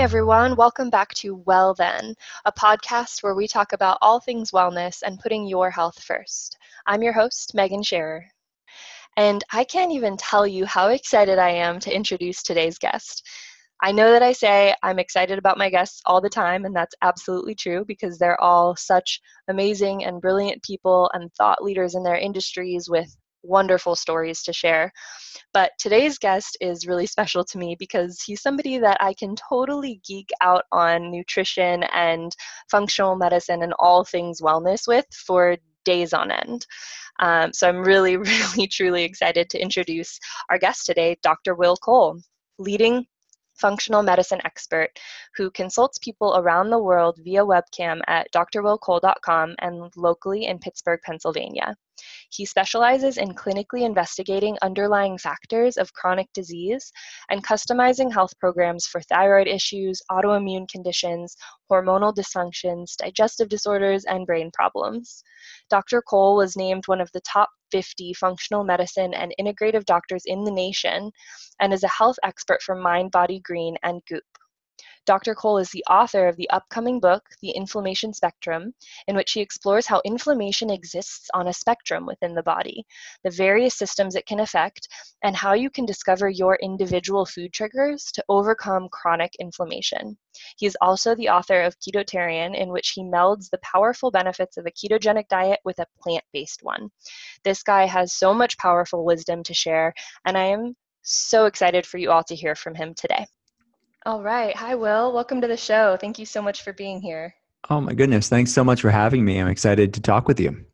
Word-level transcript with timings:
everyone. 0.00 0.56
Welcome 0.56 0.88
back 0.88 1.12
to 1.16 1.34
Well 1.44 1.74
Then, 1.74 2.14
a 2.46 2.52
podcast 2.52 3.22
where 3.22 3.34
we 3.34 3.46
talk 3.46 3.74
about 3.74 3.98
all 4.00 4.18
things 4.18 4.50
wellness 4.50 5.02
and 5.02 5.20
putting 5.20 5.46
your 5.46 5.70
health 5.70 6.02
first. 6.02 6.56
I'm 6.86 7.02
your 7.02 7.12
host, 7.12 7.54
Megan 7.54 7.82
Scherer. 7.82 8.24
And 9.18 9.44
I 9.52 9.62
can't 9.62 9.92
even 9.92 10.16
tell 10.16 10.46
you 10.46 10.64
how 10.64 10.88
excited 10.88 11.38
I 11.38 11.50
am 11.50 11.78
to 11.80 11.94
introduce 11.94 12.42
today's 12.42 12.78
guest. 12.78 13.28
I 13.82 13.92
know 13.92 14.10
that 14.12 14.22
I 14.22 14.32
say 14.32 14.74
I'm 14.82 14.98
excited 14.98 15.38
about 15.38 15.58
my 15.58 15.68
guests 15.68 16.00
all 16.06 16.22
the 16.22 16.30
time, 16.30 16.64
and 16.64 16.74
that's 16.74 16.94
absolutely 17.02 17.54
true 17.54 17.84
because 17.86 18.16
they're 18.16 18.40
all 18.40 18.74
such 18.76 19.20
amazing 19.48 20.06
and 20.06 20.22
brilliant 20.22 20.62
people 20.62 21.10
and 21.12 21.30
thought 21.34 21.62
leaders 21.62 21.94
in 21.94 22.02
their 22.02 22.16
industries 22.16 22.88
with 22.88 23.14
wonderful 23.42 23.96
stories 23.96 24.42
to 24.44 24.52
share. 24.52 24.92
But 25.52 25.72
today's 25.78 26.18
guest 26.18 26.56
is 26.60 26.86
really 26.86 27.06
special 27.06 27.44
to 27.44 27.58
me 27.58 27.76
because 27.78 28.22
he's 28.24 28.42
somebody 28.42 28.78
that 28.78 28.98
I 29.00 29.14
can 29.14 29.34
totally 29.36 30.00
geek 30.06 30.28
out 30.40 30.64
on 30.72 31.10
nutrition 31.10 31.84
and 31.94 32.34
functional 32.70 33.16
medicine 33.16 33.62
and 33.62 33.74
all 33.78 34.04
things 34.04 34.40
wellness 34.40 34.86
with 34.86 35.06
for 35.26 35.56
days 35.84 36.12
on 36.12 36.30
end. 36.30 36.66
Um, 37.20 37.52
so 37.52 37.68
I'm 37.68 37.82
really, 37.82 38.16
really, 38.16 38.66
truly 38.66 39.04
excited 39.04 39.50
to 39.50 39.60
introduce 39.60 40.18
our 40.50 40.58
guest 40.58 40.86
today, 40.86 41.16
Dr. 41.22 41.54
Will 41.54 41.76
Cole, 41.76 42.20
leading 42.58 43.06
functional 43.60 44.02
medicine 44.02 44.40
expert 44.44 44.88
who 45.36 45.50
consults 45.50 45.98
people 45.98 46.34
around 46.36 46.70
the 46.70 46.78
world 46.78 47.18
via 47.22 47.44
webcam 47.44 48.00
at 48.06 48.26
drwillcole.com 48.32 49.54
and 49.58 49.92
locally 49.96 50.46
in 50.46 50.58
Pittsburgh, 50.58 51.00
Pennsylvania. 51.04 51.76
He 52.30 52.46
specializes 52.46 53.18
in 53.18 53.34
clinically 53.34 53.82
investigating 53.82 54.56
underlying 54.62 55.18
factors 55.18 55.76
of 55.76 55.92
chronic 55.92 56.28
disease 56.32 56.92
and 57.30 57.44
customizing 57.44 58.12
health 58.12 58.38
programs 58.38 58.86
for 58.86 59.00
thyroid 59.02 59.48
issues, 59.48 60.00
autoimmune 60.10 60.68
conditions, 60.68 61.36
hormonal 61.70 62.14
dysfunctions, 62.14 62.96
digestive 62.96 63.48
disorders, 63.48 64.04
and 64.04 64.26
brain 64.26 64.50
problems. 64.52 65.22
Dr. 65.68 66.02
Cole 66.02 66.36
was 66.36 66.56
named 66.56 66.86
one 66.86 67.00
of 67.00 67.10
the 67.12 67.20
top 67.20 67.50
50 67.72 68.14
functional 68.14 68.64
medicine 68.64 69.14
and 69.14 69.34
integrative 69.40 69.84
doctors 69.84 70.22
in 70.26 70.44
the 70.44 70.50
nation 70.50 71.10
and 71.60 71.72
is 71.72 71.84
a 71.84 71.88
health 71.88 72.16
expert 72.22 72.62
for 72.62 72.74
Mind 72.74 73.10
Body 73.10 73.40
Green 73.40 73.76
and 73.82 74.02
Goop. 74.08 74.24
Dr. 75.06 75.34
Cole 75.34 75.58
is 75.58 75.70
the 75.70 75.84
author 75.90 76.28
of 76.28 76.36
the 76.36 76.48
upcoming 76.50 77.00
book, 77.00 77.24
The 77.42 77.50
Inflammation 77.50 78.12
Spectrum, 78.12 78.74
in 79.08 79.16
which 79.16 79.32
he 79.32 79.40
explores 79.40 79.86
how 79.86 80.00
inflammation 80.04 80.70
exists 80.70 81.28
on 81.34 81.48
a 81.48 81.52
spectrum 81.52 82.06
within 82.06 82.34
the 82.34 82.42
body, 82.42 82.86
the 83.24 83.30
various 83.30 83.74
systems 83.74 84.14
it 84.14 84.26
can 84.26 84.40
affect, 84.40 84.88
and 85.22 85.34
how 85.34 85.54
you 85.54 85.70
can 85.70 85.84
discover 85.84 86.28
your 86.28 86.56
individual 86.62 87.26
food 87.26 87.52
triggers 87.52 88.12
to 88.12 88.24
overcome 88.28 88.88
chronic 88.90 89.34
inflammation. 89.40 90.16
He 90.56 90.66
is 90.66 90.76
also 90.80 91.14
the 91.14 91.28
author 91.28 91.60
of 91.62 91.78
Ketotarian, 91.80 92.56
in 92.56 92.70
which 92.70 92.90
he 92.90 93.02
melds 93.02 93.50
the 93.50 93.58
powerful 93.58 94.10
benefits 94.10 94.56
of 94.56 94.66
a 94.66 94.70
ketogenic 94.70 95.28
diet 95.28 95.60
with 95.64 95.78
a 95.78 95.86
plant 96.00 96.24
based 96.32 96.62
one. 96.62 96.90
This 97.42 97.62
guy 97.62 97.86
has 97.86 98.12
so 98.12 98.32
much 98.34 98.58
powerful 98.58 99.04
wisdom 99.04 99.42
to 99.44 99.54
share, 99.54 99.94
and 100.24 100.38
I 100.38 100.44
am 100.44 100.76
so 101.02 101.46
excited 101.46 101.86
for 101.86 101.98
you 101.98 102.10
all 102.10 102.24
to 102.24 102.36
hear 102.36 102.54
from 102.54 102.74
him 102.74 102.94
today. 102.94 103.26
All 104.06 104.22
right. 104.22 104.56
Hi, 104.56 104.74
Will. 104.74 105.12
Welcome 105.12 105.42
to 105.42 105.46
the 105.46 105.58
show. 105.58 105.98
Thank 106.00 106.18
you 106.18 106.24
so 106.24 106.40
much 106.40 106.62
for 106.62 106.72
being 106.72 107.02
here. 107.02 107.34
Oh, 107.68 107.82
my 107.82 107.92
goodness. 107.92 108.30
Thanks 108.30 108.50
so 108.50 108.64
much 108.64 108.80
for 108.80 108.88
having 108.88 109.26
me. 109.26 109.38
I'm 109.38 109.48
excited 109.48 109.92
to 109.92 110.00
talk 110.00 110.26
with 110.26 110.40
you. 110.40 110.64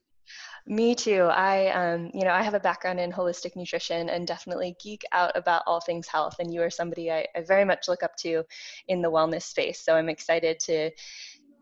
Me 0.69 0.95
too. 0.95 1.23
I, 1.23 1.69
um, 1.71 2.13
you 2.15 2.23
know, 2.23 2.31
I 2.31 2.43
have 2.43 2.55
a 2.55 2.61
background 2.61 3.01
in 3.01 3.11
holistic 3.11 3.57
nutrition 3.57 4.11
and 4.11 4.29
definitely 4.29 4.77
geek 4.81 5.03
out 5.11 5.33
about 5.35 5.63
all 5.67 5.81
things 5.81 6.07
health. 6.07 6.37
And 6.39 6.55
you 6.55 6.63
are 6.63 6.71
somebody 6.71 7.11
I, 7.11 7.27
I 7.35 7.41
very 7.41 7.65
much 7.65 7.89
look 7.89 8.05
up 8.05 8.15
to 8.19 8.45
in 8.87 9.03
the 9.03 9.11
wellness 9.11 9.43
space. 9.43 9.81
So 9.81 9.97
I'm 9.97 10.09
excited 10.09 10.61
to 10.61 10.93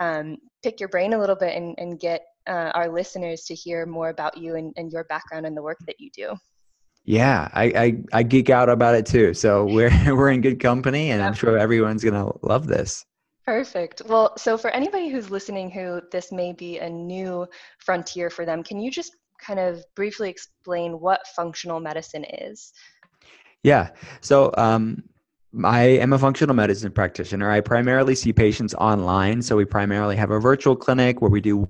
um, 0.00 0.36
pick 0.62 0.80
your 0.80 0.90
brain 0.90 1.14
a 1.14 1.18
little 1.18 1.36
bit 1.36 1.56
and, 1.56 1.74
and 1.78 1.98
get 1.98 2.26
uh, 2.46 2.72
our 2.74 2.90
listeners 2.90 3.44
to 3.44 3.54
hear 3.54 3.86
more 3.86 4.10
about 4.10 4.36
you 4.36 4.56
and, 4.56 4.74
and 4.76 4.92
your 4.92 5.04
background 5.04 5.46
and 5.46 5.56
the 5.56 5.62
work 5.62 5.78
that 5.86 5.98
you 5.98 6.10
do. 6.10 6.34
Yeah, 7.04 7.48
I, 7.52 7.64
I, 7.64 8.02
I 8.12 8.22
geek 8.22 8.48
out 8.48 8.70
about 8.70 8.94
it 8.94 9.04
too. 9.04 9.34
So 9.34 9.64
we're 9.66 9.92
we're 10.14 10.30
in 10.30 10.40
good 10.40 10.60
company, 10.60 11.10
and 11.10 11.22
I'm 11.22 11.34
sure 11.34 11.58
everyone's 11.58 12.02
gonna 12.02 12.30
love 12.42 12.66
this. 12.66 13.04
Perfect. 13.44 14.00
Well, 14.06 14.34
so 14.38 14.56
for 14.56 14.70
anybody 14.70 15.10
who's 15.10 15.30
listening 15.30 15.70
who 15.70 16.00
this 16.10 16.32
may 16.32 16.54
be 16.54 16.78
a 16.78 16.88
new 16.88 17.46
frontier 17.78 18.30
for 18.30 18.46
them, 18.46 18.62
can 18.62 18.80
you 18.80 18.90
just 18.90 19.14
kind 19.38 19.60
of 19.60 19.84
briefly 19.94 20.30
explain 20.30 20.98
what 20.98 21.20
functional 21.36 21.78
medicine 21.78 22.24
is? 22.24 22.72
Yeah. 23.62 23.90
So 24.22 24.50
um, 24.56 25.02
I 25.62 25.82
am 25.82 26.14
a 26.14 26.18
functional 26.18 26.54
medicine 26.54 26.90
practitioner. 26.90 27.50
I 27.50 27.60
primarily 27.60 28.14
see 28.14 28.32
patients 28.32 28.74
online. 28.74 29.42
So 29.42 29.56
we 29.56 29.66
primarily 29.66 30.16
have 30.16 30.30
a 30.30 30.40
virtual 30.40 30.74
clinic 30.74 31.20
where 31.20 31.30
we 31.30 31.42
do 31.42 31.68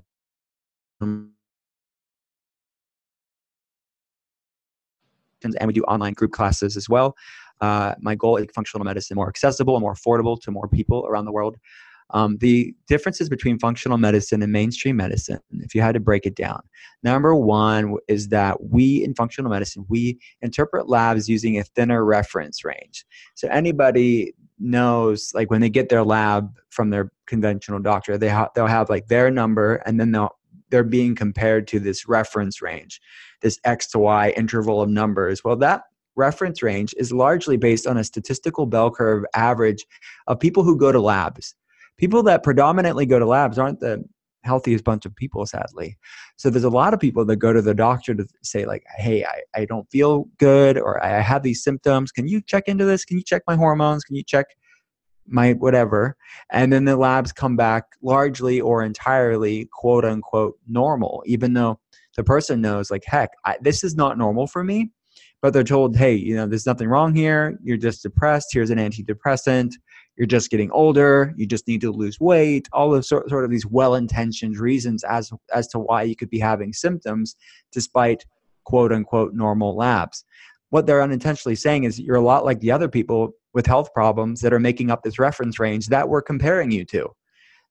and 5.53 5.67
we 5.67 5.73
do 5.73 5.83
online 5.83 6.13
group 6.13 6.31
classes 6.31 6.75
as 6.75 6.89
well. 6.89 7.15
Uh, 7.61 7.95
my 7.99 8.15
goal 8.15 8.37
is 8.37 8.47
functional 8.53 8.83
medicine 8.83 9.15
more 9.15 9.29
accessible 9.29 9.75
and 9.75 9.81
more 9.81 9.93
affordable 9.93 10.39
to 10.41 10.51
more 10.51 10.67
people 10.67 11.05
around 11.07 11.25
the 11.25 11.31
world. 11.31 11.57
Um, 12.11 12.37
the 12.37 12.75
differences 12.87 13.29
between 13.29 13.57
functional 13.57 13.97
medicine 13.97 14.43
and 14.43 14.51
mainstream 14.51 14.95
medicine, 14.97 15.39
if 15.53 15.73
you 15.73 15.81
had 15.81 15.93
to 15.93 15.99
break 15.99 16.25
it 16.25 16.35
down, 16.35 16.61
number 17.01 17.33
one 17.35 17.95
is 18.07 18.27
that 18.29 18.63
we 18.63 19.03
in 19.03 19.15
functional 19.15 19.49
medicine 19.49 19.85
we 19.89 20.19
interpret 20.41 20.87
labs 20.87 21.27
using 21.27 21.57
a 21.57 21.63
thinner 21.63 22.05
reference 22.05 22.63
range. 22.63 23.05
So 23.33 23.47
anybody 23.47 24.33
knows, 24.59 25.31
like 25.33 25.49
when 25.49 25.61
they 25.61 25.69
get 25.69 25.89
their 25.89 26.03
lab 26.03 26.55
from 26.69 26.91
their 26.91 27.11
conventional 27.25 27.79
doctor, 27.79 28.17
they 28.17 28.29
ha- 28.29 28.49
they'll 28.53 28.67
have 28.67 28.89
like 28.89 29.07
their 29.07 29.31
number, 29.31 29.77
and 29.85 29.99
then 29.99 30.11
they'll 30.11 30.37
they're 30.69 30.83
being 30.83 31.15
compared 31.15 31.67
to 31.67 31.79
this 31.79 32.07
reference 32.07 32.61
range, 32.61 33.01
this 33.41 33.59
X 33.63 33.87
to 33.91 33.99
Y 33.99 34.29
interval 34.31 34.81
of 34.81 34.89
numbers. 34.89 35.43
Well, 35.43 35.55
that 35.57 35.83
reference 36.15 36.63
range 36.63 36.93
is 36.97 37.11
largely 37.11 37.57
based 37.57 37.87
on 37.87 37.97
a 37.97 38.03
statistical 38.03 38.65
bell 38.65 38.91
curve 38.91 39.25
average 39.33 39.85
of 40.27 40.39
people 40.39 40.63
who 40.63 40.77
go 40.77 40.91
to 40.91 40.99
labs. 40.99 41.55
People 41.97 42.23
that 42.23 42.43
predominantly 42.43 43.05
go 43.05 43.19
to 43.19 43.25
labs 43.25 43.57
aren't 43.57 43.79
the 43.79 44.03
healthiest 44.43 44.83
bunch 44.83 45.05
of 45.05 45.15
people, 45.15 45.45
sadly. 45.45 45.97
So 46.37 46.49
there's 46.49 46.63
a 46.63 46.69
lot 46.69 46.93
of 46.93 46.99
people 46.99 47.25
that 47.25 47.37
go 47.37 47.51
to 47.51 47.61
the 47.61 47.73
doctor 47.73 48.13
to 48.13 48.27
say, 48.43 48.65
like, 48.65 48.83
hey, 48.95 49.25
I, 49.25 49.41
I 49.61 49.65
don't 49.65 49.89
feel 49.89 50.25
good 50.37 50.77
or 50.77 51.03
I 51.03 51.19
have 51.21 51.43
these 51.43 51.63
symptoms. 51.63 52.11
Can 52.11 52.27
you 52.27 52.41
check 52.41 52.67
into 52.67 52.85
this? 52.85 53.05
Can 53.05 53.17
you 53.17 53.23
check 53.23 53.41
my 53.47 53.55
hormones? 53.55 54.03
Can 54.03 54.15
you 54.15 54.23
check 54.23 54.47
my 55.27 55.53
whatever 55.53 56.15
and 56.51 56.71
then 56.71 56.85
the 56.85 56.95
labs 56.95 57.31
come 57.31 57.55
back 57.55 57.85
largely 58.03 58.61
or 58.61 58.83
entirely 58.83 59.67
quote 59.71 60.05
unquote 60.05 60.57
normal 60.67 61.23
even 61.25 61.53
though 61.53 61.79
the 62.15 62.23
person 62.23 62.61
knows 62.61 62.91
like 62.91 63.03
heck 63.05 63.29
I, 63.43 63.57
this 63.61 63.83
is 63.83 63.95
not 63.95 64.17
normal 64.17 64.47
for 64.47 64.63
me 64.63 64.91
but 65.45 65.53
they're 65.53 65.63
told 65.63 65.95
hey 65.95 66.15
you 66.15 66.35
know 66.35 66.47
there's 66.47 66.65
nothing 66.65 66.87
wrong 66.87 67.13
here. 67.13 67.59
You're 67.63 67.77
just 67.77 68.01
depressed. 68.01 68.47
Here's 68.51 68.71
an 68.71 68.79
antidepressant. 68.79 69.73
You're 70.17 70.25
just 70.25 70.49
getting 70.49 70.71
older. 70.71 71.35
You 71.37 71.45
just 71.45 71.67
need 71.67 71.81
to 71.81 71.91
lose 71.91 72.19
weight. 72.19 72.67
All 72.73 72.95
of 72.95 73.05
sort, 73.05 73.29
sort 73.29 73.45
of 73.45 73.51
these 73.51 73.65
well-intentioned 73.65 74.57
reasons 74.57 75.03
as 75.03 75.31
as 75.53 75.67
to 75.67 75.77
why 75.77 76.01
you 76.01 76.15
could 76.15 76.31
be 76.31 76.39
having 76.39 76.73
symptoms 76.73 77.35
despite 77.71 78.25
quote 78.63 78.91
unquote 78.91 79.35
normal 79.35 79.75
labs. 79.75 80.25
What 80.69 80.87
they're 80.87 81.03
unintentionally 81.03 81.55
saying 81.55 81.83
is 81.83 81.99
you're 81.99 82.15
a 82.15 82.21
lot 82.21 82.43
like 82.43 82.59
the 82.59 82.71
other 82.71 82.89
people 82.89 83.33
with 83.55 83.65
health 83.65 83.91
problems 83.93 84.41
that 84.41 84.53
are 84.53 84.59
making 84.59 84.91
up 84.91 85.01
this 85.01 85.17
reference 85.17 85.59
range 85.59 85.87
that 85.87 86.07
we're 86.07 86.21
comparing 86.21 86.69
you 86.69 86.85
to. 86.85 87.09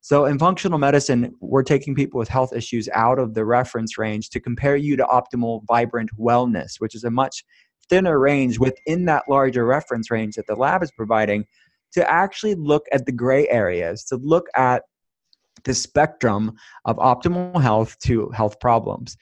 So, 0.00 0.24
in 0.24 0.38
functional 0.38 0.78
medicine, 0.78 1.34
we're 1.40 1.62
taking 1.62 1.94
people 1.94 2.18
with 2.18 2.28
health 2.28 2.52
issues 2.52 2.88
out 2.92 3.18
of 3.18 3.34
the 3.34 3.44
reference 3.44 3.96
range 3.96 4.30
to 4.30 4.40
compare 4.40 4.76
you 4.76 4.96
to 4.96 5.04
optimal, 5.04 5.62
vibrant 5.66 6.10
wellness, 6.18 6.78
which 6.78 6.94
is 6.94 7.04
a 7.04 7.10
much 7.10 7.44
thinner 7.88 8.18
range 8.18 8.58
within 8.58 9.04
that 9.06 9.24
larger 9.28 9.64
reference 9.64 10.10
range 10.10 10.34
that 10.34 10.46
the 10.46 10.56
lab 10.56 10.82
is 10.82 10.90
providing 10.90 11.46
to 11.92 12.10
actually 12.10 12.54
look 12.54 12.86
at 12.92 13.06
the 13.06 13.12
gray 13.12 13.48
areas, 13.48 14.04
to 14.04 14.16
look 14.16 14.46
at 14.56 14.82
the 15.64 15.72
spectrum 15.72 16.52
of 16.84 16.96
optimal 16.96 17.60
health 17.62 17.98
to 18.00 18.28
health 18.30 18.58
problems. 18.60 19.16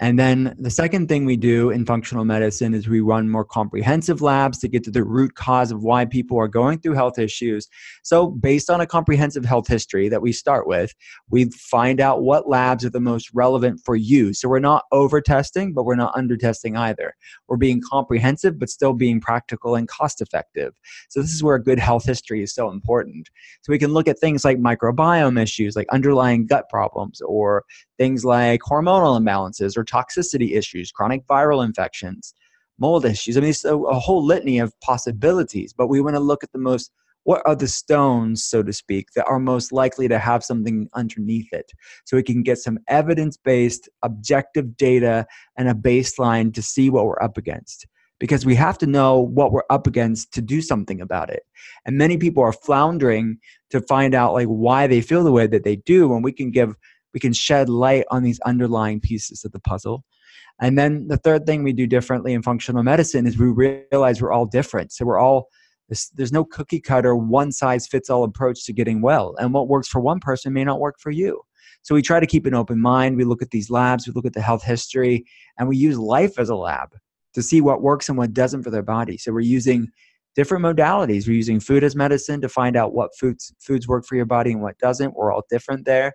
And 0.00 0.18
then 0.18 0.54
the 0.58 0.70
second 0.70 1.08
thing 1.08 1.24
we 1.24 1.36
do 1.36 1.70
in 1.70 1.84
functional 1.84 2.24
medicine 2.24 2.72
is 2.72 2.88
we 2.88 3.00
run 3.00 3.28
more 3.28 3.44
comprehensive 3.44 4.22
labs 4.22 4.58
to 4.58 4.68
get 4.68 4.84
to 4.84 4.92
the 4.92 5.02
root 5.02 5.34
cause 5.34 5.72
of 5.72 5.82
why 5.82 6.04
people 6.04 6.38
are 6.38 6.46
going 6.46 6.78
through 6.78 6.94
health 6.94 7.18
issues. 7.18 7.66
So, 8.04 8.28
based 8.28 8.70
on 8.70 8.80
a 8.80 8.86
comprehensive 8.86 9.44
health 9.44 9.66
history 9.66 10.08
that 10.08 10.22
we 10.22 10.32
start 10.32 10.68
with, 10.68 10.94
we 11.30 11.46
find 11.50 12.00
out 12.00 12.22
what 12.22 12.48
labs 12.48 12.84
are 12.84 12.90
the 12.90 13.00
most 13.00 13.30
relevant 13.34 13.80
for 13.84 13.96
you. 13.96 14.32
So, 14.34 14.48
we're 14.48 14.60
not 14.60 14.84
over 14.92 15.20
testing, 15.20 15.74
but 15.74 15.84
we're 15.84 15.96
not 15.96 16.16
under 16.16 16.36
testing 16.36 16.76
either. 16.76 17.14
We're 17.48 17.56
being 17.56 17.82
comprehensive, 17.90 18.58
but 18.58 18.70
still 18.70 18.92
being 18.92 19.20
practical 19.20 19.74
and 19.74 19.88
cost 19.88 20.20
effective. 20.20 20.74
So, 21.08 21.20
this 21.20 21.32
is 21.32 21.42
where 21.42 21.56
a 21.56 21.62
good 21.62 21.80
health 21.80 22.04
history 22.04 22.42
is 22.42 22.54
so 22.54 22.70
important. 22.70 23.28
So, 23.62 23.72
we 23.72 23.78
can 23.78 23.92
look 23.92 24.06
at 24.06 24.20
things 24.20 24.44
like 24.44 24.58
microbiome 24.58 25.42
issues, 25.42 25.74
like 25.74 25.88
underlying 25.90 26.46
gut 26.46 26.68
problems, 26.68 27.20
or 27.20 27.64
things 27.98 28.24
like 28.24 28.60
hormonal 28.60 29.20
imbalances 29.20 29.76
or 29.76 29.84
toxicity 29.88 30.56
issues, 30.56 30.92
chronic 30.92 31.26
viral 31.26 31.64
infections, 31.64 32.34
mold 32.78 33.04
issues. 33.04 33.36
I 33.36 33.40
mean, 33.40 33.50
it's 33.50 33.64
a, 33.64 33.76
a 33.76 33.98
whole 33.98 34.24
litany 34.24 34.58
of 34.58 34.78
possibilities, 34.80 35.72
but 35.72 35.88
we 35.88 36.00
want 36.00 36.16
to 36.16 36.20
look 36.20 36.44
at 36.44 36.52
the 36.52 36.58
most 36.58 36.90
what 37.28 37.42
are 37.44 37.54
the 37.54 37.68
stones, 37.68 38.42
so 38.42 38.62
to 38.62 38.72
speak, 38.72 39.08
that 39.14 39.26
are 39.26 39.38
most 39.38 39.70
likely 39.70 40.08
to 40.08 40.18
have 40.18 40.42
something 40.42 40.88
underneath 40.94 41.52
it? 41.52 41.70
So 42.06 42.16
we 42.16 42.22
can 42.22 42.42
get 42.42 42.56
some 42.56 42.78
evidence 42.88 43.36
based, 43.36 43.86
objective 44.02 44.78
data 44.78 45.26
and 45.54 45.68
a 45.68 45.74
baseline 45.74 46.54
to 46.54 46.62
see 46.62 46.88
what 46.88 47.04
we're 47.04 47.22
up 47.22 47.36
against. 47.36 47.86
Because 48.18 48.46
we 48.46 48.54
have 48.54 48.78
to 48.78 48.86
know 48.86 49.20
what 49.20 49.52
we're 49.52 49.68
up 49.68 49.86
against 49.86 50.32
to 50.32 50.40
do 50.40 50.62
something 50.62 51.02
about 51.02 51.28
it. 51.28 51.42
And 51.84 51.98
many 51.98 52.16
people 52.16 52.42
are 52.42 52.52
floundering 52.54 53.36
to 53.72 53.82
find 53.82 54.14
out 54.14 54.32
like 54.32 54.48
why 54.48 54.86
they 54.86 55.02
feel 55.02 55.22
the 55.22 55.30
way 55.30 55.46
that 55.48 55.64
they 55.64 55.76
do, 55.76 56.14
and 56.14 56.24
we 56.24 56.32
can 56.32 56.50
give 56.50 56.76
we 57.14 57.20
can 57.20 57.32
shed 57.32 57.68
light 57.68 58.04
on 58.10 58.22
these 58.22 58.40
underlying 58.40 59.00
pieces 59.00 59.44
of 59.44 59.52
the 59.52 59.60
puzzle. 59.60 60.04
And 60.60 60.78
then 60.78 61.06
the 61.08 61.16
third 61.16 61.46
thing 61.46 61.62
we 61.62 61.72
do 61.72 61.86
differently 61.86 62.32
in 62.32 62.42
functional 62.42 62.82
medicine 62.82 63.26
is 63.26 63.38
we 63.38 63.48
realize 63.48 64.20
we're 64.20 64.32
all 64.32 64.46
different. 64.46 64.92
So 64.92 65.04
we're 65.04 65.18
all 65.18 65.48
there's, 66.14 66.32
no 66.32 66.44
cookie 66.44 66.80
cutter, 66.80 67.16
one 67.16 67.50
size 67.50 67.86
fits 67.86 68.10
all 68.10 68.22
approach 68.22 68.64
to 68.66 68.72
getting 68.72 69.00
well. 69.00 69.34
And 69.38 69.54
what 69.54 69.68
works 69.68 69.88
for 69.88 70.00
one 70.00 70.20
person 70.20 70.52
may 70.52 70.64
not 70.64 70.80
work 70.80 70.96
for 70.98 71.10
you. 71.10 71.40
So 71.82 71.94
we 71.94 72.02
try 72.02 72.20
to 72.20 72.26
keep 72.26 72.44
an 72.44 72.54
open 72.54 72.78
mind. 72.78 73.16
We 73.16 73.24
look 73.24 73.40
at 73.40 73.50
these 73.50 73.70
labs, 73.70 74.06
we 74.06 74.12
look 74.12 74.26
at 74.26 74.34
the 74.34 74.42
health 74.42 74.62
history, 74.62 75.24
and 75.58 75.68
we 75.68 75.76
use 75.76 75.96
life 75.96 76.38
as 76.38 76.50
a 76.50 76.54
lab 76.54 76.90
to 77.34 77.42
see 77.42 77.60
what 77.60 77.80
works 77.80 78.08
and 78.08 78.18
what 78.18 78.34
doesn't 78.34 78.64
for 78.64 78.70
their 78.70 78.82
body. 78.82 79.16
So 79.16 79.32
we're 79.32 79.40
using 79.40 79.88
different 80.34 80.64
modalities. 80.64 81.26
We're 81.26 81.36
using 81.36 81.60
food 81.60 81.84
as 81.84 81.96
medicine 81.96 82.40
to 82.42 82.48
find 82.48 82.76
out 82.76 82.92
what 82.92 83.16
foods 83.18 83.54
foods 83.58 83.88
work 83.88 84.04
for 84.04 84.16
your 84.16 84.26
body 84.26 84.52
and 84.52 84.60
what 84.60 84.78
doesn't. 84.78 85.14
We're 85.14 85.32
all 85.32 85.44
different 85.48 85.86
there. 85.86 86.12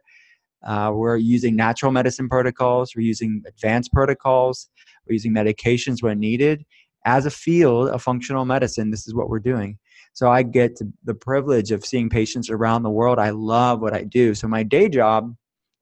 Uh, 0.65 0.91
we're 0.93 1.17
using 1.17 1.55
natural 1.55 1.91
medicine 1.91 2.29
protocols. 2.29 2.93
We're 2.95 3.01
using 3.01 3.43
advanced 3.47 3.91
protocols. 3.91 4.69
We're 5.07 5.13
using 5.13 5.33
medications 5.33 6.01
when 6.01 6.19
needed, 6.19 6.65
as 7.05 7.25
a 7.25 7.31
field 7.31 7.89
of 7.89 8.01
functional 8.01 8.45
medicine, 8.45 8.91
this 8.91 9.07
is 9.07 9.13
what 9.13 9.29
we're 9.29 9.39
doing. 9.39 9.77
So 10.13 10.29
I 10.29 10.43
get 10.43 10.79
the 11.03 11.13
privilege 11.13 11.71
of 11.71 11.83
seeing 11.83 12.09
patients 12.09 12.49
around 12.49 12.83
the 12.83 12.89
world. 12.89 13.19
I 13.19 13.31
love 13.31 13.81
what 13.81 13.93
I 13.93 14.03
do. 14.03 14.35
So 14.35 14.47
my 14.47 14.63
day 14.63 14.87
job 14.87 15.35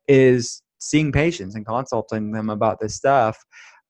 is 0.07 0.63
seeing 0.79 1.11
patients 1.11 1.53
and 1.53 1.65
consulting 1.65 2.31
them 2.31 2.49
about 2.49 2.79
this 2.79 2.95
stuff. 2.95 3.43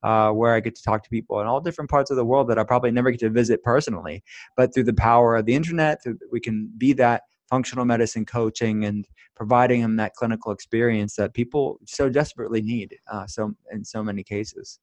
Uh, 0.03 0.31
where 0.31 0.55
I 0.55 0.59
get 0.59 0.73
to 0.73 0.81
talk 0.81 1.03
to 1.03 1.09
people 1.11 1.39
in 1.41 1.45
all 1.45 1.61
different 1.61 1.91
parts 1.91 2.09
of 2.09 2.17
the 2.17 2.25
world 2.25 2.49
that 2.49 2.57
I 2.57 2.63
probably 2.63 2.89
never 2.89 3.11
get 3.11 3.19
to 3.19 3.29
visit 3.29 3.61
personally. 3.61 4.23
But 4.57 4.73
through 4.73 4.85
the 4.85 4.95
power 4.95 5.35
of 5.35 5.45
the 5.45 5.53
internet, 5.53 6.01
we 6.31 6.39
can 6.39 6.71
be 6.75 6.93
that 6.93 7.21
functional 7.51 7.85
medicine 7.85 8.25
coaching 8.25 8.85
and 8.85 9.05
providing 9.35 9.81
them 9.81 9.97
that 9.97 10.15
clinical 10.15 10.51
experience 10.53 11.15
that 11.17 11.33
people 11.33 11.77
so 11.85 12.09
desperately 12.09 12.61
need. 12.61 12.97
Uh, 13.11 13.27
so 13.27 13.53
in 13.71 13.83
so 13.83 14.01
many 14.01 14.23
cases. 14.23 14.79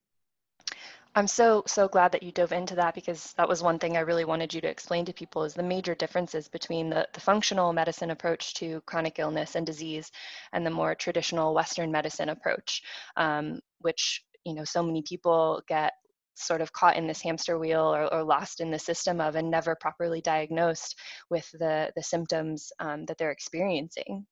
I'm 1.14 1.26
so 1.26 1.64
so 1.66 1.88
glad 1.88 2.12
that 2.12 2.22
you 2.22 2.30
dove 2.30 2.52
into 2.52 2.76
that 2.76 2.94
because 2.94 3.32
that 3.38 3.48
was 3.48 3.62
one 3.62 3.78
thing 3.78 3.96
I 3.96 4.00
really 4.00 4.26
wanted 4.26 4.52
you 4.54 4.60
to 4.60 4.68
explain 4.68 5.04
to 5.06 5.12
people 5.12 5.42
is 5.42 5.54
the 5.54 5.62
major 5.62 5.94
differences 5.94 6.46
between 6.48 6.90
the, 6.90 7.08
the 7.14 7.20
functional 7.20 7.72
medicine 7.72 8.10
approach 8.10 8.54
to 8.54 8.82
chronic 8.82 9.18
illness 9.18 9.56
and 9.56 9.66
disease 9.66 10.12
and 10.52 10.64
the 10.64 10.70
more 10.70 10.94
traditional 10.94 11.54
Western 11.54 11.90
medicine 11.90 12.28
approach, 12.28 12.82
um, 13.16 13.58
which 13.80 14.22
you 14.44 14.54
know 14.54 14.64
so 14.64 14.82
many 14.82 15.02
people 15.02 15.62
get 15.66 15.94
sort 16.40 16.60
of 16.60 16.72
caught 16.72 16.96
in 16.96 17.06
this 17.06 17.22
hamster 17.22 17.58
wheel 17.58 17.94
or, 17.94 18.12
or 18.12 18.22
lost 18.22 18.60
in 18.60 18.70
the 18.70 18.78
system 18.78 19.20
of 19.20 19.34
and 19.34 19.50
never 19.50 19.76
properly 19.80 20.20
diagnosed 20.20 20.96
with 21.30 21.48
the 21.52 21.90
the 21.96 22.02
symptoms 22.02 22.70
um, 22.80 23.04
that 23.06 23.18
they're 23.18 23.30
experiencing. 23.30 24.26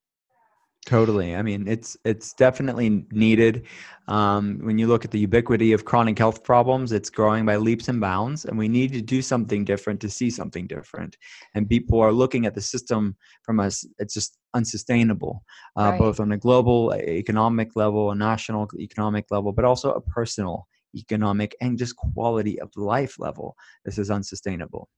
Totally. 0.87 1.35
I 1.35 1.41
mean, 1.41 1.67
it's 1.67 1.97
it's 2.05 2.31
definitely 2.31 3.05
needed. 3.11 3.65
Um, 4.07 4.59
when 4.61 4.77
you 4.77 4.87
look 4.87 5.03
at 5.03 5.11
the 5.11 5.19
ubiquity 5.19 5.73
of 5.73 5.83
chronic 5.83 6.17
health 6.17 6.45
problems, 6.45 6.93
it's 6.93 7.09
growing 7.09 7.45
by 7.45 7.57
leaps 7.57 7.89
and 7.89 7.99
bounds, 7.99 8.45
and 8.45 8.57
we 8.57 8.69
need 8.69 8.93
to 8.93 9.01
do 9.01 9.21
something 9.21 9.65
different 9.65 9.99
to 9.99 10.09
see 10.09 10.29
something 10.29 10.65
different. 10.65 11.17
And 11.55 11.67
people 11.67 11.99
are 11.99 12.13
looking 12.13 12.45
at 12.45 12.55
the 12.55 12.61
system 12.61 13.17
from 13.43 13.59
us; 13.59 13.85
it's 13.99 14.13
just 14.13 14.37
unsustainable, 14.53 15.43
uh, 15.77 15.89
right. 15.89 15.99
both 15.99 16.21
on 16.21 16.31
a 16.31 16.37
global 16.37 16.93
economic 16.93 17.75
level, 17.75 18.11
a 18.11 18.15
national 18.15 18.69
economic 18.79 19.25
level, 19.29 19.51
but 19.51 19.65
also 19.65 19.91
a 19.91 19.99
personal 19.99 20.69
economic 20.95 21.55
and 21.61 21.77
just 21.77 21.95
quality 21.95 22.59
of 22.59 22.71
life 22.75 23.19
level. 23.19 23.55
This 23.85 23.97
is 23.97 24.11
unsustainable. 24.11 24.89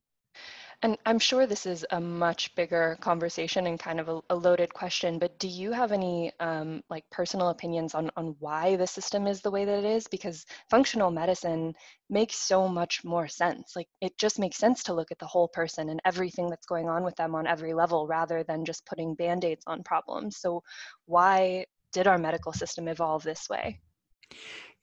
And 0.82 0.96
I'm 1.04 1.18
sure 1.18 1.46
this 1.46 1.66
is 1.66 1.84
a 1.90 2.00
much 2.00 2.54
bigger 2.54 2.96
conversation 3.02 3.66
and 3.66 3.78
kind 3.78 4.00
of 4.00 4.08
a, 4.08 4.20
a 4.30 4.34
loaded 4.34 4.72
question, 4.72 5.18
but 5.18 5.38
do 5.38 5.46
you 5.46 5.72
have 5.72 5.92
any 5.92 6.32
um, 6.40 6.82
like 6.88 7.04
personal 7.10 7.50
opinions 7.50 7.94
on, 7.94 8.10
on 8.16 8.34
why 8.38 8.76
the 8.76 8.86
system 8.86 9.26
is 9.26 9.42
the 9.42 9.50
way 9.50 9.66
that 9.66 9.78
it 9.80 9.84
is? 9.84 10.06
Because 10.08 10.46
functional 10.70 11.10
medicine 11.10 11.74
makes 12.08 12.36
so 12.36 12.66
much 12.66 13.04
more 13.04 13.28
sense. 13.28 13.76
Like 13.76 13.88
it 14.00 14.16
just 14.16 14.38
makes 14.38 14.56
sense 14.56 14.82
to 14.84 14.94
look 14.94 15.10
at 15.10 15.18
the 15.18 15.26
whole 15.26 15.48
person 15.48 15.90
and 15.90 16.00
everything 16.06 16.48
that's 16.48 16.66
going 16.66 16.88
on 16.88 17.04
with 17.04 17.16
them 17.16 17.34
on 17.34 17.46
every 17.46 17.74
level 17.74 18.06
rather 18.06 18.42
than 18.42 18.64
just 18.64 18.86
putting 18.86 19.14
band-aids 19.14 19.64
on 19.66 19.82
problems. 19.82 20.38
So 20.38 20.62
why 21.04 21.66
did 21.92 22.06
our 22.06 22.18
medical 22.18 22.54
system 22.54 22.88
evolve 22.88 23.22
this 23.22 23.50
way? 23.50 23.80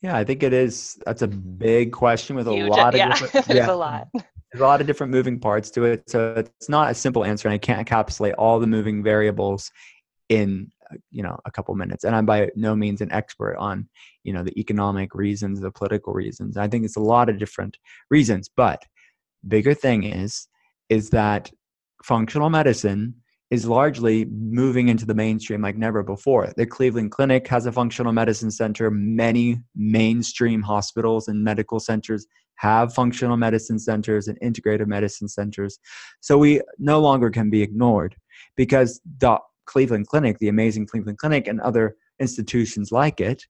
Yeah, 0.02 0.16
I 0.16 0.24
think 0.24 0.44
it 0.44 0.54
is. 0.54 1.00
That's 1.06 1.22
a 1.22 1.28
mm-hmm. 1.28 1.58
big 1.58 1.92
question 1.92 2.36
with 2.36 2.48
a 2.48 2.54
Huge, 2.54 2.72
uh, 2.72 2.76
lot 2.76 2.94
of 2.94 2.98
yeah, 2.98 3.10
different. 3.10 3.46
There's 3.48 3.58
yeah. 3.58 3.72
a 3.72 3.76
lot 3.76 4.08
there's 4.52 4.62
a 4.62 4.66
lot 4.66 4.82
of 4.82 4.88
different 4.88 5.12
moving 5.12 5.40
parts 5.40 5.70
to 5.72 5.84
it 5.84 6.10
so 6.10 6.34
it's 6.36 6.70
not 6.70 6.92
a 6.92 6.94
simple 6.94 7.26
answer 7.26 7.48
and 7.48 7.54
i 7.54 7.58
can't 7.58 7.88
encapsulate 7.88 8.34
all 8.38 8.60
the 8.60 8.68
moving 8.68 9.04
variables 9.04 9.72
in 10.30 10.70
uh, 10.92 10.96
you 11.12 11.22
know 11.22 11.38
a 11.46 11.52
couple 11.52 11.74
minutes 11.76 12.04
and 12.04 12.16
i'm 12.16 12.26
by 12.26 12.50
no 12.56 12.76
means 12.76 13.02
an 13.02 13.12
expert 13.12 13.56
on 13.58 13.88
you 14.24 14.34
know 14.34 14.44
the 14.44 14.58
economic 14.60 15.14
reasons 15.14 15.60
the 15.60 15.72
political 15.72 16.14
reasons 16.14 16.58
i 16.58 16.68
think 16.68 16.86
it's 16.86 16.98
a 16.98 17.02
lot 17.02 17.30
of 17.30 17.38
different 17.38 17.78
reasons 18.10 18.50
but 18.56 18.82
bigger 19.48 19.74
thing 19.74 20.04
is 20.04 20.48
is 20.90 21.10
that 21.10 21.52
functional 22.04 22.50
medicine 22.50 23.14
is 23.50 23.66
largely 23.66 24.26
moving 24.26 24.90
into 24.90 25.06
the 25.06 25.16
mainstream 25.16 25.62
like 25.62 25.78
never 25.78 26.04
before. 26.04 26.52
The 26.58 26.66
Cleveland 26.66 27.12
Clinic 27.12 27.48
has 27.48 27.66
a 27.66 27.72
functional 27.72 28.12
medicine 28.12 28.52
center. 28.52 28.92
Many 28.92 29.62
mainstream 29.76 30.62
hospitals 30.62 31.28
and 31.28 31.44
medical 31.44 31.80
centers 31.80 32.28
have 32.56 32.94
functional 32.94 33.38
medicine 33.38 33.80
centers 33.80 34.28
and 34.28 34.40
integrative 34.42 34.88
medicine 34.88 35.30
centers. 35.30 35.80
So 36.20 36.38
we 36.38 36.62
no 36.78 37.00
longer 37.00 37.30
can 37.30 37.50
be 37.50 37.62
ignored 37.62 38.16
because 38.56 39.00
the 39.20 39.38
Cleveland 39.66 40.08
Clinic, 40.08 40.40
the 40.40 40.50
amazing 40.50 40.88
Cleveland 40.88 41.20
Clinic, 41.20 41.48
and 41.48 41.62
other 41.62 41.96
institutions 42.20 42.92
like 42.92 43.22
it, 43.22 43.46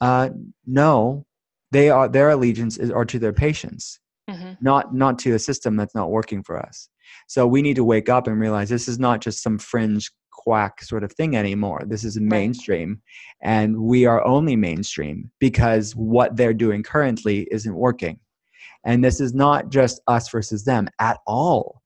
uh, 0.00 0.30
know 0.66 1.26
they 1.72 1.90
are 1.90 2.08
their 2.08 2.30
allegiance 2.30 2.76
is, 2.76 2.90
are 2.90 3.04
to 3.04 3.18
their 3.18 3.32
patients, 3.32 3.98
mm-hmm. 4.28 4.52
not 4.60 4.94
not 4.94 5.18
to 5.20 5.34
a 5.34 5.38
system 5.38 5.76
that's 5.76 5.94
not 5.94 6.10
working 6.10 6.42
for 6.42 6.58
us. 6.58 6.88
So 7.26 7.46
we 7.46 7.62
need 7.62 7.76
to 7.76 7.84
wake 7.84 8.08
up 8.08 8.26
and 8.26 8.40
realize 8.40 8.68
this 8.68 8.88
is 8.88 8.98
not 8.98 9.20
just 9.20 9.42
some 9.42 9.58
fringe 9.58 10.10
quack 10.30 10.82
sort 10.82 11.04
of 11.04 11.12
thing 11.12 11.36
anymore. 11.36 11.82
This 11.86 12.04
is 12.04 12.18
mainstream, 12.20 13.00
and 13.42 13.76
we 13.80 14.06
are 14.06 14.24
only 14.26 14.56
mainstream 14.56 15.30
because 15.38 15.94
what 15.96 16.36
they're 16.36 16.54
doing 16.54 16.82
currently 16.82 17.48
isn't 17.50 17.74
working. 17.74 18.18
And 18.84 19.02
this 19.02 19.20
is 19.20 19.32
not 19.32 19.70
just 19.70 20.00
us 20.06 20.28
versus 20.28 20.64
them 20.64 20.88
at 21.00 21.18
all. 21.26 21.80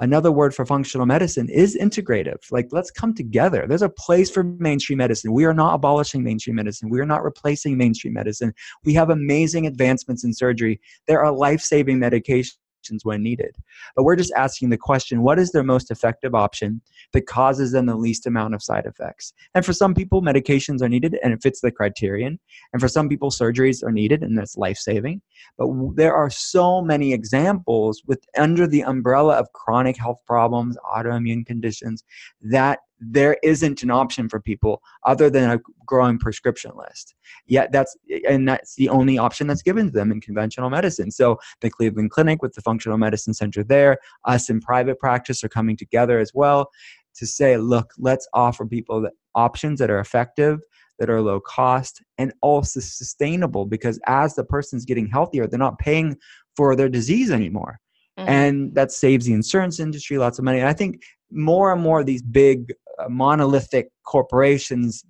Another 0.00 0.32
word 0.32 0.54
for 0.54 0.64
functional 0.64 1.06
medicine 1.06 1.48
is 1.50 1.76
integrative. 1.76 2.38
Like, 2.50 2.68
let's 2.72 2.90
come 2.90 3.14
together. 3.14 3.66
There's 3.68 3.82
a 3.82 3.88
place 3.90 4.30
for 4.30 4.42
mainstream 4.42 4.98
medicine. 4.98 5.32
We 5.32 5.44
are 5.44 5.54
not 5.54 5.74
abolishing 5.74 6.22
mainstream 6.22 6.56
medicine. 6.56 6.88
We 6.88 7.00
are 7.00 7.06
not 7.06 7.22
replacing 7.22 7.76
mainstream 7.76 8.14
medicine. 8.14 8.54
We 8.84 8.94
have 8.94 9.10
amazing 9.10 9.66
advancements 9.66 10.24
in 10.24 10.32
surgery. 10.32 10.80
There 11.06 11.22
are 11.22 11.30
life 11.30 11.60
saving 11.60 12.00
medications 12.00 12.56
when 13.02 13.22
needed. 13.22 13.56
But 13.96 14.04
we're 14.04 14.16
just 14.16 14.32
asking 14.36 14.70
the 14.70 14.76
question 14.76 15.22
what 15.22 15.38
is 15.38 15.52
their 15.52 15.62
most 15.62 15.90
effective 15.90 16.34
option 16.34 16.80
that 17.12 17.26
causes 17.26 17.72
them 17.72 17.86
the 17.86 17.96
least 17.96 18.26
amount 18.26 18.54
of 18.54 18.62
side 18.62 18.86
effects? 18.86 19.32
And 19.54 19.64
for 19.64 19.72
some 19.72 19.94
people, 19.94 20.22
medications 20.22 20.82
are 20.82 20.88
needed 20.88 21.18
and 21.22 21.32
it 21.32 21.42
fits 21.42 21.60
the 21.60 21.70
criterion. 21.70 22.38
And 22.72 22.80
for 22.80 22.88
some 22.88 23.08
people, 23.08 23.30
surgeries 23.30 23.82
are 23.82 23.92
needed 23.92 24.22
and 24.22 24.36
that's 24.36 24.56
life 24.56 24.78
saving. 24.78 25.22
But 25.58 25.68
there 25.94 26.14
are 26.14 26.30
so 26.30 26.82
many 26.82 27.12
examples 27.12 28.02
with 28.06 28.24
under 28.36 28.66
the 28.66 28.82
umbrella 28.82 29.36
of 29.36 29.52
chronic 29.52 29.96
health 29.96 30.18
problems, 30.26 30.76
autoimmune 30.94 31.46
conditions, 31.46 32.04
that 32.40 32.80
there 33.04 33.36
isn't 33.42 33.82
an 33.82 33.90
option 33.90 34.28
for 34.28 34.40
people 34.40 34.80
other 35.04 35.28
than 35.28 35.50
a 35.50 35.60
growing 35.86 36.18
prescription 36.18 36.72
list. 36.76 37.14
Yet 37.46 37.72
that's 37.72 37.96
and 38.28 38.48
that's 38.48 38.76
the 38.76 38.88
only 38.88 39.18
option 39.18 39.46
that's 39.46 39.62
given 39.62 39.86
to 39.86 39.92
them 39.92 40.12
in 40.12 40.20
conventional 40.20 40.70
medicine. 40.70 41.10
So 41.10 41.38
the 41.60 41.70
Cleveland 41.70 42.10
Clinic 42.10 42.42
with 42.42 42.54
the 42.54 42.62
functional 42.62 42.98
medicine 42.98 43.34
center 43.34 43.64
there, 43.64 43.98
us 44.24 44.48
in 44.48 44.60
private 44.60 44.98
practice 44.98 45.42
are 45.42 45.48
coming 45.48 45.76
together 45.76 46.18
as 46.18 46.32
well 46.34 46.70
to 47.16 47.26
say, 47.26 47.56
look, 47.56 47.92
let's 47.98 48.28
offer 48.32 48.66
people 48.66 49.08
options 49.34 49.78
that 49.80 49.90
are 49.90 50.00
effective, 50.00 50.60
that 50.98 51.10
are 51.10 51.20
low 51.20 51.40
cost, 51.40 52.02
and 52.18 52.32
also 52.40 52.80
sustainable 52.80 53.66
because 53.66 53.98
as 54.06 54.34
the 54.34 54.44
person's 54.44 54.84
getting 54.84 55.06
healthier, 55.06 55.46
they're 55.46 55.58
not 55.58 55.78
paying 55.78 56.16
for 56.56 56.76
their 56.76 56.88
disease 56.88 57.30
anymore. 57.30 57.80
Mm-hmm. 58.18 58.28
And 58.28 58.74
that 58.74 58.92
saves 58.92 59.26
the 59.26 59.32
insurance 59.32 59.80
industry 59.80 60.18
lots 60.18 60.38
of 60.38 60.44
money. 60.44 60.60
And 60.60 60.68
I 60.68 60.74
think 60.74 61.02
more 61.32 61.72
and 61.72 61.82
more 61.82 62.00
of 62.00 62.06
these 62.06 62.22
big 62.22 62.72
uh, 62.98 63.08
monolithic 63.08 63.90
corporations 64.04 65.04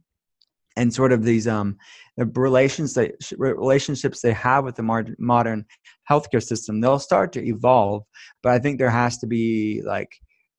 and 0.76 0.92
sort 0.92 1.12
of 1.12 1.22
these 1.24 1.46
um, 1.46 1.76
the 2.16 2.26
relations 2.34 2.94
that, 2.94 3.12
relationships 3.36 4.20
they 4.20 4.32
have 4.32 4.64
with 4.64 4.76
the 4.76 5.14
modern 5.18 5.64
healthcare 6.10 6.42
system 6.42 6.80
they'll 6.80 6.98
start 6.98 7.32
to 7.32 7.46
evolve 7.46 8.02
but 8.42 8.52
i 8.52 8.58
think 8.58 8.78
there 8.78 8.90
has 8.90 9.18
to 9.18 9.26
be 9.26 9.82
like 9.84 10.10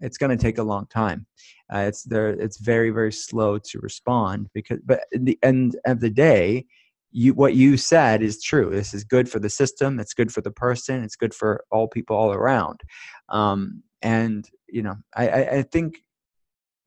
it's 0.03 0.17
going 0.17 0.37
to 0.37 0.41
take 0.41 0.57
a 0.57 0.63
long 0.63 0.85
time. 0.87 1.25
Uh, 1.73 1.79
it's 1.79 2.03
there. 2.03 2.29
It's 2.29 2.59
very 2.59 2.91
very 2.91 3.11
slow 3.11 3.57
to 3.57 3.79
respond 3.79 4.49
because. 4.53 4.79
But 4.85 5.01
in 5.11 5.25
the 5.25 5.39
end 5.41 5.77
of 5.85 6.01
the 6.01 6.09
day, 6.09 6.65
you 7.11 7.33
what 7.33 7.55
you 7.55 7.77
said 7.77 8.21
is 8.21 8.43
true. 8.43 8.69
This 8.69 8.93
is 8.93 9.03
good 9.03 9.29
for 9.29 9.39
the 9.39 9.49
system. 9.49 9.99
It's 9.99 10.13
good 10.13 10.31
for 10.31 10.41
the 10.41 10.51
person. 10.51 11.03
It's 11.03 11.15
good 11.15 11.33
for 11.33 11.63
all 11.71 11.87
people 11.87 12.15
all 12.15 12.33
around. 12.33 12.81
Um, 13.29 13.81
and 14.01 14.47
you 14.73 14.81
know, 14.81 14.95
I, 15.15 15.27
I, 15.27 15.49
I 15.57 15.61
think 15.61 16.03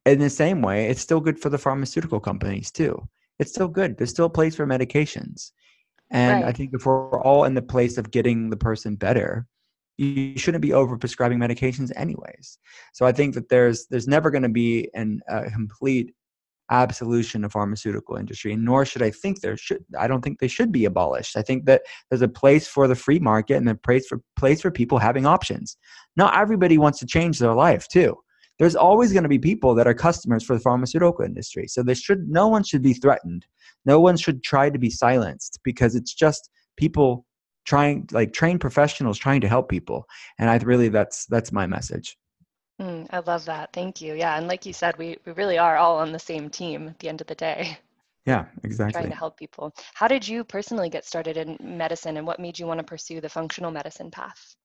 in 0.04 0.18
the 0.18 0.30
same 0.30 0.60
way, 0.60 0.86
it's 0.86 1.00
still 1.00 1.20
good 1.20 1.38
for 1.38 1.48
the 1.48 1.58
pharmaceutical 1.58 2.20
companies 2.20 2.70
too. 2.70 3.08
It's 3.38 3.52
still 3.52 3.68
good. 3.68 3.96
There's 3.96 4.10
still 4.10 4.26
a 4.26 4.30
place 4.30 4.56
for 4.56 4.66
medications. 4.66 5.52
And 6.10 6.42
right. 6.42 6.48
I 6.48 6.52
think 6.52 6.70
if 6.72 6.86
we're 6.86 7.20
all 7.20 7.44
in 7.44 7.54
the 7.54 7.62
place 7.62 7.98
of 7.98 8.10
getting 8.10 8.50
the 8.50 8.56
person 8.56 8.96
better, 8.96 9.46
you 9.98 10.36
shouldn't 10.38 10.62
be 10.62 10.72
over 10.72 10.98
prescribing 10.98 11.38
medications 11.38 11.90
anyways. 11.96 12.58
So 12.92 13.06
I 13.06 13.12
think 13.12 13.34
that 13.34 13.48
there's 13.48 13.86
there's 13.86 14.08
never 14.08 14.30
going 14.30 14.42
to 14.42 14.48
be 14.48 14.90
an, 14.94 15.20
a 15.28 15.50
complete 15.50 16.14
absolution 16.70 17.44
of 17.44 17.52
pharmaceutical 17.52 18.16
industry, 18.16 18.56
nor 18.56 18.84
should 18.84 19.02
I 19.02 19.10
think 19.10 19.40
there 19.40 19.56
should. 19.56 19.84
I 19.98 20.06
don't 20.06 20.22
think 20.22 20.38
they 20.38 20.48
should 20.48 20.72
be 20.72 20.84
abolished. 20.84 21.36
I 21.36 21.42
think 21.42 21.66
that 21.66 21.82
there's 22.10 22.22
a 22.22 22.28
place 22.28 22.66
for 22.66 22.88
the 22.88 22.94
free 22.94 23.18
market 23.18 23.56
and 23.56 23.68
a 23.68 23.74
place 23.74 24.06
for 24.06 24.20
place 24.36 24.60
for 24.60 24.70
people 24.70 24.98
having 24.98 25.26
options. 25.26 25.76
Not 26.16 26.36
everybody 26.36 26.78
wants 26.78 26.98
to 27.00 27.06
change 27.06 27.38
their 27.38 27.54
life 27.54 27.88
too. 27.88 28.16
There's 28.58 28.76
always 28.76 29.12
going 29.12 29.22
to 29.22 29.28
be 29.28 29.38
people 29.38 29.74
that 29.74 29.86
are 29.86 29.94
customers 29.94 30.42
for 30.42 30.54
the 30.54 30.60
pharmaceutical 30.60 31.24
industry. 31.24 31.68
So 31.68 31.82
there 31.82 31.94
should 31.94 32.28
no 32.28 32.48
one 32.48 32.64
should 32.64 32.82
be 32.82 32.94
threatened. 32.94 33.46
No 33.84 34.00
one 34.00 34.16
should 34.16 34.42
try 34.42 34.70
to 34.70 34.78
be 34.78 34.90
silenced 34.90 35.60
because 35.62 35.94
it's 35.94 36.14
just 36.14 36.50
people 36.76 37.26
trying 37.66 38.08
like 38.12 38.32
trained 38.32 38.60
professionals 38.60 39.18
trying 39.18 39.40
to 39.40 39.48
help 39.48 39.68
people 39.68 40.06
and 40.38 40.48
i 40.48 40.56
really 40.58 40.88
that's 40.88 41.26
that's 41.26 41.52
my 41.52 41.66
message 41.66 42.16
mm, 42.80 43.06
i 43.10 43.18
love 43.20 43.44
that 43.44 43.72
thank 43.72 44.00
you 44.00 44.14
yeah 44.14 44.36
and 44.36 44.48
like 44.48 44.66
you 44.66 44.72
said 44.72 44.96
we, 44.98 45.16
we 45.24 45.32
really 45.32 45.58
are 45.58 45.76
all 45.76 45.98
on 45.98 46.12
the 46.12 46.18
same 46.18 46.50
team 46.50 46.88
at 46.88 46.98
the 46.98 47.08
end 47.08 47.20
of 47.20 47.26
the 47.26 47.34
day 47.34 47.78
yeah 48.26 48.46
exactly 48.64 49.00
trying 49.00 49.10
to 49.10 49.16
help 49.16 49.36
people 49.36 49.72
how 49.94 50.08
did 50.08 50.26
you 50.26 50.44
personally 50.44 50.88
get 50.88 51.04
started 51.04 51.36
in 51.36 51.56
medicine 51.60 52.16
and 52.16 52.26
what 52.26 52.40
made 52.40 52.58
you 52.58 52.66
want 52.66 52.78
to 52.78 52.84
pursue 52.84 53.20
the 53.20 53.28
functional 53.28 53.70
medicine 53.70 54.10
path 54.10 54.56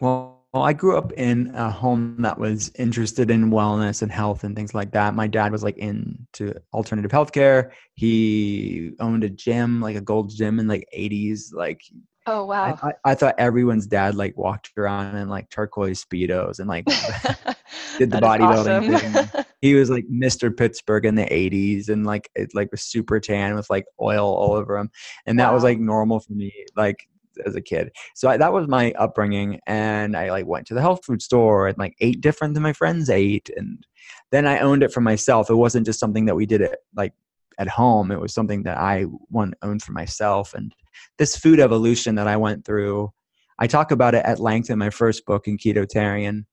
well 0.00 0.42
well, 0.52 0.64
I 0.64 0.74
grew 0.74 0.98
up 0.98 1.12
in 1.12 1.50
a 1.54 1.70
home 1.70 2.16
that 2.18 2.38
was 2.38 2.70
interested 2.78 3.30
in 3.30 3.50
wellness 3.50 4.02
and 4.02 4.12
health 4.12 4.44
and 4.44 4.54
things 4.54 4.74
like 4.74 4.92
that. 4.92 5.14
My 5.14 5.26
dad 5.26 5.50
was 5.50 5.62
like 5.62 5.78
into 5.78 6.54
alternative 6.74 7.10
healthcare. 7.10 7.70
He 7.94 8.92
owned 9.00 9.24
a 9.24 9.30
gym, 9.30 9.80
like 9.80 9.96
a 9.96 10.02
gold 10.02 10.28
gym 10.28 10.58
in 10.58 10.68
like 10.68 10.86
80s. 10.94 11.54
Like 11.54 11.80
Oh 12.26 12.44
wow! 12.44 12.78
I, 12.82 12.92
I, 13.04 13.14
thought 13.16 13.34
everyone's 13.38 13.86
dad 13.86 14.14
like 14.14 14.36
walked 14.36 14.70
around 14.76 15.16
in 15.16 15.28
like 15.28 15.50
turquoise 15.50 16.04
speedos 16.04 16.60
and 16.60 16.68
like 16.68 16.84
did 17.98 18.12
the 18.12 18.18
bodybuilding 18.18 18.94
awesome. 18.94 19.24
thing. 19.32 19.44
He 19.60 19.74
was 19.74 19.90
like 19.90 20.04
Mr. 20.08 20.56
Pittsburgh 20.56 21.04
in 21.04 21.14
the 21.14 21.24
'80s 21.24 21.88
and 21.88 22.04
like 22.04 22.30
it 22.34 22.52
like 22.54 22.70
was 22.72 22.82
super 22.82 23.20
tan 23.20 23.54
with 23.54 23.70
like 23.70 23.86
oil 24.00 24.26
all 24.26 24.54
over 24.54 24.76
him, 24.76 24.90
and 25.26 25.38
that 25.38 25.48
wow. 25.48 25.54
was 25.54 25.62
like 25.62 25.78
normal 25.78 26.20
for 26.20 26.32
me 26.32 26.52
like 26.76 27.08
as 27.46 27.54
a 27.54 27.60
kid. 27.60 27.90
So 28.14 28.28
I, 28.28 28.36
that 28.36 28.52
was 28.52 28.68
my 28.68 28.92
upbringing, 28.92 29.60
and 29.66 30.16
I 30.16 30.30
like 30.30 30.46
went 30.46 30.66
to 30.68 30.74
the 30.74 30.80
health 30.80 31.04
food 31.04 31.22
store 31.22 31.68
and 31.68 31.78
like 31.78 31.96
ate 32.00 32.20
different 32.20 32.54
than 32.54 32.62
my 32.62 32.72
friends 32.72 33.10
ate, 33.10 33.50
and 33.56 33.84
then 34.30 34.46
I 34.46 34.58
owned 34.58 34.82
it 34.82 34.92
for 34.92 35.00
myself. 35.00 35.50
It 35.50 35.54
wasn't 35.54 35.86
just 35.86 36.00
something 36.00 36.24
that 36.26 36.36
we 36.36 36.46
did 36.46 36.60
it 36.60 36.78
like 36.94 37.14
at 37.58 37.68
home. 37.68 38.10
It 38.10 38.20
was 38.20 38.34
something 38.34 38.62
that 38.64 38.78
I 38.78 39.02
one 39.28 39.54
owned 39.62 39.82
for 39.82 39.92
myself. 39.92 40.54
And 40.54 40.74
this 41.18 41.36
food 41.36 41.60
evolution 41.60 42.14
that 42.16 42.28
I 42.28 42.36
went 42.36 42.64
through, 42.64 43.12
I 43.58 43.66
talk 43.66 43.90
about 43.90 44.14
it 44.14 44.24
at 44.24 44.40
length 44.40 44.70
in 44.70 44.78
my 44.78 44.90
first 44.90 45.26
book 45.26 45.46
in 45.46 45.58
Ketotarian. 45.58 46.44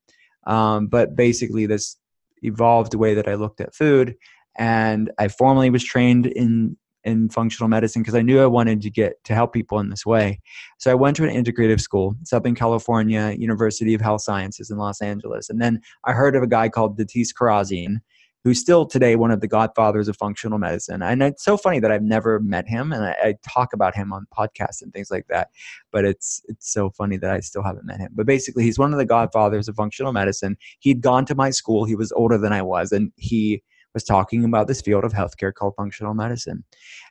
Um, 0.48 0.88
but 0.88 1.15
basically, 1.15 1.65
this 1.65 1.98
evolved 2.41 2.96
way 2.96 3.13
that 3.13 3.27
I 3.27 3.36
looked 3.36 3.62
at 3.62 3.75
food. 3.75 4.15
And 4.58 5.12
I 5.17 5.27
formally 5.27 5.69
was 5.69 5.84
trained 5.84 6.25
in 6.25 6.77
in 7.05 7.29
functional 7.29 7.69
medicine 7.69 8.01
because 8.01 8.15
I 8.15 8.22
knew 8.22 8.41
I 8.41 8.46
wanted 8.46 8.81
to 8.81 8.89
get 8.89 9.24
to 9.24 9.34
help 9.34 9.53
people 9.53 9.79
in 9.79 9.89
this 9.89 10.05
way. 10.05 10.39
So 10.79 10.91
I 10.91 10.96
went 10.96 11.15
to 11.15 11.27
an 11.27 11.34
integrative 11.34 11.79
school, 11.79 12.15
Southern 12.24 12.55
California 12.55 13.36
University 13.38 13.93
of 13.93 14.01
Health 14.01 14.22
Sciences 14.22 14.69
in 14.69 14.77
Los 14.77 15.01
Angeles. 15.01 15.50
And 15.50 15.62
then 15.62 15.79
I 16.03 16.12
heard 16.12 16.36
of 16.36 16.43
a 16.43 16.48
guy 16.48 16.67
called 16.67 17.00
Datis 17.00 17.29
Kharrazian, 17.34 18.01
who's 18.43 18.60
still 18.60 18.86
today 18.86 19.15
one 19.15 19.31
of 19.31 19.41
the 19.41 19.48
godfathers 19.48 20.08
of 20.08 20.15
functional 20.17 20.58
medicine. 20.58 21.01
And 21.01 21.22
it's 21.22 21.43
so 21.43 21.58
funny 21.58 21.79
that 21.79 21.91
I've 21.91 22.03
never 22.03 22.39
met 22.39 22.67
him, 22.67 22.93
and 22.93 23.05
I, 23.05 23.15
I, 23.22 23.36
talk 23.48 23.74
about 23.74 23.96
him 23.96 24.13
on 24.13 24.27
podcasts 24.38 24.81
and 24.81 24.93
things 24.93 25.12
like 25.12 25.27
that. 25.27 25.50
But 25.91 26.05
it's 26.05 26.41
it's 26.48 26.72
so 26.72 26.89
funny 26.91 27.17
that 27.17 27.31
I 27.31 27.39
still 27.41 27.63
haven't 27.63 27.86
met 27.86 28.00
him. 28.00 28.10
But 28.13 28.25
basically, 28.25 28.63
he's 28.63 28.79
one 28.79 28.93
of 28.93 29.00
the 29.00 29.05
godfathers 29.05 29.67
of 29.67 29.75
functional 29.75 30.13
medicine. 30.13 30.58
He'd 30.79 31.01
gone 31.01 31.25
to 31.25 31.36
my 31.36 31.50
school. 31.50 31.86
He 31.86 31.96
was 31.96 32.12
older 32.13 32.38
than 32.38 32.53
I 32.53 32.62
was, 32.62 32.91
and 32.91 33.12
he 33.17 33.63
was 33.93 34.03
talking 34.03 34.46
about 34.46 34.67
this 34.67 34.81
field 34.81 35.03
of 35.03 35.13
healthcare 35.13 35.53
called 35.53 35.74
functional 35.75 36.13
medicine. 36.13 36.63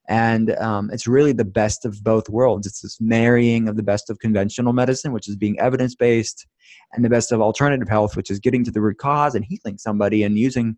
And 0.08 0.56
um, 0.56 0.90
it's 0.92 1.06
really 1.06 1.32
the 1.32 1.44
best 1.44 1.85
of 1.85 2.02
both 2.04 2.28
worlds. 2.28 2.66
It's 2.66 2.82
this 2.82 3.00
marrying 3.00 3.68
of 3.68 3.76
the 3.76 3.82
best 3.82 4.11
of 4.11 4.20
conventional 4.20 4.73
medicine, 4.73 5.12
which 5.12 5.28
is 5.28 5.37
being 5.37 5.58
evidence 5.58 5.94
based, 5.94 6.47
and 6.92 7.04
the 7.04 7.11
best 7.11 7.32
of 7.32 7.40
alternative 7.40 7.88
health, 7.88 8.16
which 8.16 8.30
is 8.30 8.38
getting 8.38 8.64
to 8.64 8.70
the 8.70 8.80
root 8.80 8.99
cause 8.99 9.35
and 9.35 9.44
healing 9.44 9.78
somebody 9.78 10.23
and 10.23 10.38
using 10.38 10.76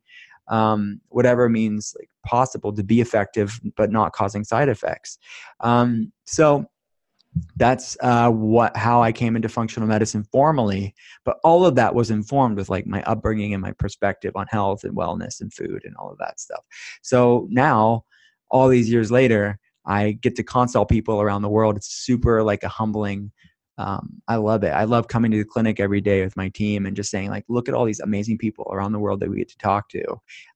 um, 0.50 1.00
whatever 1.08 1.48
means 1.48 1.94
like 1.98 2.10
possible 2.26 2.72
to 2.72 2.84
be 2.84 3.00
effective 3.00 3.58
but 3.76 3.90
not 3.90 4.12
causing 4.12 4.44
side 4.44 4.68
effects. 4.68 5.18
Um, 5.60 6.12
so 6.26 6.66
that's 7.56 7.96
uh, 8.00 8.28
what 8.28 8.76
how 8.76 9.02
i 9.02 9.12
came 9.12 9.36
into 9.36 9.48
functional 9.48 9.88
medicine 9.88 10.24
formally 10.32 10.92
but 11.24 11.38
all 11.44 11.64
of 11.64 11.76
that 11.76 11.94
was 11.94 12.10
informed 12.10 12.56
with 12.56 12.68
like 12.68 12.86
my 12.86 13.02
upbringing 13.04 13.54
and 13.54 13.62
my 13.62 13.72
perspective 13.72 14.32
on 14.34 14.46
health 14.48 14.82
and 14.82 14.96
wellness 14.96 15.40
and 15.40 15.52
food 15.52 15.80
and 15.84 15.94
all 15.96 16.10
of 16.10 16.18
that 16.18 16.40
stuff. 16.40 16.64
So 17.02 17.46
now 17.50 18.04
all 18.50 18.68
these 18.68 18.90
years 18.90 19.10
later 19.10 19.58
i 19.86 20.12
get 20.12 20.34
to 20.36 20.42
consult 20.42 20.88
people 20.88 21.20
around 21.20 21.42
the 21.42 21.48
world. 21.48 21.76
It's 21.76 21.88
super 21.88 22.42
like 22.42 22.64
a 22.64 22.68
humbling 22.68 23.30
um, 23.80 24.20
I 24.28 24.36
love 24.36 24.62
it. 24.62 24.72
I 24.72 24.84
love 24.84 25.08
coming 25.08 25.30
to 25.30 25.38
the 25.38 25.44
clinic 25.44 25.80
every 25.80 26.02
day 26.02 26.22
with 26.22 26.36
my 26.36 26.50
team 26.50 26.84
and 26.84 26.94
just 26.94 27.10
saying, 27.10 27.30
like, 27.30 27.46
look 27.48 27.66
at 27.66 27.74
all 27.74 27.86
these 27.86 28.00
amazing 28.00 28.36
people 28.36 28.68
around 28.70 28.92
the 28.92 28.98
world 28.98 29.20
that 29.20 29.30
we 29.30 29.38
get 29.38 29.48
to 29.48 29.56
talk 29.56 29.88
to, 29.88 30.04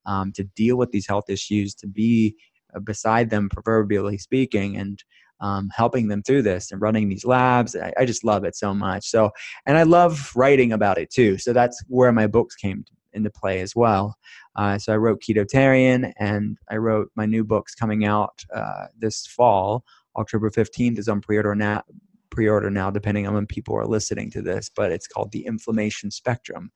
um, 0.05 0.31
to 0.33 0.45
deal 0.45 0.77
with 0.77 0.91
these 0.91 1.07
health 1.07 1.31
issues, 1.31 1.75
to 1.77 1.87
be 1.87 2.37
uh, 2.77 2.81
beside 2.81 3.31
them, 3.31 3.49
proverbially 3.49 4.19
speaking, 4.19 4.77
and 4.77 5.03
um, 5.41 5.71
helping 5.75 6.09
them 6.09 6.23
through 6.23 6.43
this 6.43 6.71
and 6.71 6.83
running 6.83 7.09
these 7.09 7.25
labs. 7.25 7.75
I, 7.75 7.95
I, 7.99 8.05
just 8.05 8.25
love 8.25 8.45
it 8.45 8.55
so 8.55 8.75
much. 8.75 9.09
So, 9.09 9.31
and 9.65 9.79
I 9.79 9.85
love 9.85 10.31
writing 10.37 10.73
about 10.73 10.99
it 10.99 11.11
too. 11.11 11.39
So 11.39 11.55
that's 11.55 11.83
where 11.89 12.13
my 12.13 12.27
books 12.27 12.55
came 12.55 12.85
into 13.15 13.31
play 13.31 13.61
as 13.61 13.75
well. 13.75 14.17
Uh, 14.55 14.77
so 14.77 14.93
I 14.93 14.99
wrote 14.99 15.23
Ketotarian, 15.23 16.13
and 16.19 16.59
I 16.71 16.77
wrote 16.77 17.11
my 17.17 17.25
new 17.25 17.43
books 17.43 17.75
coming 17.75 18.05
out 18.05 18.45
uh, 18.55 18.87
this 18.99 19.27
fall. 19.27 19.83
October 20.17 20.51
15th 20.51 20.99
is 20.99 21.09
on 21.09 21.23
pre-order 21.23 21.55
now 21.55 21.83
pre-order 22.35 22.71
now 22.71 22.91
depending 22.91 23.27
on 23.27 23.35
when 23.35 23.47
people 23.47 23.77
are 23.77 23.87
listening 23.87 24.29
to 24.29 24.43
this 24.43 24.69
but 24.75 24.91
it's 24.91 25.07
called 25.07 25.31
the 25.33 25.47
inflammation 25.47 26.11
spectrum. 26.11 26.71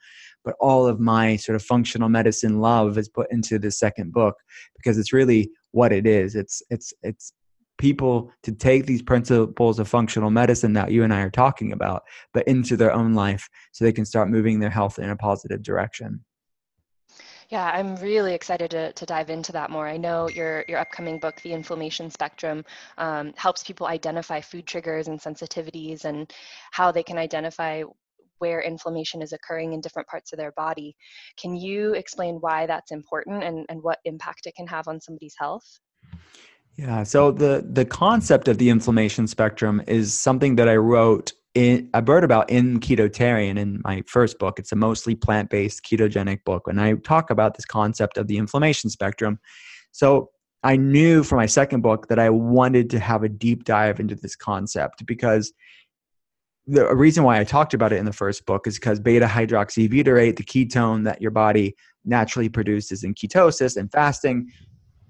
But 0.45 0.55
all 0.61 0.87
of 0.87 1.00
my 1.00 1.37
sort 1.37 1.57
of 1.57 1.62
functional 1.62 2.09
medicine 2.09 2.61
love 2.61 2.97
is 2.97 3.09
put 3.09 3.31
into 3.31 3.59
the 3.59 3.71
second 3.71 4.12
book 4.12 4.37
because 4.77 4.97
it's 4.99 5.12
really 5.12 5.50
what 5.73 5.93
it 5.93 6.07
is. 6.07 6.35
It's 6.35 6.62
it's 6.71 6.93
it's 7.03 7.33
people 7.79 8.33
to 8.43 8.53
take 8.53 8.87
these 8.87 9.03
principles 9.03 9.79
of 9.79 9.88
functional 9.88 10.31
medicine 10.31 10.73
that 10.75 10.91
you 10.91 11.05
and 11.05 11.15
I 11.15 11.21
are 11.21 11.31
talking 11.31 11.73
about 11.73 12.03
but 12.35 12.47
into 12.49 12.77
their 12.77 12.93
own 12.93 13.15
life 13.15 13.49
so 13.73 13.85
they 13.85 13.93
can 13.93 14.05
start 14.05 14.29
moving 14.29 14.59
their 14.59 14.71
health 14.71 14.99
in 14.99 15.11
a 15.11 15.17
positive 15.17 15.62
direction 15.62 16.25
yeah, 17.50 17.71
I'm 17.73 17.97
really 17.97 18.35
excited 18.35 18.71
to, 18.73 18.93
to 18.93 19.07
dive 19.07 19.31
into 19.31 19.52
that 19.52 19.71
more. 19.71 19.88
I 19.88 19.97
know 19.97 20.28
your, 20.28 20.64
your 20.69 20.78
upcoming 20.78 21.19
book, 21.19 21.40
The 21.40 21.52
Inflammation 21.52 22.11
Spectrum, 22.11 22.64
um, 22.99 23.33
helps 23.37 23.64
people 23.64 23.87
identify 23.87 24.40
food 24.40 24.67
triggers 24.67 25.09
and 25.09 25.19
sensitivities 25.19 26.05
and 26.05 26.31
how 26.73 26.93
they 26.93 27.02
can 27.02 27.17
identify 27.17 27.83
where 28.38 28.61
inflammation 28.61 29.23
is 29.23 29.33
occurring 29.33 29.73
in 29.73 29.81
different 29.81 30.09
parts 30.09 30.33
of 30.33 30.38
their 30.38 30.52
body. 30.52 30.95
Can 31.40 31.57
you 31.57 31.95
explain 31.95 32.37
why 32.37 32.67
that's 32.67 32.93
important 32.93 33.43
and, 33.43 33.64
and 33.69 33.83
what 33.83 33.99
impact 34.05 34.47
it 34.47 34.55
can 34.55 34.67
have 34.67 34.87
on 34.87 35.00
somebody's 35.00 35.35
health? 35.38 35.81
Yeah, 36.76 37.02
so 37.02 37.33
the 37.33 37.67
the 37.69 37.85
concept 37.85 38.47
of 38.47 38.59
the 38.59 38.71
inflammation 38.71 39.26
spectrum 39.26 39.83
is 39.88 40.14
something 40.14 40.55
that 40.57 40.69
I 40.69 40.76
wrote 40.76 41.33
in, 41.59 41.91
I 41.93 42.00
wrote 42.00 42.23
about 42.23 42.49
in 42.50 42.79
Ketotarian 42.79 43.59
in 43.59 43.81
my 43.83 44.05
first 44.07 44.38
book. 44.38 44.61
It's 44.61 44.71
a 44.71 44.77
mostly 44.77 45.17
plant 45.17 45.50
based 45.50 45.83
ketogenic 45.83 46.45
book. 46.45 46.69
And 46.69 46.81
I 46.81 46.95
talk 46.95 47.31
about 47.31 47.57
this 47.57 47.65
concept 47.65 48.17
of 48.17 48.29
the 48.29 48.38
inflammation 48.38 48.91
spectrum. 48.91 49.41
So 49.91 50.31
I 50.62 50.77
knew 50.77 51.25
for 51.25 51.35
my 51.35 51.47
second 51.47 51.81
book 51.81 52.07
that 52.09 52.19
I 52.21 52.31
wanted 52.31 52.91
to 52.91 53.00
have 53.00 53.25
a 53.25 53.29
deep 53.29 53.65
dive 53.65 53.99
into 53.99 54.15
this 54.15 54.37
concept 54.37 55.05
because 55.05 55.53
the 56.69 56.95
reason 56.95 57.25
why 57.25 57.41
I 57.41 57.45
talked 57.45 57.75
about 57.75 57.93
it 57.93 57.97
in 57.99 58.05
the 58.05 58.12
first 58.12 58.47
book 58.47 58.69
is 58.69 58.79
because 58.79 59.00
beta 59.00 59.27
hydroxybutyrate, 59.27 60.37
the 60.37 60.45
ketone 60.45 61.05
that 61.05 61.21
your 61.21 61.33
body 61.33 61.75
naturally 62.05 62.49
produces 62.49 63.03
in 63.03 63.15
ketosis 63.15 63.77
and 63.77 63.91
fasting, 63.91 64.49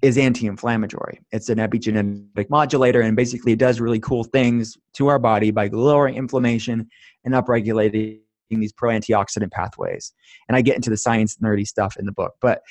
is 0.01 0.17
anti-inflammatory. 0.17 1.19
It's 1.31 1.49
an 1.49 1.57
epigenetic 1.57 2.49
modulator, 2.49 3.01
and 3.01 3.15
basically 3.15 3.51
it 3.51 3.59
does 3.59 3.79
really 3.79 3.99
cool 3.99 4.23
things 4.23 4.77
to 4.93 5.07
our 5.07 5.19
body 5.19 5.51
by 5.51 5.67
lowering 5.67 6.15
inflammation 6.15 6.87
and 7.25 7.33
upregulating 7.33 8.19
these 8.49 8.73
pro 8.73 8.91
antioxidant 8.91 9.51
pathways. 9.51 10.13
And 10.47 10.55
I 10.55 10.61
get 10.61 10.75
into 10.75 10.89
the 10.89 10.97
science 10.97 11.37
nerdy 11.37 11.67
stuff 11.67 11.97
in 11.97 12.05
the 12.05 12.11
book. 12.11 12.33
But 12.41 12.61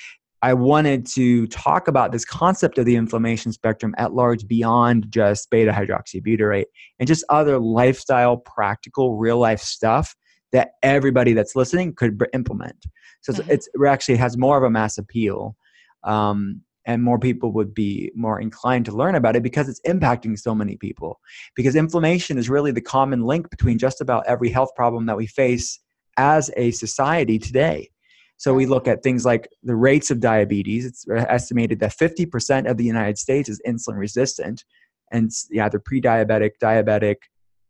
I 0.41 0.55
wanted 0.55 1.07
to 1.15 1.47
talk 1.49 1.89
about 1.89 2.13
this 2.13 2.25
concept 2.25 2.79
of 2.79 2.87
the 2.87 2.95
inflammation 2.95 3.53
spectrum 3.53 3.95
at 3.99 4.15
large 4.15 4.47
beyond 4.47 5.07
just 5.11 5.51
beta 5.51 5.73
hydroxybutyrate 5.73 6.67
and 6.99 7.09
just 7.09 7.25
other 7.29 7.59
lifestyle, 7.59 8.37
practical, 8.37 9.17
real 9.17 9.39
life 9.39 9.61
stuff 9.61 10.15
that 10.53 10.71
everybody 10.83 11.33
that's 11.33 11.57
listening 11.57 11.95
could 11.95 12.25
implement. 12.33 12.87
So 13.21 13.33
mm-hmm. 13.33 13.51
it's, 13.51 13.69
it 13.75 13.87
actually 13.87 14.17
has 14.17 14.37
more 14.39 14.57
of 14.57 14.63
a 14.63 14.71
mass 14.71 14.97
appeal. 14.97 15.57
Um, 16.05 16.63
and 16.89 17.03
more 17.03 17.19
people 17.19 17.53
would 17.53 17.75
be 17.75 18.11
more 18.17 18.41
inclined 18.41 18.87
to 18.87 18.93
learn 18.93 19.15
about 19.15 19.37
it 19.37 19.43
because 19.43 19.69
it's 19.69 19.81
impacting 19.87 20.39
so 20.39 20.55
many 20.55 20.75
people. 20.75 21.21
Because 21.55 21.77
inflammation 21.77 22.39
is 22.39 22.49
really 22.49 22.73
the 22.73 22.81
common 22.81 23.25
link 23.25 23.51
between 23.51 23.77
just 23.77 24.01
about 24.01 24.25
every 24.27 24.49
health 24.49 24.71
problem 24.75 25.05
that 25.05 25.17
we 25.17 25.27
face 25.27 25.79
as 26.17 26.51
a 26.57 26.71
society 26.71 27.39
today. 27.39 27.91
So 28.39 28.55
we 28.55 28.65
look 28.65 28.89
at 28.89 29.03
things 29.03 29.27
like 29.27 29.51
the 29.63 29.77
rates 29.77 30.11
of 30.11 30.21
diabetes. 30.21 30.87
It's 30.87 31.07
estimated 31.11 31.79
that 31.81 31.95
50% 31.95 32.71
of 32.71 32.79
the 32.79 32.85
United 32.85 33.19
States 33.19 33.51
is 33.51 33.61
insulin 33.67 33.99
resistant 33.99 34.65
and 35.13 35.31
either 35.55 35.79
pre-diabetic, 35.79 36.53
diabetic, 36.63 37.17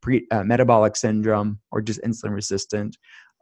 pre, 0.01 0.29
uh, 0.31 0.45
metabolic 0.45 0.95
syndrome, 0.95 1.59
or 1.73 1.83
just 1.83 2.01
insulin 2.03 2.35
resistant. 2.35 2.97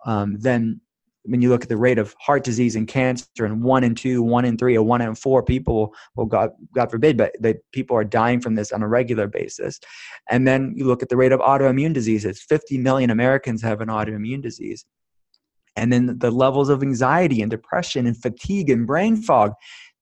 Um, 0.07 0.39
then 0.39 0.81
when 1.27 1.43
you 1.43 1.49
look 1.49 1.63
at 1.63 1.69
the 1.69 1.77
rate 1.77 1.99
of 1.99 2.15
heart 2.21 2.45
disease 2.45 2.77
and 2.77 2.89
cancer 2.89 3.45
and 3.45 3.63
one 3.63 3.85
in 3.85 3.95
two, 3.95 4.23
one 4.23 4.45
in 4.45 4.57
three, 4.57 4.77
or 4.77 4.83
one 4.83 5.01
in 5.01 5.15
four 5.15 5.43
people, 5.43 5.95
well, 6.15 6.27
God, 6.27 6.51
God 6.75 6.91
forbid, 6.91 7.17
but 7.17 7.33
that 7.41 7.57
people 7.73 7.97
are 7.97 8.05
dying 8.05 8.41
from 8.41 8.55
this 8.55 8.73
on 8.73 8.83
a 8.83 8.89
regular 8.89 9.27
basis. 9.27 9.81
And 10.31 10.47
then 10.47 10.75
you 10.77 10.85
look 10.87 11.03
at 11.03 11.09
the 11.09 11.17
rate 11.17 11.33
of 11.33 11.41
autoimmune 11.41 11.93
diseases. 11.93 12.41
50 12.43 12.79
million 12.79 13.11
Americans 13.11 13.63
have 13.63 13.81
an 13.81 13.89
autoimmune 13.89 14.43
disease 14.43 14.85
and 15.77 15.93
then 15.93 16.19
the 16.19 16.31
levels 16.31 16.69
of 16.69 16.83
anxiety 16.83 17.43
and 17.43 17.51
depression 17.51 18.07
and 18.07 18.17
fatigue 18.17 18.71
and 18.71 18.87
brain 18.87 19.17
fog 19.17 19.53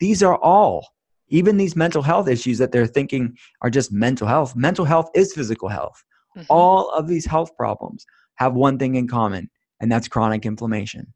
these 0.01 0.23
are 0.23 0.37
all 0.37 0.87
even 1.29 1.57
these 1.57 1.77
mental 1.77 2.03
health 2.03 2.29
issues 2.29 2.59
that 2.59 2.73
they're 2.73 2.87
thinking 2.87 3.37
are 3.61 3.71
just 3.71 3.93
mental 3.93 4.27
health 4.27 4.57
mental 4.57 4.85
health 4.85 5.11
is 5.15 5.35
physical 5.35 5.69
health 5.69 6.03
mm-hmm. 6.37 6.47
all 6.49 6.91
of 6.91 7.07
these 7.09 7.27
health 7.27 7.55
problems 7.57 8.07
have 8.37 8.55
one 8.55 8.79
thing 8.79 8.95
in 8.95 9.07
common 9.07 9.51
and 9.85 9.93
that's 9.93 10.09
chronic 10.09 10.47
inflammation. 10.47 11.13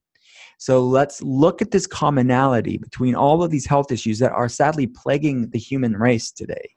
So 0.59 0.85
let's 0.85 1.23
look 1.23 1.63
at 1.63 1.71
this 1.71 1.87
commonality 1.87 2.77
between 2.77 3.15
all 3.15 3.43
of 3.43 3.51
these 3.51 3.65
health 3.65 3.91
issues 3.91 4.19
that 4.19 4.33
are 4.33 4.47
sadly 4.47 4.87
plaguing 4.87 5.49
the 5.49 5.59
human 5.59 5.97
race 5.97 6.31
today 6.31 6.75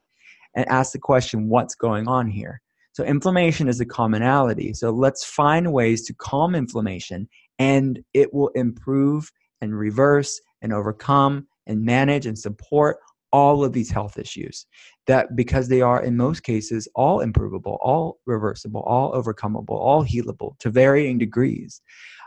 and 0.56 0.66
ask 0.70 0.94
the 0.94 1.00
question 1.00 1.50
what's 1.50 1.76
going 1.76 2.08
on 2.08 2.30
here? 2.30 2.62
So 2.94 3.04
inflammation 3.04 3.68
is 3.68 3.82
a 3.82 3.86
commonality. 3.86 4.74
So 4.74 4.92
let's 4.92 5.26
find 5.26 5.74
ways 5.74 6.06
to 6.06 6.14
calm 6.14 6.56
inflammation 6.56 7.28
and 7.60 8.00
it 8.14 8.34
will 8.34 8.52
improve 8.56 9.30
and 9.60 9.78
reverse 9.78 10.40
and 10.62 10.72
overcome 10.72 11.46
and 11.68 11.84
manage 11.84 12.26
and 12.26 12.40
support 12.40 13.00
all 13.32 13.64
of 13.64 13.74
these 13.74 13.90
health 13.90 14.18
issues 14.18 14.66
that 15.08 15.36
because 15.36 15.68
they 15.68 15.82
are 15.82 16.04
in 16.04 16.18
most 16.18 16.44
cases 16.44 16.88
all 16.96 17.20
improvable 17.20 17.78
all 17.82 18.20
reversible 18.26 18.82
all 18.82 19.12
overcomable 19.14 19.70
all 19.70 20.04
healable 20.04 20.58
to 20.60 20.70
varying 20.70 21.18
degrees 21.18 21.82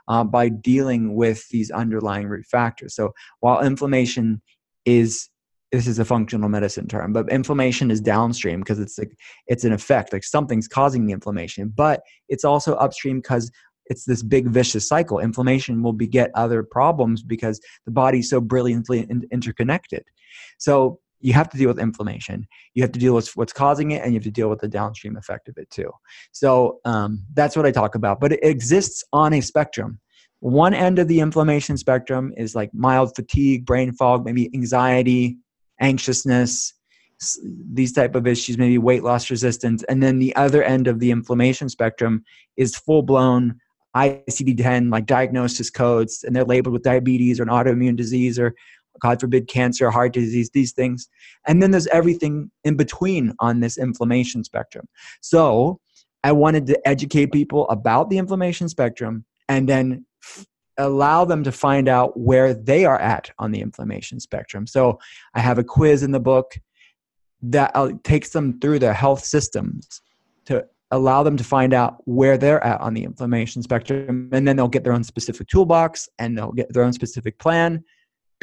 uh, 0.08 0.24
by 0.24 0.48
dealing 0.48 1.14
with 1.14 1.48
these 1.48 1.70
underlying 1.70 2.26
root 2.26 2.46
factors 2.46 2.94
so 2.94 3.12
while 3.40 3.64
inflammation 3.64 4.40
is 4.84 5.28
this 5.72 5.86
is 5.86 5.98
a 5.98 6.04
functional 6.04 6.48
medicine 6.48 6.86
term 6.86 7.12
but 7.12 7.28
inflammation 7.30 7.90
is 7.90 8.00
downstream 8.00 8.60
because 8.60 8.78
it's 8.78 8.98
like 8.98 9.16
it's 9.46 9.64
an 9.64 9.72
effect 9.72 10.12
like 10.12 10.24
something's 10.24 10.68
causing 10.68 11.06
the 11.06 11.12
inflammation 11.12 11.72
but 11.74 12.02
it's 12.28 12.44
also 12.44 12.74
upstream 12.74 13.18
because 13.18 13.50
it's 13.86 14.04
this 14.04 14.22
big 14.22 14.48
vicious 14.48 14.88
cycle. 14.88 15.18
Inflammation 15.18 15.82
will 15.82 15.92
beget 15.92 16.30
other 16.34 16.62
problems 16.62 17.22
because 17.22 17.60
the 17.84 17.92
body's 17.92 18.30
so 18.30 18.40
brilliantly 18.40 19.00
in- 19.10 19.26
interconnected. 19.30 20.04
So 20.58 21.00
you 21.24 21.32
have 21.32 21.48
to 21.48 21.56
deal 21.56 21.68
with 21.68 21.78
inflammation. 21.78 22.46
You 22.74 22.82
have 22.82 22.92
to 22.92 22.98
deal 22.98 23.14
with 23.14 23.34
what's 23.34 23.52
causing 23.52 23.92
it, 23.92 24.02
and 24.02 24.12
you 24.12 24.18
have 24.18 24.24
to 24.24 24.30
deal 24.30 24.50
with 24.50 24.60
the 24.60 24.68
downstream 24.68 25.16
effect 25.16 25.48
of 25.48 25.56
it 25.56 25.70
too. 25.70 25.90
So 26.32 26.80
um, 26.84 27.24
that's 27.32 27.56
what 27.56 27.64
I 27.64 27.70
talk 27.70 27.94
about. 27.94 28.20
But 28.20 28.32
it 28.32 28.40
exists 28.42 29.02
on 29.10 29.32
a 29.32 29.40
spectrum. 29.40 30.00
One 30.40 30.74
end 30.74 30.98
of 30.98 31.08
the 31.08 31.20
inflammation 31.20 31.78
spectrum 31.78 32.34
is 32.36 32.54
like 32.54 32.74
mild 32.74 33.16
fatigue, 33.16 33.64
brain 33.64 33.92
fog, 33.94 34.26
maybe 34.26 34.50
anxiety, 34.54 35.38
anxiousness, 35.80 36.74
these 37.72 37.94
type 37.94 38.14
of 38.14 38.26
issues, 38.26 38.58
maybe 38.58 38.76
weight 38.76 39.02
loss 39.02 39.30
resistance. 39.30 39.82
And 39.84 40.02
then 40.02 40.18
the 40.18 40.36
other 40.36 40.62
end 40.62 40.88
of 40.88 41.00
the 41.00 41.10
inflammation 41.10 41.70
spectrum 41.70 42.22
is 42.58 42.76
full 42.76 43.02
blown 43.02 43.58
ICD-10 43.96 44.92
like 44.92 45.06
diagnosis 45.06 45.70
codes, 45.70 46.22
and 46.22 46.36
they're 46.36 46.44
labeled 46.44 46.74
with 46.74 46.82
diabetes 46.82 47.40
or 47.40 47.44
an 47.44 47.48
autoimmune 47.48 47.96
disease 47.96 48.38
or 48.38 48.54
God 49.00 49.20
forbid 49.20 49.48
cancer, 49.48 49.90
heart 49.90 50.12
disease, 50.12 50.50
these 50.50 50.72
things. 50.72 51.08
And 51.46 51.62
then 51.62 51.70
there's 51.70 51.86
everything 51.88 52.50
in 52.64 52.76
between 52.76 53.34
on 53.40 53.60
this 53.60 53.76
inflammation 53.78 54.44
spectrum. 54.44 54.88
So 55.20 55.80
I 56.22 56.32
wanted 56.32 56.66
to 56.68 56.88
educate 56.88 57.32
people 57.32 57.68
about 57.68 58.10
the 58.10 58.18
inflammation 58.18 58.68
spectrum 58.68 59.24
and 59.48 59.68
then 59.68 60.06
allow 60.78 61.24
them 61.24 61.44
to 61.44 61.52
find 61.52 61.88
out 61.88 62.18
where 62.18 62.54
they 62.54 62.84
are 62.84 62.98
at 62.98 63.30
on 63.38 63.52
the 63.52 63.60
inflammation 63.60 64.20
spectrum. 64.20 64.66
So 64.66 64.98
I 65.34 65.40
have 65.40 65.58
a 65.58 65.64
quiz 65.64 66.02
in 66.02 66.10
the 66.12 66.20
book 66.20 66.54
that 67.42 67.70
uh, 67.74 67.92
takes 68.02 68.30
them 68.30 68.58
through 68.60 68.78
their 68.78 68.94
health 68.94 69.24
systems 69.24 70.00
to 70.46 70.64
allow 70.90 71.22
them 71.22 71.36
to 71.36 71.44
find 71.44 71.74
out 71.74 71.96
where 72.06 72.38
they're 72.38 72.64
at 72.64 72.80
on 72.80 72.94
the 72.94 73.04
inflammation 73.04 73.62
spectrum 73.62 74.30
and 74.32 74.46
then 74.46 74.56
they'll 74.56 74.68
get 74.68 74.84
their 74.84 74.92
own 74.92 75.04
specific 75.04 75.48
toolbox 75.48 76.08
and 76.18 76.36
they'll 76.36 76.52
get 76.52 76.72
their 76.72 76.84
own 76.84 76.92
specific 76.92 77.38
plan 77.38 77.84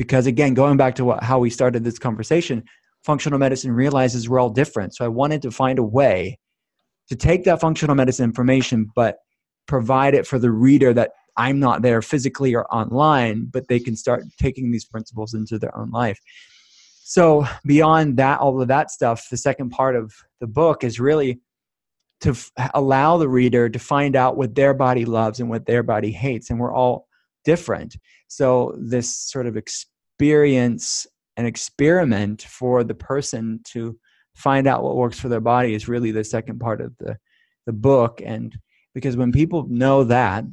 because 0.02 0.26
again 0.26 0.56
going 0.56 0.78
back 0.78 0.96
to 0.96 1.06
what, 1.06 1.24
how 1.24 1.38
we 1.38 1.52
started 1.52 1.84
this 1.84 2.00
conversation 2.00 2.64
functional 3.04 3.38
medicine 3.38 3.72
realizes 3.72 4.28
we're 4.28 4.40
all 4.40 4.50
different. 4.50 4.96
So 4.96 5.06
i 5.06 5.08
wanted 5.08 5.44
to 5.44 5.52
find 5.52 5.78
a 5.78 5.84
way 5.84 6.40
to 7.08 7.16
take 7.16 7.44
that 7.44 7.62
functional 7.62 7.96
medicine 7.96 8.26
information 8.26 8.90
but 8.96 9.18
provide 9.68 10.16
it 10.16 10.26
for 10.26 10.40
the 10.40 10.50
reader 10.50 10.92
that 10.92 11.12
i'm 11.38 11.60
not 11.60 11.84
there 11.84 12.02
physically 12.02 12.56
or 12.56 12.66
online 12.74 13.46
but 13.54 13.68
they 13.68 13.80
can 13.80 13.96
start 13.96 14.24
taking 14.40 14.72
these 14.72 14.86
principles 14.86 15.36
into 15.36 15.60
their 15.60 15.76
own 15.78 15.92
life. 15.92 16.20
So 17.04 17.46
beyond 17.64 18.18
that 18.18 18.40
all 18.40 18.60
of 18.60 18.68
that 18.70 18.90
stuff 18.90 19.28
the 19.30 19.38
second 19.38 19.70
part 19.70 19.96
of 19.96 20.12
the 20.40 20.48
book 20.48 20.84
is 20.84 21.00
really 21.00 21.40
to 22.22 22.32
f- 22.32 22.52
allow 22.74 23.18
the 23.18 23.30
reader 23.30 23.70
to 23.70 23.78
find 23.78 24.16
out 24.16 24.36
what 24.36 24.56
their 24.56 24.74
body 24.74 25.06
loves 25.06 25.40
and 25.40 25.48
what 25.48 25.68
their 25.68 25.84
body 25.84 26.12
hates 26.12 26.50
and 26.50 26.60
we're 26.60 26.74
all 26.74 27.08
different. 27.44 27.98
So 28.28 28.76
this 28.80 29.16
sort 29.16 29.48
of 29.48 29.58
experience 30.22 31.08
and 31.36 31.48
experiment 31.48 32.44
for 32.44 32.84
the 32.84 32.94
person 32.94 33.60
to 33.64 33.98
find 34.36 34.68
out 34.68 34.84
what 34.84 34.96
works 34.96 35.20
for 35.20 35.30
their 35.30 35.42
body 35.42 35.74
is 35.74 35.88
really 35.88 36.12
the 36.12 36.24
second 36.24 36.60
part 36.60 36.80
of 36.80 36.96
the 37.00 37.18
the 37.66 37.74
book. 37.74 38.22
And 38.24 38.56
because 38.94 39.18
when 39.18 39.32
people 39.32 39.66
know 39.68 40.04
that 40.04 40.44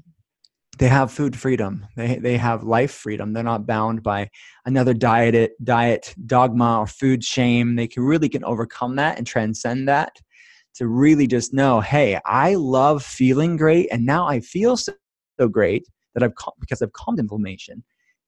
they 0.78 0.88
have 0.88 1.12
food 1.12 1.36
freedom. 1.36 1.86
They 1.96 2.16
they 2.16 2.38
have 2.38 2.62
life 2.62 2.92
freedom. 2.92 3.32
They're 3.32 3.42
not 3.42 3.66
bound 3.66 4.02
by 4.02 4.30
another 4.64 4.94
diet 4.94 5.52
diet 5.62 6.14
dogma 6.24 6.80
or 6.80 6.86
food 6.86 7.22
shame. 7.22 7.76
They 7.76 7.88
can 7.88 8.04
really 8.04 8.28
can 8.28 8.44
overcome 8.44 8.96
that 8.96 9.18
and 9.18 9.26
transcend 9.26 9.88
that 9.88 10.12
to 10.76 10.86
really 10.86 11.26
just 11.26 11.52
know, 11.52 11.80
hey, 11.80 12.20
I 12.24 12.54
love 12.54 13.02
feeling 13.04 13.56
great, 13.56 13.88
and 13.90 14.06
now 14.06 14.28
I 14.28 14.40
feel 14.40 14.76
so, 14.76 14.92
so 15.40 15.48
great 15.48 15.84
that 16.14 16.22
I've 16.22 16.34
because 16.60 16.80
I've 16.80 16.92
calmed 16.92 17.18
inflammation. 17.18 17.82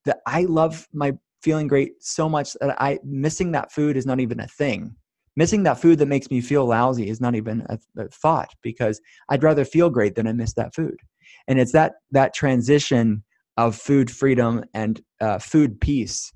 That 0.05 0.19
I 0.27 0.43
love 0.43 0.89
my 0.93 1.13
feeling 1.43 1.69
great 1.69 2.03
so 2.03 2.29
much 2.29 2.55
that 2.61 2.81
I 2.81 2.99
missing 3.05 3.53
that 3.53 3.73
food 3.73 3.97
is 3.97 4.07
not 4.07 4.21
even 4.21 4.41
a 4.41 4.47
thing. 4.47 4.95
Missing 5.37 5.63
that 5.63 5.81
food 5.81 5.99
that 5.99 6.07
makes 6.07 6.31
me 6.31 6.41
feel 6.41 6.67
lousy 6.67 7.09
is 7.09 7.21
not 7.21 7.35
even 7.35 7.65
a, 7.69 7.79
a 7.97 8.09
thought 8.09 8.51
because 8.63 9.01
I'd 9.29 9.43
rather 9.43 9.65
feel 9.65 9.89
great 9.89 10.15
than 10.15 10.27
I 10.27 10.33
miss 10.33 10.55
that 10.55 10.75
food. 10.75 10.99
And 11.49 11.59
it's 11.59 11.73
that 11.73 11.95
that 12.11 12.35
transition 12.35 13.23
of 13.57 13.77
food 13.77 14.11
freedom 14.11 14.65
and 14.75 15.01
uh, 15.21 15.39
food 15.39 15.81
peace 15.81 16.33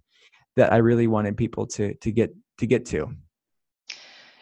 that 0.57 0.73
I 0.73 0.77
really 0.77 1.07
wanted 1.07 1.37
people 1.37 1.67
to 1.69 1.95
to 1.95 2.11
get 2.11 2.31
to 2.59 2.67
get 2.67 2.87
to. 2.87 3.09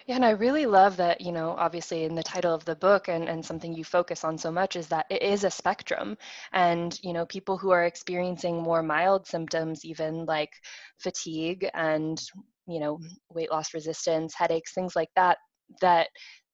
Yeah, 0.07 0.17
and 0.17 0.25
I 0.25 0.31
really 0.31 0.67
love 0.67 0.97
that, 0.97 1.21
you 1.21 1.33
know, 1.33 1.51
obviously 1.59 2.05
in 2.05 2.15
the 2.15 2.23
title 2.23 2.55
of 2.55 2.65
the 2.65 2.75
book 2.77 3.09
and, 3.09 3.29
and 3.29 3.45
something 3.45 3.73
you 3.75 3.85
focus 3.85 4.25
on 4.25 4.37
so 4.39 4.51
much 4.51 4.77
is 4.77 4.89
that 4.89 5.07
it 5.11 5.23
is 5.23 5.45
a 5.45 5.51
spectrum. 5.51 6.17
And, 6.53 6.99
you 7.03 7.13
know, 7.13 7.27
people 7.27 7.57
who 7.59 7.71
are 7.71 7.85
experiencing 7.85 8.61
more 8.63 8.83
mild 8.83 9.27
symptoms, 9.27 9.85
even 9.85 10.25
like 10.27 10.51
fatigue 10.99 11.69
and, 11.75 12.21
you 12.67 12.81
know, 12.81 12.99
weight 13.31 13.51
loss 13.51 13.75
resistance, 13.75 14.35
headaches, 14.35 14.73
things 14.75 14.97
like 14.97 15.11
that, 15.17 15.39
that 15.81 16.09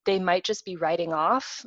they 0.04 0.18
might 0.18 0.44
just 0.44 0.64
be 0.64 0.76
writing 0.76 1.12
off 1.12 1.64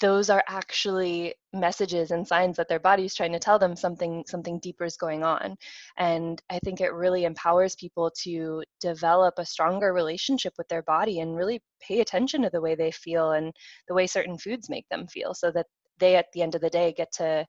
those 0.00 0.30
are 0.30 0.44
actually 0.48 1.34
messages 1.52 2.10
and 2.10 2.26
signs 2.26 2.56
that 2.56 2.68
their 2.68 2.78
body 2.78 3.04
is 3.04 3.14
trying 3.14 3.32
to 3.32 3.38
tell 3.38 3.58
them 3.58 3.74
something 3.74 4.24
something 4.26 4.58
deeper 4.60 4.84
is 4.84 4.96
going 4.96 5.24
on 5.24 5.56
and 5.96 6.42
i 6.50 6.58
think 6.60 6.80
it 6.80 6.92
really 6.92 7.24
empowers 7.24 7.74
people 7.76 8.10
to 8.10 8.62
develop 8.80 9.34
a 9.38 9.46
stronger 9.46 9.92
relationship 9.92 10.52
with 10.58 10.68
their 10.68 10.82
body 10.82 11.20
and 11.20 11.36
really 11.36 11.60
pay 11.80 12.00
attention 12.00 12.42
to 12.42 12.50
the 12.50 12.60
way 12.60 12.74
they 12.74 12.90
feel 12.90 13.32
and 13.32 13.52
the 13.88 13.94
way 13.94 14.06
certain 14.06 14.36
foods 14.36 14.68
make 14.68 14.86
them 14.90 15.06
feel 15.06 15.34
so 15.34 15.50
that 15.50 15.66
they 15.98 16.16
at 16.16 16.26
the 16.32 16.42
end 16.42 16.54
of 16.54 16.60
the 16.60 16.70
day 16.70 16.92
get 16.96 17.10
to 17.12 17.44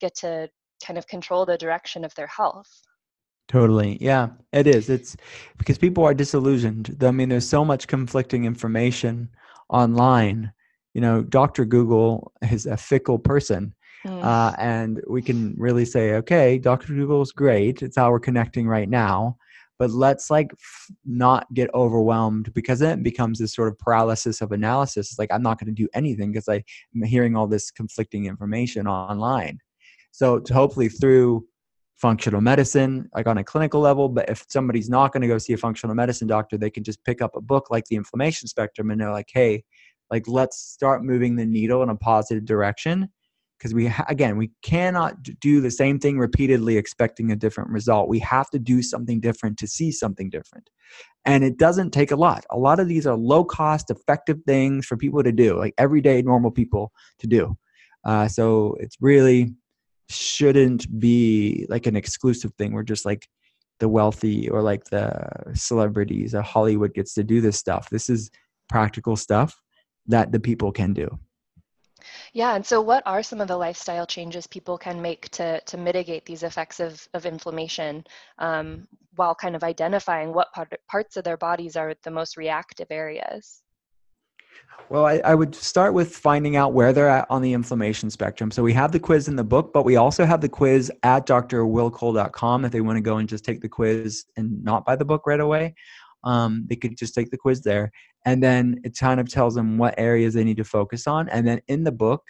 get 0.00 0.14
to 0.14 0.48
kind 0.84 0.98
of 0.98 1.06
control 1.06 1.44
the 1.44 1.58
direction 1.58 2.04
of 2.04 2.14
their 2.14 2.26
health 2.26 2.82
Totally. 3.48 3.98
Yeah, 4.00 4.28
it 4.52 4.66
is. 4.66 4.88
It's 4.88 5.16
because 5.58 5.76
people 5.76 6.04
are 6.04 6.14
disillusioned. 6.14 6.96
I 7.02 7.10
mean, 7.10 7.28
there's 7.28 7.46
so 7.46 7.64
much 7.66 7.86
conflicting 7.86 8.44
information 8.44 9.28
online. 9.68 10.52
You 10.94 11.00
know, 11.00 11.22
Dr. 11.22 11.64
Google 11.64 12.32
is 12.50 12.66
a 12.66 12.76
fickle 12.76 13.18
person. 13.18 13.74
Mm. 14.06 14.24
Uh, 14.24 14.54
and 14.58 15.00
we 15.08 15.22
can 15.22 15.54
really 15.56 15.84
say, 15.84 16.14
okay, 16.14 16.58
Dr. 16.58 16.94
Google 16.94 17.22
is 17.22 17.32
great. 17.32 17.82
It's 17.82 17.96
how 17.96 18.10
we're 18.10 18.20
connecting 18.20 18.66
right 18.66 18.88
now. 18.88 19.36
But 19.78 19.90
let's 19.90 20.30
like 20.30 20.52
f- 20.52 20.90
not 21.04 21.52
get 21.54 21.72
overwhelmed 21.74 22.52
because 22.52 22.80
then 22.80 23.00
it 23.00 23.02
becomes 23.02 23.38
this 23.38 23.54
sort 23.54 23.68
of 23.68 23.78
paralysis 23.78 24.40
of 24.40 24.52
analysis. 24.52 25.10
It's 25.10 25.18
like, 25.18 25.32
I'm 25.32 25.42
not 25.42 25.58
going 25.58 25.74
to 25.74 25.82
do 25.82 25.88
anything 25.94 26.32
because 26.32 26.48
I'm 26.48 27.02
hearing 27.02 27.36
all 27.36 27.46
this 27.46 27.70
conflicting 27.70 28.26
information 28.26 28.86
online. 28.86 29.58
So, 30.12 30.38
to 30.40 30.54
hopefully, 30.54 30.88
through 30.88 31.46
functional 32.02 32.40
medicine, 32.40 33.08
like 33.14 33.28
on 33.28 33.38
a 33.38 33.44
clinical 33.44 33.80
level. 33.80 34.08
But 34.08 34.28
if 34.28 34.44
somebody's 34.48 34.90
not 34.90 35.12
going 35.12 35.22
to 35.22 35.28
go 35.28 35.38
see 35.38 35.52
a 35.52 35.56
functional 35.56 35.94
medicine 35.94 36.26
doctor, 36.26 36.58
they 36.58 36.68
can 36.68 36.82
just 36.82 37.02
pick 37.04 37.22
up 37.22 37.36
a 37.36 37.40
book 37.40 37.68
like 37.70 37.84
the 37.84 37.96
inflammation 37.96 38.48
spectrum 38.48 38.90
and 38.90 39.00
they're 39.00 39.12
like, 39.12 39.30
hey, 39.32 39.62
like 40.12 40.28
let's 40.28 40.58
start 40.58 41.02
moving 41.02 41.34
the 41.34 41.46
needle 41.46 41.82
in 41.82 41.88
a 41.88 41.96
positive 41.96 42.44
direction. 42.44 43.08
Because 43.58 43.74
we, 43.74 43.92
again, 44.08 44.36
we 44.36 44.50
cannot 44.62 45.22
do 45.40 45.60
the 45.60 45.70
same 45.70 45.98
thing 45.98 46.18
repeatedly 46.18 46.76
expecting 46.76 47.30
a 47.30 47.36
different 47.36 47.70
result. 47.70 48.08
We 48.08 48.18
have 48.18 48.50
to 48.50 48.58
do 48.58 48.82
something 48.82 49.20
different 49.20 49.56
to 49.58 49.68
see 49.68 49.92
something 49.92 50.28
different. 50.30 50.68
And 51.24 51.44
it 51.44 51.58
doesn't 51.58 51.92
take 51.92 52.10
a 52.10 52.16
lot. 52.16 52.44
A 52.50 52.58
lot 52.58 52.80
of 52.80 52.88
these 52.88 53.06
are 53.06 53.16
low 53.16 53.44
cost, 53.44 53.88
effective 53.88 54.40
things 54.46 54.84
for 54.84 54.96
people 54.96 55.22
to 55.22 55.30
do, 55.30 55.56
like 55.56 55.74
everyday 55.78 56.20
normal 56.22 56.50
people 56.50 56.92
to 57.20 57.28
do. 57.28 57.56
Uh, 58.04 58.26
so 58.26 58.76
it's 58.80 58.96
really 59.00 59.54
shouldn't 60.10 60.98
be 60.98 61.64
like 61.70 61.86
an 61.86 61.94
exclusive 61.96 62.52
thing 62.58 62.74
where 62.74 62.82
just 62.82 63.06
like 63.06 63.28
the 63.78 63.88
wealthy 63.88 64.50
or 64.50 64.60
like 64.60 64.84
the 64.86 65.14
celebrities 65.54 66.34
or 66.34 66.42
Hollywood 66.42 66.94
gets 66.94 67.14
to 67.14 67.22
do 67.22 67.40
this 67.40 67.58
stuff. 67.58 67.88
This 67.90 68.10
is 68.10 68.30
practical 68.68 69.14
stuff 69.14 69.62
that 70.06 70.32
the 70.32 70.40
people 70.40 70.72
can 70.72 70.92
do. 70.92 71.18
Yeah, 72.32 72.54
and 72.54 72.64
so 72.64 72.80
what 72.80 73.02
are 73.06 73.22
some 73.22 73.40
of 73.40 73.48
the 73.48 73.56
lifestyle 73.56 74.06
changes 74.06 74.46
people 74.46 74.78
can 74.78 75.00
make 75.00 75.28
to, 75.30 75.60
to 75.60 75.76
mitigate 75.76 76.24
these 76.24 76.42
effects 76.42 76.80
of, 76.80 77.06
of 77.14 77.26
inflammation 77.26 78.04
um, 78.38 78.88
while 79.14 79.34
kind 79.34 79.54
of 79.54 79.62
identifying 79.62 80.32
what 80.32 80.52
part, 80.52 80.72
parts 80.88 81.16
of 81.16 81.24
their 81.24 81.36
bodies 81.36 81.76
are 81.76 81.94
the 82.02 82.10
most 82.10 82.36
reactive 82.36 82.88
areas? 82.90 83.62
Well, 84.88 85.06
I, 85.06 85.20
I, 85.24 85.34
would 85.34 85.54
start 85.54 85.94
with 85.94 86.16
finding 86.16 86.56
out 86.56 86.72
where 86.72 86.92
they're 86.92 87.08
at 87.08 87.26
on 87.30 87.40
the 87.40 87.52
inflammation 87.52 88.10
spectrum. 88.10 88.50
So 88.50 88.62
we 88.62 88.72
have 88.74 88.92
the 88.92 89.00
quiz 89.00 89.28
in 89.28 89.36
the 89.36 89.44
book, 89.44 89.72
but 89.72 89.84
we 89.84 89.96
also 89.96 90.24
have 90.24 90.40
the 90.40 90.48
quiz 90.48 90.90
at 91.02 91.26
drwillcole.com 91.26 92.64
if 92.64 92.72
they 92.72 92.80
want 92.80 92.96
to 92.96 93.00
go 93.00 93.16
and 93.16 93.28
just 93.28 93.44
take 93.44 93.60
the 93.60 93.68
quiz 93.68 94.24
and 94.36 94.62
not 94.62 94.84
buy 94.84 94.96
the 94.96 95.04
book 95.04 95.26
right 95.26 95.40
away. 95.40 95.74
Um, 96.24 96.64
they 96.68 96.76
could 96.76 96.96
just 96.96 97.14
take 97.14 97.30
the 97.30 97.38
quiz 97.38 97.62
there. 97.62 97.90
And 98.24 98.42
then 98.42 98.80
it 98.84 98.96
kind 98.98 99.20
of 99.20 99.28
tells 99.28 99.54
them 99.54 99.78
what 99.78 99.94
areas 99.98 100.34
they 100.34 100.44
need 100.44 100.56
to 100.58 100.64
focus 100.64 101.06
on. 101.06 101.28
And 101.28 101.46
then 101.46 101.60
in 101.68 101.84
the 101.84 101.92
book, 101.92 102.22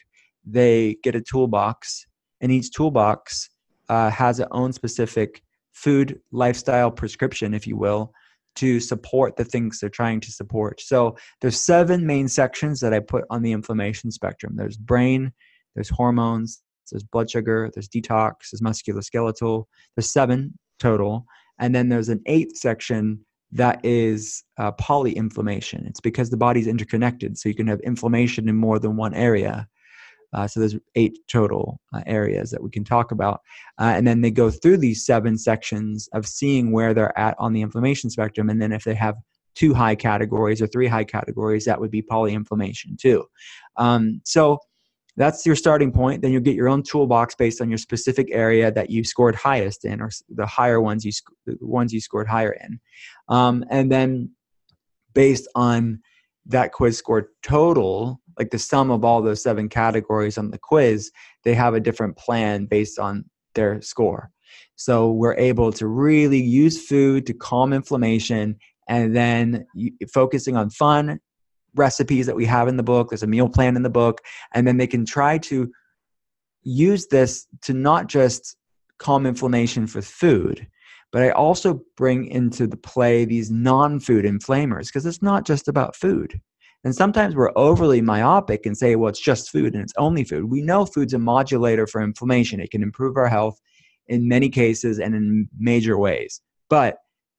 they 0.45 0.97
get 1.03 1.15
a 1.15 1.21
toolbox, 1.21 2.07
and 2.41 2.51
each 2.51 2.73
toolbox 2.73 3.51
uh, 3.89 4.11
has 4.11 4.41
its 4.41 4.49
own 4.51 4.73
specific 4.73 5.43
food 5.73 6.21
lifestyle 6.33 6.91
prescription, 6.91 7.55
if 7.55 7.67
you 7.67 7.77
will, 7.77 8.13
to 8.57 8.81
support 8.81 9.37
the 9.37 9.45
things 9.45 9.79
they're 9.79 9.89
trying 9.89 10.21
to 10.21 10.33
support. 10.33 10.81
So 10.81 11.17
there's 11.41 11.61
seven 11.61 12.07
main 12.07 12.29
sections 12.29 12.81
that 12.81 12.93
I 12.93 13.01
put 13.01 13.25
on 13.31 13.43
the 13.43 13.53
inflammation 13.53 14.11
spectrum. 14.11 14.55
There's 14.57 14.77
brain, 14.77 15.33
there's 15.75 15.89
hormones, 15.89 16.63
there's 16.91 17.05
blood 17.05 17.31
sugar, 17.31 17.71
there's 17.73 17.89
detox, 17.89 18.51
there's 18.51 18.61
musculoskeletal. 18.61 19.65
There's 19.97 20.13
seven 20.13 20.59
total, 20.79 21.25
and 21.59 21.75
then 21.75 21.89
there's 21.89 22.09
an 22.11 22.21
eighth 22.27 22.57
section 22.57 23.25
that 23.53 23.85
is 23.85 24.45
uh, 24.59 24.73
polyinflammation. 24.73 25.87
It's 25.87 26.01
because 26.01 26.31
the 26.31 26.37
body's 26.37 26.67
interconnected, 26.67 27.39
so 27.39 27.49
you 27.49 27.55
can 27.55 27.67
have 27.67 27.81
inflammation 27.81 28.49
in 28.49 28.57
more 28.57 28.79
than 28.79 28.97
one 28.97 29.15
area. 29.15 29.69
Uh, 30.33 30.49
so 30.49 30.61
there's 30.61 30.77
eight 30.95 31.19
total 31.31 31.79
uh, 31.95 32.03
areas 32.07 32.51
that 32.51 32.63
we 32.63 32.71
can 32.71 32.85
talk 32.85 33.13
about. 33.13 33.43
Uh, 33.79 33.93
and 33.95 34.07
then 34.07 34.23
they 34.23 34.31
go 34.31 34.51
through 34.51 34.79
these 34.79 35.05
seven 35.05 35.37
sections 35.37 36.09
of 36.15 36.27
seeing 36.27 36.73
where 36.73 36.95
they're 36.95 37.19
at 37.19 37.37
on 37.39 37.53
the 37.53 37.61
inflammation 37.61 38.09
spectrum. 38.09 38.49
And 38.49 38.61
then 38.61 38.73
if 38.73 38.85
they 38.85 38.95
have 38.95 39.17
two 39.55 39.75
high 39.75 39.95
categories 39.95 40.63
or 40.63 40.67
three 40.67 40.87
high 40.87 41.05
categories, 41.05 41.67
that 41.67 41.79
would 41.79 41.91
be 41.91 42.03
polyinflammation 42.03 42.99
too. 42.99 43.25
Um, 43.77 44.23
so 44.25 44.59
that's 45.17 45.45
your 45.45 45.57
starting 45.57 45.93
point. 45.93 46.23
Then 46.23 46.33
you'll 46.33 46.43
get 46.43 46.55
your 46.55 46.69
own 46.69 46.83
toolbox 46.83 47.35
based 47.35 47.61
on 47.61 47.69
your 47.69 47.79
specific 47.79 48.29
area 48.31 48.73
that 48.73 48.91
you 48.91 49.05
scored 49.05 49.35
highest 49.35 49.85
in, 49.85 50.01
or 50.01 50.11
the 50.29 50.47
higher 50.47 50.81
ones 50.81 51.05
you 51.05 51.13
the 51.47 51.57
ones 51.61 51.93
you 51.93 52.01
scored 52.01 52.29
higher 52.29 52.53
in, 52.53 52.81
um, 53.29 53.65
and 53.71 53.91
then 53.91 54.31
based 55.15 55.49
on 55.55 56.01
that 56.47 56.73
quiz 56.73 56.97
score 56.97 57.29
total, 57.43 58.21
like 58.39 58.51
the 58.51 58.59
sum 58.59 58.91
of 58.91 59.05
all 59.05 59.23
those 59.23 59.43
seven 59.43 59.69
categories 59.69 60.39
on 60.39 60.51
the 60.51 60.59
quiz, 60.59 61.11
they 61.45 61.55
have 61.55 61.75
a 61.75 61.81
different 61.81 62.17
plan 62.17 62.65
based 62.67 62.99
on 62.99 63.25
their 63.55 63.81
score. 63.81 64.31
So 64.77 65.13
we're 65.13 65.37
able 65.37 65.73
to 65.73 65.87
really 65.87 66.41
use 66.41 66.87
food 66.87 67.27
to 67.27 67.35
calm 67.35 67.73
inflammation 67.73 68.57
and 68.89 69.15
then 69.15 69.67
focusing 70.13 70.57
on 70.57 70.71
fun 70.71 71.21
recipes 71.75 72.27
that 72.27 72.37
we 72.37 72.45
have 72.47 72.69
in 72.69 72.77
the 72.77 72.83
book. 72.83 73.11
There's 73.11 73.23
a 73.23 73.27
meal 73.27 73.49
plan 73.49 73.77
in 73.77 73.83
the 73.83 73.91
book. 73.91 74.21
And 74.55 74.67
then 74.67 74.77
they 74.77 74.87
can 74.87 75.05
try 75.05 75.39
to 75.39 75.71
use 76.63 77.07
this 77.09 77.47
to 77.63 77.73
not 77.73 78.09
just 78.09 78.57
calm 78.99 79.27
inflammation 79.27 79.87
for 79.87 80.03
food, 80.03 80.67
but 81.11 81.23
I 81.23 81.31
also 81.31 81.83
bring 81.97 82.27
into 82.27 82.67
the 82.67 82.77
play 82.77 83.25
these 83.25 83.51
non 83.51 84.01
food 84.01 84.25
inflammers 84.25 84.89
because 84.89 85.07
it's 85.07 85.23
not 85.23 85.45
just 85.45 85.69
about 85.69 85.97
food. 85.97 86.41
And 86.85 86.95
sometimes 86.95 87.37
we're 87.37 87.53
overly 87.55 88.01
myopic 88.01 88.67
and 88.67 88.77
say, 88.77 88.97
well, 88.97 89.09
it's 89.09 89.21
just 89.21 89.51
food 89.51 89.75
and 89.75 89.83
it's 89.83 89.93
only 89.97 90.25
food. 90.25 90.45
We 90.47 90.63
know 90.63 90.85
food's 90.85 91.15
a 91.15 91.19
modulator 91.19 91.87
for 91.87 92.03
inflammation. 92.03 92.61
It 92.61 92.73
can 92.73 92.83
improve 92.83 93.17
our 93.17 93.29
health 93.29 93.61
in 94.09 94.27
many 94.27 94.49
cases 94.49 94.99
and 94.99 95.15
in 95.15 95.49
major 95.57 95.97
ways. 95.97 96.41
But 96.69 96.97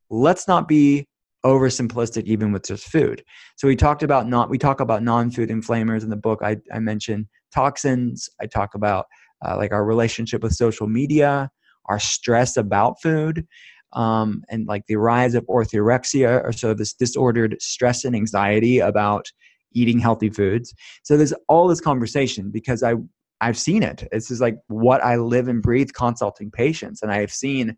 let's 0.10 0.48
not 0.48 0.68
be 0.68 1.08
oversimplistic 1.46 2.24
even 2.24 2.52
with 2.52 2.66
just 2.66 2.88
food. 2.88 3.24
So 3.58 3.68
we 3.68 3.76
talked 3.76 4.04
about 4.04 4.28
not 4.28 4.50
we 4.50 4.58
talk 4.58 4.80
about 4.80 5.04
non-food 5.04 5.52
inflammers 5.52 6.04
in 6.04 6.10
the 6.10 6.16
book. 6.16 6.40
I, 6.44 6.58
I 6.74 6.80
mentioned 6.80 7.28
toxins. 7.54 8.30
I 8.42 8.46
talk 8.46 8.76
about 8.76 9.06
uh, 9.46 9.58
like 9.58 9.72
our 9.72 9.86
relationship 9.86 10.42
with 10.42 10.54
social 10.54 10.88
media, 10.88 11.50
our 11.86 12.00
stress 12.00 12.56
about 12.56 13.02
food, 13.02 13.46
um, 13.94 14.44
and 14.50 14.68
like 14.68 14.86
the 14.88 14.96
rise 14.96 15.36
of 15.36 15.46
orthorexia, 15.48 16.44
or 16.44 16.52
so 16.52 16.74
this 16.74 16.94
disordered 16.94 17.58
stress 17.60 18.06
and 18.06 18.16
anxiety 18.16 18.80
about 18.80 19.32
eating 19.74 20.00
healthy 20.00 20.30
foods. 20.30 20.74
So 21.04 21.18
there's 21.18 21.34
all 21.50 21.68
this 21.68 21.82
conversation 21.82 22.52
because 22.52 22.84
I 22.84 22.96
I've 23.42 23.58
seen 23.58 23.84
it. 23.84 24.08
This 24.12 24.32
is 24.32 24.40
like 24.40 24.56
what 24.68 25.04
I 25.04 25.18
live 25.18 25.50
and 25.50 25.62
breathe 25.62 25.90
consulting 25.94 26.52
patients, 26.52 27.02
and 27.02 27.12
I 27.12 27.20
have 27.20 27.32
seen 27.32 27.78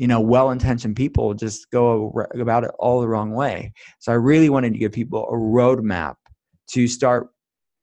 you 0.00 0.06
know 0.06 0.18
well-intentioned 0.18 0.96
people 0.96 1.34
just 1.34 1.70
go 1.70 2.10
about 2.40 2.64
it 2.64 2.70
all 2.78 3.02
the 3.02 3.08
wrong 3.08 3.32
way. 3.32 3.70
So 3.98 4.10
I 4.10 4.14
really 4.14 4.48
wanted 4.48 4.72
to 4.72 4.78
give 4.78 4.92
people 4.92 5.28
a 5.28 5.34
roadmap 5.34 6.14
to 6.68 6.88
start 6.88 7.28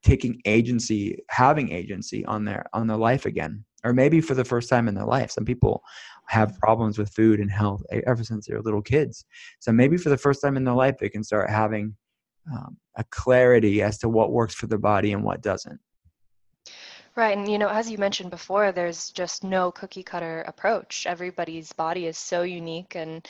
taking 0.02 0.42
agency, 0.46 1.20
having 1.30 1.72
agency 1.72 2.26
on 2.26 2.44
their 2.44 2.66
on 2.74 2.88
their 2.88 2.98
life 2.98 3.28
again, 3.28 3.64
or 3.84 3.94
maybe 3.94 4.20
for 4.20 4.34
the 4.34 4.44
first 4.44 4.68
time 4.68 4.88
in 4.88 4.96
their 4.96 5.06
life. 5.06 5.30
Some 5.30 5.46
people 5.46 5.84
have 6.28 6.58
problems 6.58 6.98
with 6.98 7.14
food 7.14 7.40
and 7.40 7.52
health 7.52 7.84
ever 8.08 8.24
since 8.24 8.48
they're 8.48 8.62
little 8.64 8.82
kids. 8.82 9.24
So 9.60 9.72
maybe 9.72 9.96
for 9.96 10.10
the 10.10 10.18
first 10.18 10.42
time 10.42 10.58
in 10.58 10.64
their 10.64 10.74
life, 10.74 10.98
they 10.98 11.10
can 11.10 11.24
start 11.24 11.52
having 11.52 11.96
um, 12.52 12.78
a 12.96 13.04
clarity 13.12 13.84
as 13.84 14.00
to 14.00 14.10
what 14.10 14.32
works 14.32 14.56
for 14.56 14.66
their 14.66 14.80
body 14.80 15.14
and 15.14 15.24
what 15.24 15.44
doesn't. 15.44 15.80
Right. 17.18 17.38
And, 17.38 17.52
you 17.52 17.58
know, 17.58 17.68
as 17.68 17.92
you 17.92 17.98
mentioned 17.98 18.30
before, 18.32 18.72
there's 18.72 19.10
just 19.10 19.44
no 19.44 19.72
cookie 19.74 20.04
cutter 20.04 20.44
approach. 20.44 21.06
Everybody's 21.06 21.74
body 21.74 22.06
is 22.08 22.18
so 22.18 22.44
unique 22.44 22.96
and 22.96 23.28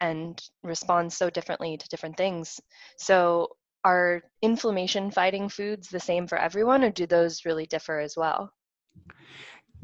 and 0.00 0.42
responds 0.62 1.16
so 1.16 1.30
differently 1.30 1.76
to 1.76 1.88
different 1.88 2.16
things. 2.16 2.60
So 2.96 3.56
are 3.84 4.22
inflammation 4.42 5.10
fighting 5.10 5.48
foods 5.50 5.90
the 5.90 6.00
same 6.00 6.26
for 6.28 6.38
everyone 6.38 6.84
or 6.84 6.90
do 6.90 7.06
those 7.06 7.44
really 7.44 7.66
differ 7.66 8.00
as 8.00 8.16
well? 8.16 8.52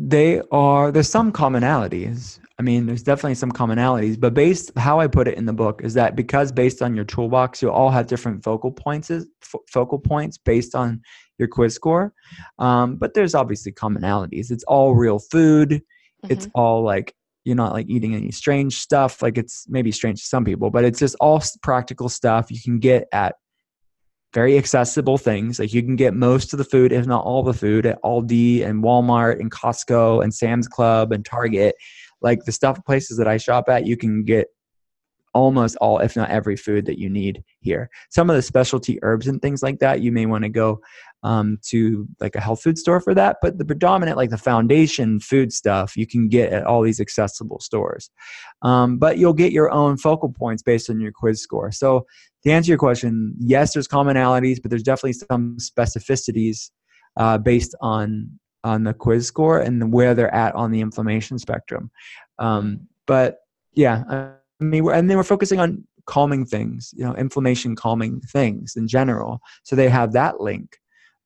They 0.08 0.40
are 0.50 0.90
there's 0.90 1.08
some 1.08 1.30
commonalities. 1.32 2.38
I 2.58 2.62
mean 2.62 2.86
there's 2.86 3.02
definitely 3.02 3.36
some 3.36 3.52
commonalities 3.52 4.20
but 4.20 4.34
based 4.34 4.70
how 4.76 5.00
i 5.00 5.06
put 5.06 5.26
it 5.26 5.38
in 5.38 5.46
the 5.46 5.52
book 5.52 5.80
is 5.82 5.94
that 5.94 6.14
because 6.14 6.52
based 6.52 6.82
on 6.82 6.94
your 6.94 7.06
toolbox 7.06 7.62
you 7.62 7.70
all 7.70 7.88
have 7.88 8.06
different 8.06 8.44
focal 8.44 8.70
points 8.70 9.10
focal 9.70 9.98
points 9.98 10.36
based 10.36 10.74
on 10.74 11.00
your 11.38 11.48
quiz 11.48 11.74
score. 11.74 12.12
Um, 12.58 12.96
but 12.96 13.14
there's 13.14 13.34
obviously 13.34 13.72
commonalities. 13.72 14.50
It's 14.50 14.64
all 14.64 14.94
real 14.94 15.18
food. 15.18 15.70
Mm-hmm. 16.22 16.32
it's 16.32 16.48
all 16.54 16.82
like 16.84 17.14
you're 17.44 17.56
not 17.56 17.72
like 17.72 17.88
eating 17.88 18.14
any 18.14 18.30
strange 18.30 18.76
stuff. 18.76 19.22
Like 19.22 19.38
it's 19.38 19.64
maybe 19.70 19.90
strange 19.90 20.20
to 20.20 20.26
some 20.26 20.44
people 20.44 20.68
but 20.70 20.84
it's 20.84 20.98
just 20.98 21.16
all 21.18 21.42
practical 21.62 22.10
stuff 22.10 22.50
you 22.50 22.60
can 22.62 22.78
get 22.78 23.08
at 23.12 23.36
very 24.32 24.56
accessible 24.56 25.18
things. 25.18 25.58
Like 25.58 25.72
you 25.72 25.82
can 25.82 25.96
get 25.96 26.14
most 26.14 26.52
of 26.52 26.58
the 26.58 26.64
food, 26.64 26.92
if 26.92 27.06
not 27.06 27.24
all 27.24 27.42
the 27.42 27.52
food, 27.52 27.86
at 27.86 28.00
Aldi 28.02 28.64
and 28.64 28.82
Walmart 28.82 29.40
and 29.40 29.50
Costco 29.50 30.22
and 30.22 30.32
Sam's 30.32 30.68
Club 30.68 31.12
and 31.12 31.24
Target. 31.24 31.74
Like 32.22 32.44
the 32.44 32.52
stuff 32.52 32.78
places 32.84 33.16
that 33.16 33.26
I 33.26 33.38
shop 33.38 33.68
at, 33.68 33.86
you 33.86 33.96
can 33.96 34.24
get 34.24 34.48
almost 35.32 35.76
all, 35.76 35.98
if 35.98 36.16
not 36.16 36.30
every 36.30 36.56
food 36.56 36.86
that 36.86 36.98
you 36.98 37.08
need 37.08 37.42
here. 37.60 37.88
Some 38.10 38.30
of 38.30 38.36
the 38.36 38.42
specialty 38.42 38.98
herbs 39.02 39.26
and 39.26 39.40
things 39.40 39.62
like 39.62 39.78
that, 39.78 40.00
you 40.00 40.12
may 40.12 40.26
want 40.26 40.44
to 40.44 40.48
go 40.48 40.80
um, 41.22 41.58
to 41.66 42.06
like 42.20 42.34
a 42.34 42.40
health 42.40 42.62
food 42.62 42.78
store 42.78 43.00
for 43.00 43.14
that. 43.14 43.36
But 43.42 43.58
the 43.58 43.64
predominant, 43.64 44.16
like 44.16 44.30
the 44.30 44.38
foundation 44.38 45.20
food 45.20 45.52
stuff, 45.52 45.96
you 45.96 46.06
can 46.06 46.28
get 46.28 46.52
at 46.52 46.64
all 46.64 46.82
these 46.82 47.00
accessible 47.00 47.60
stores. 47.60 48.10
Um, 48.62 48.98
but 48.98 49.18
you'll 49.18 49.32
get 49.32 49.52
your 49.52 49.70
own 49.70 49.96
focal 49.96 50.32
points 50.32 50.62
based 50.62 50.90
on 50.90 51.00
your 51.00 51.12
quiz 51.12 51.42
score. 51.42 51.70
So 51.70 52.06
to 52.44 52.50
answer 52.50 52.70
your 52.70 52.78
question, 52.78 53.34
yes, 53.38 53.74
there's 53.74 53.88
commonalities, 53.88 54.60
but 54.60 54.70
there's 54.70 54.82
definitely 54.82 55.12
some 55.12 55.56
specificities 55.58 56.70
uh, 57.16 57.38
based 57.38 57.74
on 57.80 58.30
on 58.62 58.84
the 58.84 58.92
quiz 58.92 59.26
score 59.26 59.58
and 59.58 59.90
where 59.90 60.14
they're 60.14 60.34
at 60.34 60.54
on 60.54 60.70
the 60.70 60.80
inflammation 60.80 61.38
spectrum. 61.38 61.90
Um, 62.38 62.88
but 63.06 63.38
yeah, 63.72 64.34
mean, 64.64 64.88
and 64.90 65.08
then 65.08 65.16
we're 65.16 65.24
focusing 65.24 65.60
on 65.60 65.84
calming 66.06 66.44
things, 66.44 66.92
you 66.96 67.04
know, 67.04 67.14
inflammation 67.14 67.76
calming 67.76 68.20
things 68.20 68.76
in 68.76 68.88
general. 68.88 69.40
So 69.62 69.76
they 69.76 69.88
have 69.88 70.12
that 70.12 70.40
link, 70.40 70.78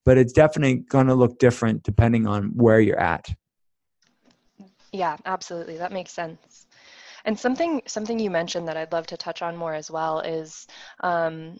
but 0.04 0.18
it's 0.18 0.32
definitely 0.32 0.84
going 0.88 1.06
to 1.06 1.14
look 1.14 1.38
different 1.38 1.82
depending 1.82 2.26
on 2.26 2.52
where 2.54 2.80
you're 2.80 3.00
at. 3.00 3.26
Yeah, 4.92 5.16
absolutely. 5.24 5.76
That 5.78 5.92
makes 5.92 6.12
sense. 6.12 6.66
And 7.24 7.38
something 7.38 7.82
something 7.86 8.18
you 8.18 8.30
mentioned 8.30 8.68
that 8.68 8.76
I'd 8.76 8.92
love 8.92 9.06
to 9.08 9.16
touch 9.16 9.42
on 9.42 9.56
more 9.56 9.74
as 9.74 9.90
well 9.90 10.20
is 10.20 10.66
um, 11.00 11.58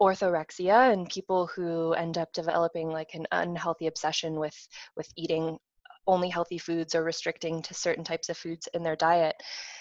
orthorexia 0.00 0.92
and 0.92 1.10
people 1.10 1.48
who 1.48 1.92
end 1.94 2.16
up 2.16 2.32
developing 2.32 2.88
like 2.88 3.14
an 3.14 3.26
unhealthy 3.32 3.88
obsession 3.88 4.38
with 4.38 4.56
with 4.96 5.12
eating 5.16 5.58
only 6.08 6.28
healthy 6.28 6.58
foods 6.58 6.94
or 6.94 7.04
restricting 7.04 7.62
to 7.62 7.74
certain 7.74 8.02
types 8.02 8.28
of 8.28 8.36
foods 8.36 8.68
in 8.74 8.82
their 8.82 8.96
diet. 8.96 9.36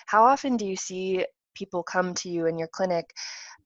How 0.05 0.25
often 0.25 0.57
do 0.57 0.65
you 0.65 0.75
see 0.75 1.25
people 1.55 1.81
come 1.81 2.13
to 2.13 2.29
you 2.29 2.45
in 2.45 2.59
your 2.59 2.69
clinic 2.71 3.09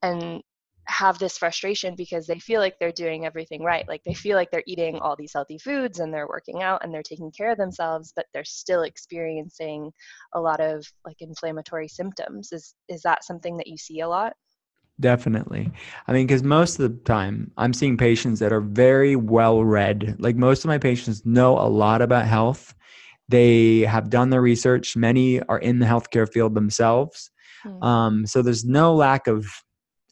and 0.02 0.42
have 0.88 1.20
this 1.20 1.38
frustration 1.38 1.96
because 1.96 2.28
they 2.28 2.40
feel 2.40 2.60
like 2.60 2.78
they're 2.80 2.92
doing 2.92 3.26
everything 3.26 3.64
right. 3.64 3.88
Like 3.88 4.02
they 4.04 4.14
feel 4.14 4.36
like 4.36 4.50
they're 4.52 4.64
eating 4.66 4.98
all 4.98 5.16
these 5.16 5.34
healthy 5.34 5.58
foods 5.58 6.00
and 6.00 6.14
they're 6.14 6.28
working 6.28 6.64
out 6.64 6.84
and 6.84 6.94
they're 6.94 7.04
taking 7.04 7.32
care 7.32 7.52
of 7.52 7.58
themselves, 7.58 8.14
but 8.16 8.26
they're 8.34 8.44
still 8.44 8.84
experiencing 8.84 9.92
a 10.34 10.42
lot 10.42 10.60
of 10.60 10.86
like 11.06 11.18
inflammatory 11.20 11.88
symptoms. 11.88 12.52
Is 12.52 12.74
is 12.90 13.02
that 13.04 13.24
something 13.24 13.58
that 13.58 13.68
you 13.68 13.78
see 13.78 14.00
a 14.02 14.10
lot? 14.10 14.34
Definitely. 15.02 15.72
I 16.08 16.14
mean, 16.14 16.28
because 16.28 16.44
most 16.44 16.80
of 16.80 16.90
the 16.90 17.04
time 17.04 17.52
I'm 17.58 17.74
seeing 17.74 17.98
patients 17.98 18.40
that 18.40 18.54
are 18.54 18.62
very 18.62 19.16
well 19.16 19.64
read. 19.64 20.16
Like 20.20 20.36
most 20.36 20.64
of 20.64 20.68
my 20.68 20.78
patients 20.78 21.26
know 21.26 21.58
a 21.58 21.68
lot 21.68 22.04
about 22.04 22.28
health. 22.28 22.76
They 23.28 23.80
have 23.80 24.12
done 24.12 24.30
their 24.30 24.42
research. 24.42 24.96
Many 24.96 25.42
are 25.44 25.58
in 25.58 25.80
the 25.80 25.88
healthcare 25.88 26.32
field 26.32 26.54
themselves. 26.54 27.32
Mm-hmm. 27.66 27.84
Um, 27.84 28.28
so 28.28 28.44
there's 28.44 28.64
no 28.64 28.94
lack 28.94 29.26
of 29.26 29.48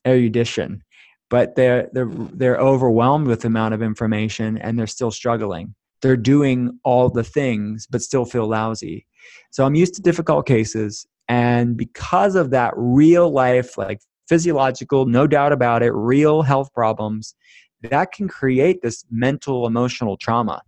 erudition, 0.08 0.84
but 1.30 1.56
they're, 1.56 1.88
they're, 1.93 2.10
they're 2.10 2.58
overwhelmed 2.58 3.28
with 3.28 3.41
the 3.41 3.47
amount 3.47 3.75
of 3.75 3.84
information 3.84 4.58
and 4.58 4.78
they're 4.78 4.88
still 4.88 5.12
struggling. 5.12 5.75
They're 6.02 6.17
doing 6.17 6.80
all 6.84 7.10
the 7.10 7.23
things, 7.23 7.86
but 7.86 8.02
still 8.02 8.25
feel 8.25 8.47
lousy. 8.47 9.06
So 9.52 9.65
I'm 9.65 9.75
used 9.75 9.93
to 9.95 10.02
difficult 10.02 10.47
cases. 10.47 11.06
And 11.28 11.78
because 11.78 12.34
of 12.34 12.49
that 12.52 12.73
real 12.75 13.30
life, 13.30 13.78
like 13.78 13.99
physiological, 14.30 15.06
no 15.06 15.28
doubt 15.28 15.52
about 15.52 15.84
it, 15.84 15.92
real 15.92 16.44
health 16.44 16.72
problems, 16.74 17.36
that 17.82 18.12
can 18.12 18.28
create 18.28 18.82
this 18.82 19.04
mental, 19.12 19.65
emotional 19.65 20.15
trauma. 20.15 20.62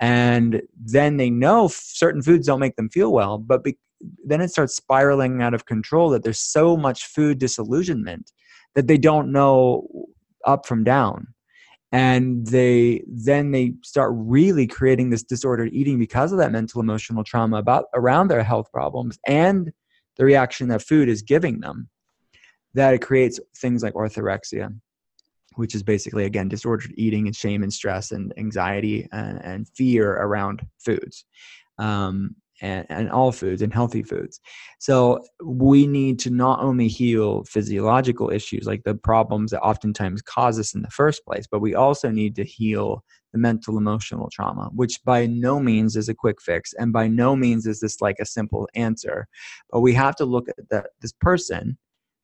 And 0.00 0.62
then 0.76 1.16
they 1.16 1.30
know 1.30 1.68
certain 1.72 2.22
foods 2.22 2.46
don't 2.46 2.60
make 2.60 2.76
them 2.76 2.90
feel 2.90 3.12
well, 3.12 3.38
but 3.38 3.62
be, 3.62 3.78
then 4.24 4.40
it 4.40 4.50
starts 4.50 4.74
spiraling 4.74 5.42
out 5.42 5.54
of 5.54 5.66
control 5.66 6.10
that 6.10 6.22
there's 6.22 6.40
so 6.40 6.76
much 6.76 7.06
food 7.06 7.38
disillusionment 7.38 8.32
that 8.74 8.88
they 8.88 8.98
don't 8.98 9.32
know 9.32 9.86
up 10.44 10.66
from 10.66 10.84
down 10.84 11.26
and 11.92 12.46
they 12.48 13.02
then 13.06 13.52
they 13.52 13.72
start 13.82 14.12
really 14.14 14.66
creating 14.66 15.10
this 15.10 15.22
disordered 15.22 15.72
eating 15.72 15.98
because 15.98 16.32
of 16.32 16.38
that 16.38 16.52
mental 16.52 16.80
emotional 16.80 17.24
trauma 17.24 17.56
about 17.56 17.86
around 17.94 18.28
their 18.28 18.42
health 18.42 18.70
problems 18.72 19.18
and 19.26 19.72
the 20.16 20.24
reaction 20.24 20.68
that 20.68 20.82
food 20.82 21.08
is 21.08 21.22
giving 21.22 21.60
them 21.60 21.88
that 22.76 22.94
it 22.94 23.02
creates 23.02 23.40
things 23.56 23.82
like 23.82 23.94
orthorexia 23.94 24.70
which 25.56 25.74
is 25.74 25.82
basically 25.82 26.24
again 26.24 26.48
disordered 26.48 26.92
eating 26.96 27.26
and 27.26 27.34
shame 27.34 27.62
and 27.62 27.72
stress 27.72 28.12
and 28.12 28.32
anxiety 28.38 29.08
and, 29.12 29.42
and 29.42 29.68
fear 29.68 30.12
around 30.12 30.62
foods 30.78 31.24
um, 31.78 32.34
and, 32.62 32.86
and 32.88 33.10
all 33.10 33.32
foods 33.32 33.60
and 33.60 33.72
healthy 33.72 34.02
foods. 34.02 34.40
So 34.78 35.22
we 35.44 35.86
need 35.86 36.18
to 36.20 36.30
not 36.30 36.60
only 36.60 36.88
heal 36.88 37.44
physiological 37.44 38.30
issues 38.30 38.66
like 38.66 38.82
the 38.84 38.94
problems 38.94 39.50
that 39.50 39.60
oftentimes 39.60 40.22
cause 40.22 40.58
us 40.58 40.74
in 40.74 40.82
the 40.82 40.90
first 40.90 41.24
place 41.24 41.46
but 41.50 41.60
we 41.60 41.74
also 41.74 42.10
need 42.10 42.36
to 42.36 42.44
heal 42.44 43.02
the 43.32 43.38
mental 43.38 43.76
emotional 43.76 44.30
trauma 44.32 44.70
which 44.74 45.02
by 45.04 45.26
no 45.26 45.58
means 45.58 45.96
is 45.96 46.08
a 46.08 46.14
quick 46.14 46.40
fix 46.40 46.72
and 46.74 46.92
by 46.92 47.06
no 47.08 47.34
means 47.34 47.66
is 47.66 47.80
this 47.80 48.00
like 48.00 48.16
a 48.20 48.26
simple 48.26 48.68
answer. 48.74 49.26
But 49.70 49.80
we 49.80 49.94
have 49.94 50.16
to 50.16 50.24
look 50.24 50.48
at 50.48 50.56
the, 50.70 50.84
this 51.00 51.12
person 51.12 51.78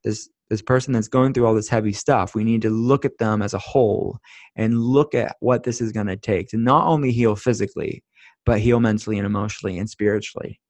this 0.05 0.29
this 0.53 0.62
person 0.62 0.93
that's 0.93 1.09
going 1.09 1.33
through 1.33 1.47
all 1.47 1.55
this 1.55 1.69
heavy 1.69 1.93
stuff 1.93 2.35
we 2.35 2.45
need 2.45 2.61
to 2.61 2.69
look 2.69 3.07
at 3.07 3.17
them 3.17 3.41
as 3.41 3.55
a 3.55 3.59
whole 3.59 4.19
and 4.55 4.79
look 4.79 5.15
at 5.15 5.37
what 5.41 5.62
this 5.62 5.81
is 5.81 5.93
going 5.93 6.07
to 6.07 6.17
take 6.17 6.47
to 6.49 6.59
not 6.59 6.87
only 6.87 7.11
heal 7.11 7.35
physically 7.35 8.05
but 8.45 8.61
heal 8.61 8.81
mentally 8.81 9.19
and 9.19 9.27
emotionally 9.27 9.79
and 9.79 9.88
spiritually. 9.88 10.61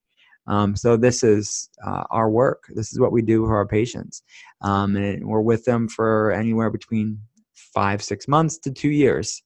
Um, 0.46 0.74
so 0.74 0.96
this 0.96 1.22
is 1.22 1.70
uh, 1.86 2.04
our 2.10 2.28
work. 2.28 2.64
This 2.74 2.92
is 2.92 2.98
what 2.98 3.12
we 3.12 3.22
do 3.22 3.46
for 3.46 3.56
our 3.56 3.66
patients. 3.66 4.22
Um, 4.62 4.96
and 4.96 5.26
we're 5.26 5.40
with 5.40 5.64
them 5.64 5.88
for 5.88 6.32
anywhere 6.32 6.70
between 6.70 7.20
five 7.54 8.02
six 8.02 8.26
months 8.26 8.58
to 8.58 8.70
two 8.70 8.90
years 8.90 9.42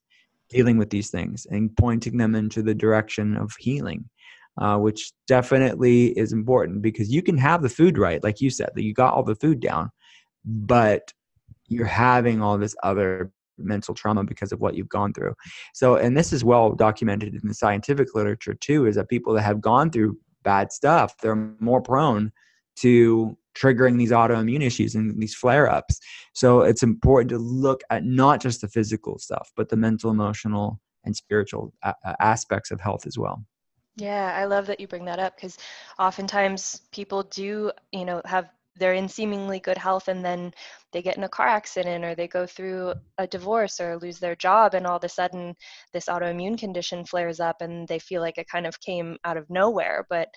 dealing 0.49 0.77
with 0.77 0.89
these 0.89 1.09
things 1.09 1.45
and 1.49 1.75
pointing 1.77 2.17
them 2.17 2.33
into 2.35 2.61
the 2.61 2.73
direction 2.73 3.37
of 3.37 3.53
healing 3.59 4.09
uh, 4.59 4.77
which 4.77 5.11
definitely 5.27 6.07
is 6.17 6.33
important 6.33 6.81
because 6.81 7.11
you 7.11 7.21
can 7.21 7.37
have 7.37 7.61
the 7.61 7.69
food 7.69 7.97
right, 7.97 8.23
like 8.23 8.41
you 8.41 8.49
said, 8.49 8.69
that 8.73 8.83
you 8.83 8.93
got 8.93 9.13
all 9.13 9.23
the 9.23 9.35
food 9.35 9.59
down, 9.59 9.91
but 10.45 11.13
you're 11.67 11.85
having 11.85 12.41
all 12.41 12.57
this 12.57 12.75
other 12.83 13.31
mental 13.57 13.93
trauma 13.93 14.23
because 14.23 14.51
of 14.51 14.59
what 14.59 14.75
you've 14.75 14.89
gone 14.89 15.13
through. 15.13 15.33
So, 15.73 15.95
and 15.95 16.15
this 16.15 16.31
is 16.31 16.43
well 16.43 16.73
documented 16.73 17.33
in 17.33 17.47
the 17.47 17.53
scientific 17.53 18.15
literature 18.15 18.53
too, 18.53 18.85
is 18.85 18.95
that 18.95 19.09
people 19.09 19.33
that 19.33 19.41
have 19.41 19.61
gone 19.61 19.89
through 19.89 20.17
bad 20.43 20.71
stuff, 20.71 21.17
they're 21.21 21.35
more 21.59 21.81
prone 21.81 22.31
to 22.77 23.37
triggering 23.57 23.97
these 23.97 24.11
autoimmune 24.11 24.61
issues 24.61 24.93
and 24.93 25.19
these 25.19 25.33
flare 25.33 25.69
ups. 25.69 25.99
So, 26.33 26.61
it's 26.61 26.83
important 26.83 27.29
to 27.29 27.37
look 27.37 27.81
at 27.89 28.05
not 28.05 28.41
just 28.41 28.61
the 28.61 28.67
physical 28.67 29.17
stuff, 29.17 29.51
but 29.55 29.69
the 29.69 29.77
mental, 29.77 30.11
emotional, 30.11 30.79
and 31.03 31.15
spiritual 31.15 31.73
uh, 31.83 31.93
uh, 32.05 32.13
aspects 32.19 32.69
of 32.69 32.79
health 32.79 33.07
as 33.07 33.17
well. 33.17 33.43
Yeah, 33.95 34.35
I 34.35 34.45
love 34.45 34.67
that 34.67 34.79
you 34.79 34.87
bring 34.87 35.05
that 35.05 35.17
up 35.17 35.35
because 35.35 35.57
oftentimes 35.97 36.81
people 36.91 37.23
do, 37.23 37.71
you 37.91 38.05
know, 38.05 38.21
have 38.25 38.49
they're 38.77 38.93
in 38.93 39.07
seemingly 39.07 39.59
good 39.59 39.77
health 39.77 40.07
and 40.07 40.23
then 40.23 40.53
they 40.91 41.01
get 41.01 41.17
in 41.17 41.23
a 41.23 41.29
car 41.29 41.47
accident 41.47 42.03
or 42.05 42.15
they 42.15 42.27
go 42.27 42.45
through 42.45 42.93
a 43.17 43.27
divorce 43.27 43.79
or 43.79 43.97
lose 43.97 44.19
their 44.19 44.35
job 44.35 44.73
and 44.73 44.85
all 44.85 44.97
of 44.97 45.03
a 45.03 45.09
sudden 45.09 45.55
this 45.93 46.05
autoimmune 46.05 46.57
condition 46.57 47.05
flares 47.05 47.39
up 47.39 47.57
and 47.61 47.87
they 47.87 47.99
feel 47.99 48.21
like 48.21 48.37
it 48.37 48.49
kind 48.49 48.65
of 48.65 48.79
came 48.81 49.17
out 49.23 49.37
of 49.37 49.49
nowhere. 49.49 50.05
But 50.09 50.29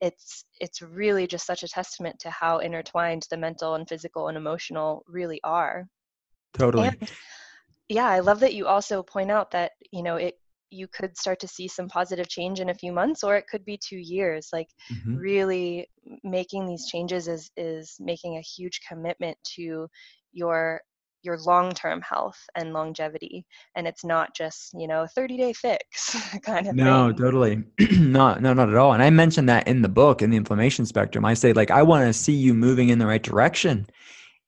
it's 0.00 0.44
it's 0.60 0.82
really 0.82 1.26
just 1.26 1.46
such 1.46 1.62
a 1.62 1.68
testament 1.68 2.18
to 2.20 2.30
how 2.30 2.58
intertwined 2.58 3.26
the 3.30 3.36
mental 3.36 3.74
and 3.74 3.88
physical 3.88 4.28
and 4.28 4.36
emotional 4.36 5.04
really 5.08 5.40
are. 5.42 5.86
Totally. 6.56 6.88
And, 6.88 7.10
yeah 7.88 8.06
i 8.06 8.20
love 8.20 8.40
that 8.40 8.54
you 8.54 8.66
also 8.66 9.02
point 9.02 9.30
out 9.30 9.50
that 9.50 9.72
you 9.92 10.02
know 10.02 10.16
it 10.16 10.38
you 10.70 10.88
could 10.88 11.16
start 11.16 11.38
to 11.40 11.48
see 11.48 11.68
some 11.68 11.88
positive 11.88 12.28
change 12.28 12.60
in 12.60 12.70
a 12.70 12.74
few 12.74 12.92
months 12.92 13.22
or 13.22 13.36
it 13.36 13.46
could 13.50 13.64
be 13.64 13.78
two 13.78 13.98
years 13.98 14.48
like 14.52 14.68
mm-hmm. 14.92 15.16
really 15.16 15.86
making 16.22 16.66
these 16.66 16.86
changes 16.86 17.28
is 17.28 17.50
is 17.56 17.96
making 18.00 18.36
a 18.36 18.40
huge 18.40 18.80
commitment 18.88 19.36
to 19.44 19.88
your 20.32 20.80
your 21.22 21.38
long-term 21.38 22.02
health 22.02 22.38
and 22.54 22.72
longevity 22.72 23.46
and 23.76 23.86
it's 23.86 24.04
not 24.04 24.34
just 24.34 24.74
you 24.74 24.86
know 24.86 25.06
30 25.14 25.36
day 25.36 25.52
fix 25.52 26.16
kind 26.42 26.66
of 26.66 26.74
no 26.74 27.08
thing. 27.08 27.16
totally 27.16 27.64
no 27.98 28.34
no 28.34 28.52
not 28.52 28.68
at 28.68 28.76
all 28.76 28.92
and 28.92 29.02
i 29.02 29.10
mentioned 29.10 29.48
that 29.48 29.66
in 29.66 29.82
the 29.82 29.88
book 29.88 30.22
in 30.22 30.30
the 30.30 30.36
inflammation 30.36 30.84
spectrum 30.84 31.24
i 31.24 31.34
say 31.34 31.52
like 31.52 31.70
i 31.70 31.82
want 31.82 32.06
to 32.06 32.12
see 32.12 32.34
you 32.34 32.52
moving 32.52 32.90
in 32.90 32.98
the 32.98 33.06
right 33.06 33.22
direction 33.22 33.86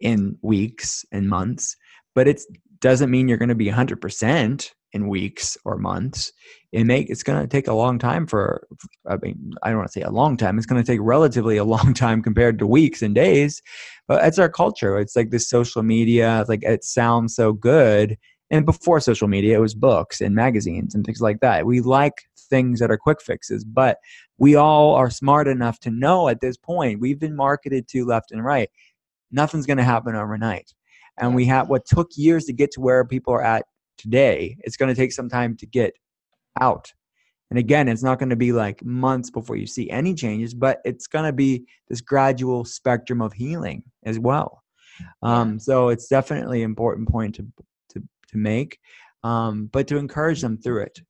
in 0.00 0.36
weeks 0.42 1.04
and 1.12 1.28
months 1.28 1.76
but 2.14 2.28
it 2.28 2.42
doesn't 2.80 3.10
mean 3.10 3.28
you're 3.28 3.38
going 3.38 3.48
to 3.48 3.54
be 3.54 3.70
100% 3.70 4.70
in 4.92 5.08
weeks 5.08 5.56
or 5.64 5.76
months. 5.76 6.32
It 6.72 6.84
make 6.84 7.10
it's 7.10 7.22
going 7.22 7.40
to 7.40 7.46
take 7.46 7.68
a 7.68 7.74
long 7.74 7.98
time 7.98 8.26
for. 8.26 8.66
I 9.08 9.16
mean, 9.16 9.52
I 9.62 9.68
don't 9.68 9.78
want 9.78 9.88
to 9.88 9.92
say 9.92 10.02
a 10.02 10.10
long 10.10 10.36
time. 10.36 10.58
It's 10.58 10.66
going 10.66 10.82
to 10.82 10.86
take 10.86 11.00
relatively 11.02 11.56
a 11.56 11.64
long 11.76 11.94
time 11.94 12.22
compared 12.22 12.58
to 12.58 12.66
weeks 12.66 13.02
and 13.02 13.14
days. 13.14 13.62
But 14.08 14.24
it's 14.24 14.38
our 14.38 14.48
culture. 14.48 14.98
It's 14.98 15.16
like 15.16 15.30
this 15.30 15.48
social 15.48 15.82
media. 15.82 16.44
Like 16.48 16.62
it 16.62 16.84
sounds 16.84 17.34
so 17.34 17.52
good. 17.52 18.16
And 18.50 18.64
before 18.64 19.00
social 19.00 19.26
media, 19.26 19.56
it 19.56 19.60
was 19.60 19.74
books 19.74 20.20
and 20.20 20.34
magazines 20.34 20.94
and 20.94 21.04
things 21.04 21.20
like 21.20 21.40
that. 21.40 21.66
We 21.66 21.80
like 21.80 22.22
things 22.48 22.78
that 22.78 22.92
are 22.92 22.96
quick 22.96 23.20
fixes, 23.20 23.64
but 23.64 23.98
we 24.38 24.54
all 24.54 24.94
are 24.94 25.10
smart 25.10 25.48
enough 25.48 25.80
to 25.80 25.90
know 25.90 26.28
at 26.28 26.40
this 26.40 26.56
point 26.56 27.00
we've 27.00 27.18
been 27.18 27.34
marketed 27.34 27.88
to 27.88 28.04
left 28.04 28.30
and 28.30 28.44
right. 28.44 28.70
Nothing's 29.32 29.66
going 29.66 29.78
to 29.78 29.84
happen 29.84 30.14
overnight. 30.14 30.72
And 31.18 31.34
we 31.34 31.46
have 31.46 31.68
what 31.68 31.86
took 31.86 32.10
years 32.14 32.44
to 32.44 32.52
get 32.52 32.70
to 32.72 32.80
where 32.80 33.04
people 33.04 33.34
are 33.34 33.42
at 33.42 33.66
today. 33.96 34.56
It's 34.60 34.76
going 34.76 34.94
to 34.94 35.00
take 35.00 35.12
some 35.12 35.28
time 35.28 35.56
to 35.58 35.66
get 35.66 35.94
out. 36.60 36.92
And 37.50 37.58
again, 37.58 37.88
it's 37.88 38.02
not 38.02 38.18
going 38.18 38.30
to 38.30 38.36
be 38.36 38.52
like 38.52 38.84
months 38.84 39.30
before 39.30 39.56
you 39.56 39.66
see 39.66 39.88
any 39.90 40.14
changes, 40.14 40.52
but 40.52 40.80
it's 40.84 41.06
going 41.06 41.26
to 41.26 41.32
be 41.32 41.66
this 41.88 42.00
gradual 42.00 42.64
spectrum 42.64 43.22
of 43.22 43.32
healing 43.32 43.84
as 44.04 44.18
well. 44.18 44.62
Um, 45.22 45.58
so 45.58 45.88
it's 45.88 46.08
definitely 46.08 46.62
an 46.62 46.70
important 46.70 47.08
point 47.08 47.34
to 47.36 47.46
to 47.90 48.02
to 48.28 48.36
make, 48.36 48.78
um, 49.22 49.66
but 49.66 49.86
to 49.88 49.98
encourage 49.98 50.40
them 50.40 50.58
through 50.58 50.82
it 50.82 51.00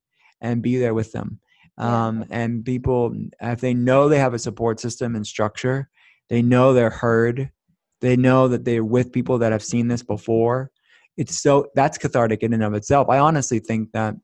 and 0.40 0.62
be 0.62 0.76
there 0.76 0.94
with 0.94 1.12
them. 1.12 1.40
Um, 1.78 2.24
and 2.30 2.64
people, 2.64 3.14
if 3.40 3.60
they 3.60 3.74
know 3.74 4.08
they 4.08 4.18
have 4.18 4.34
a 4.34 4.38
support 4.38 4.80
system 4.80 5.14
and 5.14 5.26
structure, 5.26 5.88
they 6.28 6.42
know 6.42 6.72
they're 6.72 6.90
heard, 6.90 7.50
they 8.00 8.16
know 8.16 8.48
that 8.48 8.64
they're 8.64 8.84
with 8.84 9.12
people 9.12 9.38
that 9.38 9.52
have 9.52 9.64
seen 9.64 9.88
this 9.88 10.02
before. 10.02 10.70
It's 11.16 11.38
so 11.38 11.66
that's 11.74 11.98
cathartic 11.98 12.42
in 12.42 12.52
and 12.52 12.62
of 12.62 12.74
itself. 12.74 13.08
I 13.08 13.18
honestly 13.18 13.58
think 13.58 13.92
that 13.92 14.14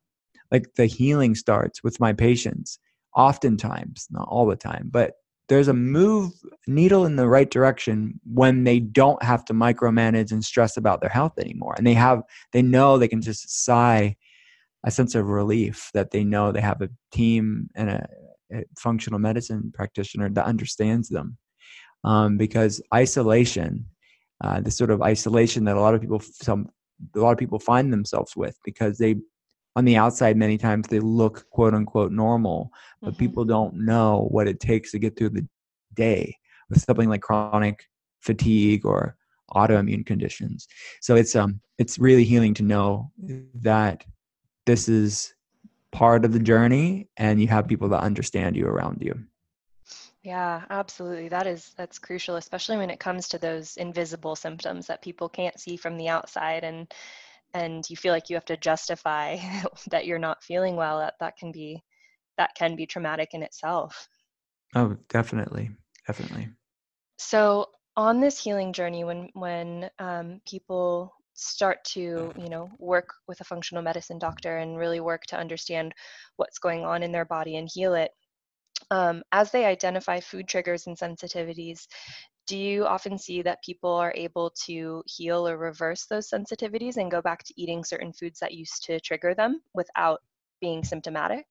like 0.50 0.74
the 0.74 0.86
healing 0.86 1.34
starts 1.34 1.82
with 1.82 1.98
my 2.00 2.12
patients, 2.12 2.78
oftentimes, 3.16 4.06
not 4.10 4.28
all 4.28 4.46
the 4.46 4.56
time, 4.56 4.88
but 4.90 5.14
there's 5.48 5.68
a 5.68 5.74
move 5.74 6.32
needle 6.66 7.04
in 7.04 7.16
the 7.16 7.28
right 7.28 7.50
direction 7.50 8.20
when 8.24 8.64
they 8.64 8.78
don't 8.78 9.22
have 9.22 9.44
to 9.46 9.52
micromanage 9.52 10.32
and 10.32 10.44
stress 10.44 10.76
about 10.76 11.00
their 11.00 11.10
health 11.10 11.38
anymore 11.38 11.74
and 11.76 11.86
they 11.86 11.92
have 11.92 12.22
they 12.52 12.62
know 12.62 12.96
they 12.96 13.08
can 13.08 13.20
just 13.20 13.64
sigh 13.64 14.16
a 14.84 14.90
sense 14.90 15.14
of 15.14 15.26
relief 15.26 15.90
that 15.94 16.10
they 16.10 16.24
know 16.24 16.50
they 16.50 16.60
have 16.60 16.82
a 16.82 16.90
team 17.12 17.68
and 17.74 17.90
a, 17.90 18.08
a 18.52 18.64
functional 18.76 19.18
medicine 19.18 19.72
practitioner 19.74 20.28
that 20.30 20.44
understands 20.44 21.08
them. 21.08 21.36
Um, 22.04 22.36
because 22.36 22.82
isolation, 22.92 23.86
uh, 24.42 24.60
the 24.60 24.72
sort 24.72 24.90
of 24.90 25.02
isolation 25.02 25.64
that 25.64 25.76
a 25.76 25.80
lot 25.80 25.94
of 25.94 26.00
people, 26.00 26.20
some 26.20 26.68
a 27.14 27.20
lot 27.20 27.32
of 27.32 27.38
people 27.38 27.58
find 27.58 27.92
themselves 27.92 28.36
with, 28.36 28.58
because 28.64 28.98
they, 28.98 29.16
on 29.76 29.84
the 29.84 29.96
outside, 29.96 30.36
many 30.36 30.58
times 30.58 30.88
they 30.88 31.00
look 31.00 31.48
quote 31.50 31.74
unquote 31.74 32.12
normal, 32.12 32.70
but 33.00 33.10
mm-hmm. 33.10 33.18
people 33.18 33.44
don't 33.44 33.74
know 33.74 34.28
what 34.30 34.48
it 34.48 34.60
takes 34.60 34.90
to 34.92 34.98
get 34.98 35.16
through 35.16 35.30
the 35.30 35.46
day 35.94 36.36
with 36.68 36.82
something 36.82 37.08
like 37.08 37.22
chronic 37.22 37.84
fatigue 38.20 38.86
or 38.86 39.16
autoimmune 39.54 40.06
conditions. 40.06 40.66
So 41.00 41.14
it's 41.14 41.36
um 41.36 41.60
it's 41.78 41.98
really 41.98 42.24
healing 42.24 42.54
to 42.54 42.62
know 42.62 43.10
that 43.54 44.04
this 44.66 44.88
is 44.88 45.34
part 45.90 46.24
of 46.24 46.32
the 46.32 46.38
journey 46.38 47.08
and 47.18 47.40
you 47.40 47.48
have 47.48 47.68
people 47.68 47.88
that 47.90 48.00
understand 48.00 48.56
you 48.56 48.66
around 48.66 49.02
you 49.02 49.14
yeah 50.22 50.62
absolutely 50.70 51.28
that 51.28 51.46
is 51.46 51.72
that's 51.76 51.98
crucial 51.98 52.36
especially 52.36 52.76
when 52.76 52.90
it 52.90 53.00
comes 53.00 53.28
to 53.28 53.38
those 53.38 53.76
invisible 53.76 54.36
symptoms 54.36 54.86
that 54.86 55.02
people 55.02 55.28
can't 55.28 55.58
see 55.58 55.76
from 55.76 55.96
the 55.96 56.08
outside 56.08 56.64
and 56.64 56.92
and 57.54 57.88
you 57.90 57.96
feel 57.96 58.12
like 58.12 58.30
you 58.30 58.36
have 58.36 58.44
to 58.44 58.56
justify 58.56 59.36
that 59.90 60.06
you're 60.06 60.18
not 60.18 60.42
feeling 60.42 60.76
well 60.76 60.98
that 60.98 61.14
that 61.20 61.36
can 61.36 61.52
be 61.52 61.82
that 62.38 62.54
can 62.54 62.76
be 62.76 62.86
traumatic 62.86 63.34
in 63.34 63.42
itself. 63.42 64.08
Oh 64.74 64.96
definitely 65.08 65.70
definitely. 66.06 66.48
So 67.18 67.66
on 67.96 68.20
this 68.20 68.42
healing 68.42 68.72
journey 68.72 69.04
when 69.04 69.28
when 69.34 69.90
um, 69.98 70.40
people 70.48 71.12
start 71.34 71.84
to 71.84 72.32
you 72.36 72.48
know 72.48 72.70
work 72.78 73.08
with 73.26 73.40
a 73.40 73.44
functional 73.44 73.82
medicine 73.82 74.18
doctor 74.18 74.58
and 74.58 74.78
really 74.78 75.00
work 75.00 75.22
to 75.24 75.38
understand 75.38 75.92
what's 76.36 76.58
going 76.58 76.84
on 76.84 77.02
in 77.02 77.12
their 77.12 77.24
body 77.24 77.56
and 77.56 77.68
heal 77.72 77.94
it 77.94 78.12
um, 78.92 79.22
as 79.32 79.50
they 79.50 79.64
identify 79.64 80.20
food 80.20 80.46
triggers 80.46 80.86
and 80.86 80.96
sensitivities 80.96 81.86
do 82.48 82.56
you 82.56 82.84
often 82.84 83.16
see 83.16 83.40
that 83.40 83.62
people 83.62 83.92
are 83.92 84.12
able 84.16 84.50
to 84.50 85.02
heal 85.06 85.46
or 85.46 85.56
reverse 85.56 86.06
those 86.06 86.28
sensitivities 86.28 86.96
and 86.96 87.10
go 87.10 87.22
back 87.22 87.44
to 87.44 87.54
eating 87.56 87.84
certain 87.84 88.12
foods 88.12 88.40
that 88.40 88.52
used 88.52 88.84
to 88.84 88.98
trigger 89.00 89.34
them 89.34 89.60
without 89.74 90.20
being 90.60 90.84
symptomatic 90.84 91.46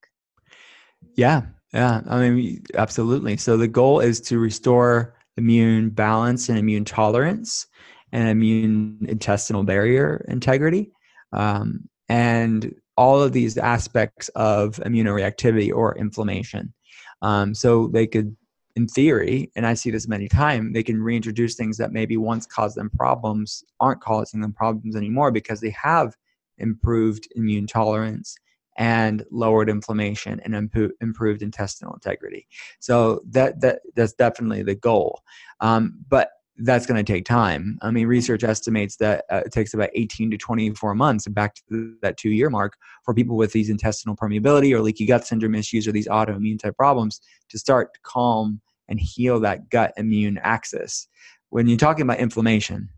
yeah 1.15 1.41
yeah 1.73 2.01
i 2.07 2.29
mean 2.29 2.63
absolutely 2.75 3.35
so 3.37 3.57
the 3.57 3.67
goal 3.67 3.99
is 3.99 4.19
to 4.21 4.39
restore 4.39 5.15
immune 5.37 5.89
balance 5.89 6.49
and 6.49 6.57
immune 6.57 6.85
tolerance 6.85 7.67
and 8.11 8.27
immune 8.29 9.05
intestinal 9.07 9.63
barrier 9.63 10.25
integrity, 10.27 10.91
um, 11.33 11.87
and 12.09 12.75
all 12.97 13.21
of 13.21 13.31
these 13.31 13.57
aspects 13.57 14.29
of 14.29 14.75
immunoreactivity 14.85 15.73
or 15.73 15.97
inflammation. 15.97 16.73
Um, 17.21 17.53
so 17.53 17.87
they 17.87 18.07
could, 18.07 18.35
in 18.75 18.87
theory, 18.87 19.51
and 19.55 19.65
I 19.65 19.73
see 19.73 19.91
this 19.91 20.07
many 20.07 20.27
times, 20.27 20.73
they 20.73 20.83
can 20.83 21.01
reintroduce 21.01 21.55
things 21.55 21.77
that 21.77 21.91
maybe 21.91 22.17
once 22.17 22.45
caused 22.45 22.77
them 22.77 22.89
problems 22.89 23.63
aren't 23.79 24.01
causing 24.01 24.41
them 24.41 24.53
problems 24.53 24.95
anymore 24.95 25.31
because 25.31 25.59
they 25.59 25.71
have 25.71 26.15
improved 26.57 27.27
immune 27.35 27.67
tolerance 27.67 28.35
and 28.77 29.25
lowered 29.31 29.69
inflammation 29.69 30.39
and 30.45 30.53
impo- 30.53 30.91
improved 31.01 31.41
intestinal 31.41 31.93
integrity. 31.93 32.47
So 32.79 33.21
that 33.29 33.59
that 33.61 33.81
that's 33.95 34.13
definitely 34.13 34.63
the 34.63 34.75
goal. 34.75 35.21
Um, 35.59 35.99
but 36.07 36.29
that's 36.63 36.85
going 36.85 37.03
to 37.03 37.11
take 37.13 37.25
time. 37.25 37.77
I 37.81 37.91
mean, 37.91 38.07
research 38.07 38.43
estimates 38.43 38.95
that 38.97 39.25
uh, 39.29 39.41
it 39.45 39.51
takes 39.51 39.73
about 39.73 39.89
18 39.93 40.31
to 40.31 40.37
24 40.37 40.95
months, 40.95 41.27
back 41.27 41.55
to 41.69 41.95
that 42.01 42.17
two 42.17 42.29
year 42.29 42.49
mark, 42.49 42.77
for 43.03 43.13
people 43.13 43.35
with 43.35 43.51
these 43.51 43.69
intestinal 43.69 44.15
permeability 44.15 44.73
or 44.73 44.81
leaky 44.81 45.05
gut 45.05 45.25
syndrome 45.25 45.55
issues 45.55 45.87
or 45.87 45.91
these 45.91 46.07
autoimmune 46.07 46.59
type 46.59 46.75
problems 46.77 47.21
to 47.49 47.57
start 47.57 47.93
to 47.93 47.99
calm 48.03 48.61
and 48.87 48.99
heal 48.99 49.39
that 49.39 49.69
gut 49.69 49.93
immune 49.97 50.39
axis. 50.43 51.07
When 51.49 51.67
you're 51.67 51.77
talking 51.77 52.03
about 52.03 52.19
inflammation, 52.19 52.89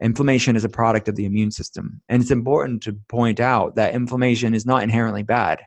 inflammation 0.00 0.56
is 0.56 0.64
a 0.64 0.68
product 0.68 1.08
of 1.08 1.16
the 1.16 1.26
immune 1.26 1.50
system. 1.50 2.00
And 2.08 2.20
it's 2.20 2.30
important 2.30 2.82
to 2.82 2.94
point 3.08 3.40
out 3.40 3.76
that 3.76 3.94
inflammation 3.94 4.54
is 4.54 4.66
not 4.66 4.82
inherently 4.82 5.22
bad. 5.22 5.62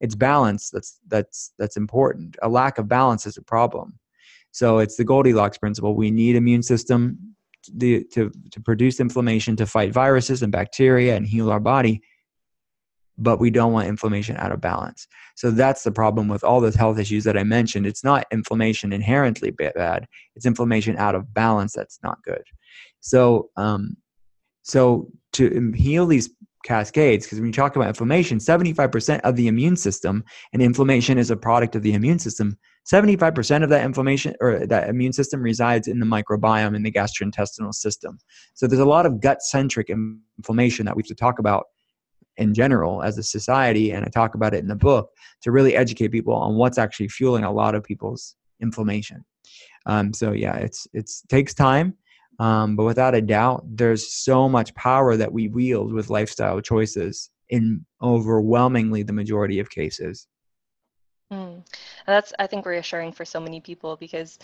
It's 0.00 0.14
balance 0.14 0.70
that's 0.70 1.00
that's 1.08 1.52
that's 1.58 1.76
important. 1.76 2.36
A 2.42 2.48
lack 2.48 2.78
of 2.78 2.88
balance 2.88 3.26
is 3.26 3.36
a 3.36 3.42
problem. 3.42 3.98
So 4.54 4.78
it's 4.78 4.94
the 4.94 5.04
Goldilocks 5.04 5.58
principle. 5.58 5.96
We 5.96 6.12
need 6.12 6.36
immune 6.36 6.62
system 6.62 7.18
to, 7.76 8.04
to, 8.04 8.30
to 8.52 8.60
produce 8.60 9.00
inflammation 9.00 9.56
to 9.56 9.66
fight 9.66 9.92
viruses 9.92 10.44
and 10.44 10.52
bacteria 10.52 11.16
and 11.16 11.26
heal 11.26 11.50
our 11.50 11.58
body, 11.58 12.02
but 13.18 13.40
we 13.40 13.50
don't 13.50 13.72
want 13.72 13.88
inflammation 13.88 14.36
out 14.36 14.52
of 14.52 14.60
balance. 14.60 15.08
So 15.34 15.50
that's 15.50 15.82
the 15.82 15.90
problem 15.90 16.28
with 16.28 16.44
all 16.44 16.60
those 16.60 16.76
health 16.76 17.00
issues 17.00 17.24
that 17.24 17.36
I 17.36 17.42
mentioned. 17.42 17.84
It's 17.84 18.04
not 18.04 18.26
inflammation 18.30 18.92
inherently 18.92 19.50
bad; 19.50 20.06
it's 20.36 20.46
inflammation 20.46 20.96
out 20.98 21.16
of 21.16 21.34
balance 21.34 21.72
that's 21.72 21.98
not 22.04 22.22
good. 22.22 22.44
So, 23.00 23.50
um, 23.56 23.96
so 24.62 25.10
to 25.32 25.72
heal 25.74 26.06
these 26.06 26.30
cascades, 26.64 27.26
because 27.26 27.40
when 27.40 27.48
you 27.48 27.52
talk 27.52 27.74
about 27.74 27.88
inflammation, 27.88 28.38
75% 28.38 29.20
of 29.22 29.34
the 29.34 29.48
immune 29.48 29.74
system, 29.74 30.22
and 30.52 30.62
inflammation 30.62 31.18
is 31.18 31.32
a 31.32 31.36
product 31.36 31.74
of 31.74 31.82
the 31.82 31.94
immune 31.94 32.20
system, 32.20 32.56
75% 32.90 33.62
of 33.62 33.70
that 33.70 33.84
inflammation 33.84 34.34
or 34.40 34.66
that 34.66 34.88
immune 34.88 35.12
system 35.12 35.40
resides 35.40 35.88
in 35.88 36.00
the 36.00 36.06
microbiome 36.06 36.76
in 36.76 36.82
the 36.82 36.92
gastrointestinal 36.92 37.72
system. 37.72 38.18
So 38.54 38.66
there's 38.66 38.80
a 38.80 38.84
lot 38.84 39.06
of 39.06 39.20
gut 39.20 39.42
centric 39.42 39.88
inflammation 39.90 40.84
that 40.86 40.94
we 40.94 41.00
have 41.00 41.08
to 41.08 41.14
talk 41.14 41.38
about 41.38 41.64
in 42.36 42.52
general 42.52 43.02
as 43.02 43.16
a 43.16 43.22
society. 43.22 43.92
And 43.92 44.04
I 44.04 44.08
talk 44.08 44.34
about 44.34 44.54
it 44.54 44.58
in 44.58 44.68
the 44.68 44.76
book 44.76 45.10
to 45.42 45.52
really 45.52 45.74
educate 45.76 46.08
people 46.08 46.34
on 46.34 46.56
what's 46.56 46.78
actually 46.78 47.08
fueling 47.08 47.44
a 47.44 47.52
lot 47.52 47.74
of 47.74 47.82
people's 47.82 48.36
inflammation. 48.60 49.24
Um, 49.86 50.12
so 50.12 50.32
yeah, 50.32 50.56
it's 50.56 50.86
it's 50.92 51.22
takes 51.28 51.54
time. 51.54 51.94
Um, 52.40 52.74
but 52.74 52.84
without 52.84 53.14
a 53.14 53.20
doubt, 53.20 53.64
there's 53.66 54.12
so 54.12 54.48
much 54.48 54.74
power 54.74 55.16
that 55.16 55.32
we 55.32 55.48
wield 55.48 55.92
with 55.92 56.10
lifestyle 56.10 56.60
choices 56.60 57.30
in 57.48 57.84
overwhelmingly 58.02 59.04
the 59.04 59.12
majority 59.12 59.60
of 59.60 59.70
cases. 59.70 60.26
Mm. 61.32 61.64
That's, 62.06 62.32
I 62.38 62.46
think, 62.46 62.66
reassuring 62.66 63.12
for 63.12 63.24
so 63.24 63.40
many 63.40 63.60
people 63.60 63.96
because 63.96 64.38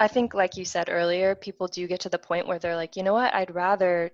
I 0.00 0.08
think, 0.08 0.34
like 0.34 0.56
you 0.56 0.64
said 0.64 0.88
earlier, 0.88 1.34
people 1.34 1.68
do 1.68 1.86
get 1.86 2.00
to 2.00 2.08
the 2.08 2.18
point 2.18 2.46
where 2.46 2.58
they're 2.58 2.76
like, 2.76 2.96
you 2.96 3.02
know 3.02 3.14
what, 3.14 3.34
I'd 3.34 3.54
rather 3.54 4.12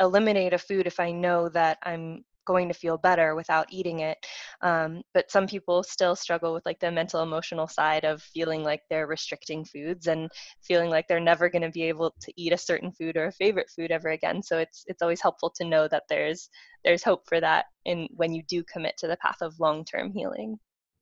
eliminate 0.00 0.52
a 0.52 0.58
food 0.58 0.86
if 0.86 1.00
I 1.00 1.10
know 1.12 1.48
that 1.50 1.78
I'm 1.82 2.24
going 2.46 2.68
to 2.68 2.74
feel 2.74 2.96
better 2.96 3.34
without 3.34 3.66
eating 3.70 4.00
it. 4.00 4.16
Um, 4.62 5.02
but 5.12 5.30
some 5.30 5.46
people 5.46 5.82
still 5.82 6.16
struggle 6.16 6.54
with 6.54 6.64
like 6.64 6.80
the 6.80 6.90
mental 6.90 7.22
emotional 7.22 7.68
side 7.68 8.04
of 8.04 8.22
feeling 8.22 8.64
like 8.64 8.80
they're 8.88 9.06
restricting 9.06 9.66
foods 9.66 10.06
and 10.06 10.30
feeling 10.62 10.88
like 10.90 11.06
they're 11.08 11.20
never 11.20 11.50
going 11.50 11.62
to 11.62 11.70
be 11.70 11.82
able 11.84 12.14
to 12.22 12.32
eat 12.36 12.54
a 12.54 12.58
certain 12.58 12.92
food 12.92 13.18
or 13.18 13.26
a 13.26 13.32
favorite 13.32 13.70
food 13.76 13.90
ever 13.90 14.08
again. 14.10 14.42
So 14.42 14.58
it's 14.58 14.84
it's 14.86 15.02
always 15.02 15.20
helpful 15.20 15.52
to 15.56 15.66
know 15.66 15.88
that 15.88 16.04
there's 16.08 16.48
there's 16.84 17.04
hope 17.04 17.28
for 17.28 17.40
that 17.40 17.66
in 17.84 18.08
when 18.16 18.32
you 18.32 18.42
do 18.48 18.64
commit 18.64 18.96
to 18.98 19.08
the 19.08 19.18
path 19.18 19.42
of 19.42 19.60
long-term 19.60 20.12
healing 20.12 20.58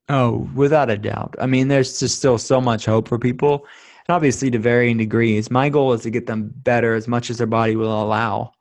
oh 0.09 0.49
without 0.55 0.91
a 0.91 0.99
doubt. 0.99 1.35
I 1.39 1.47
mean 1.47 1.69
there's 1.69 1.99
just 1.99 2.19
still 2.19 2.39
so 2.39 2.61
much 2.61 2.85
hope 2.85 3.09
for 3.09 3.19
people 3.19 3.67
and 4.09 4.15
obviously 4.15 4.51
to 4.51 4.59
varying 4.59 4.97
degrees. 4.97 5.51
My 5.51 5.69
goal 5.69 5.93
is 5.93 6.03
to 6.03 6.11
get 6.11 6.27
them 6.27 6.51
better 6.55 6.95
as 6.95 7.09
much 7.09 7.31
as 7.31 7.39
their 7.39 7.47
body 7.47 7.77
will 7.77 8.03
allow. 8.03 8.53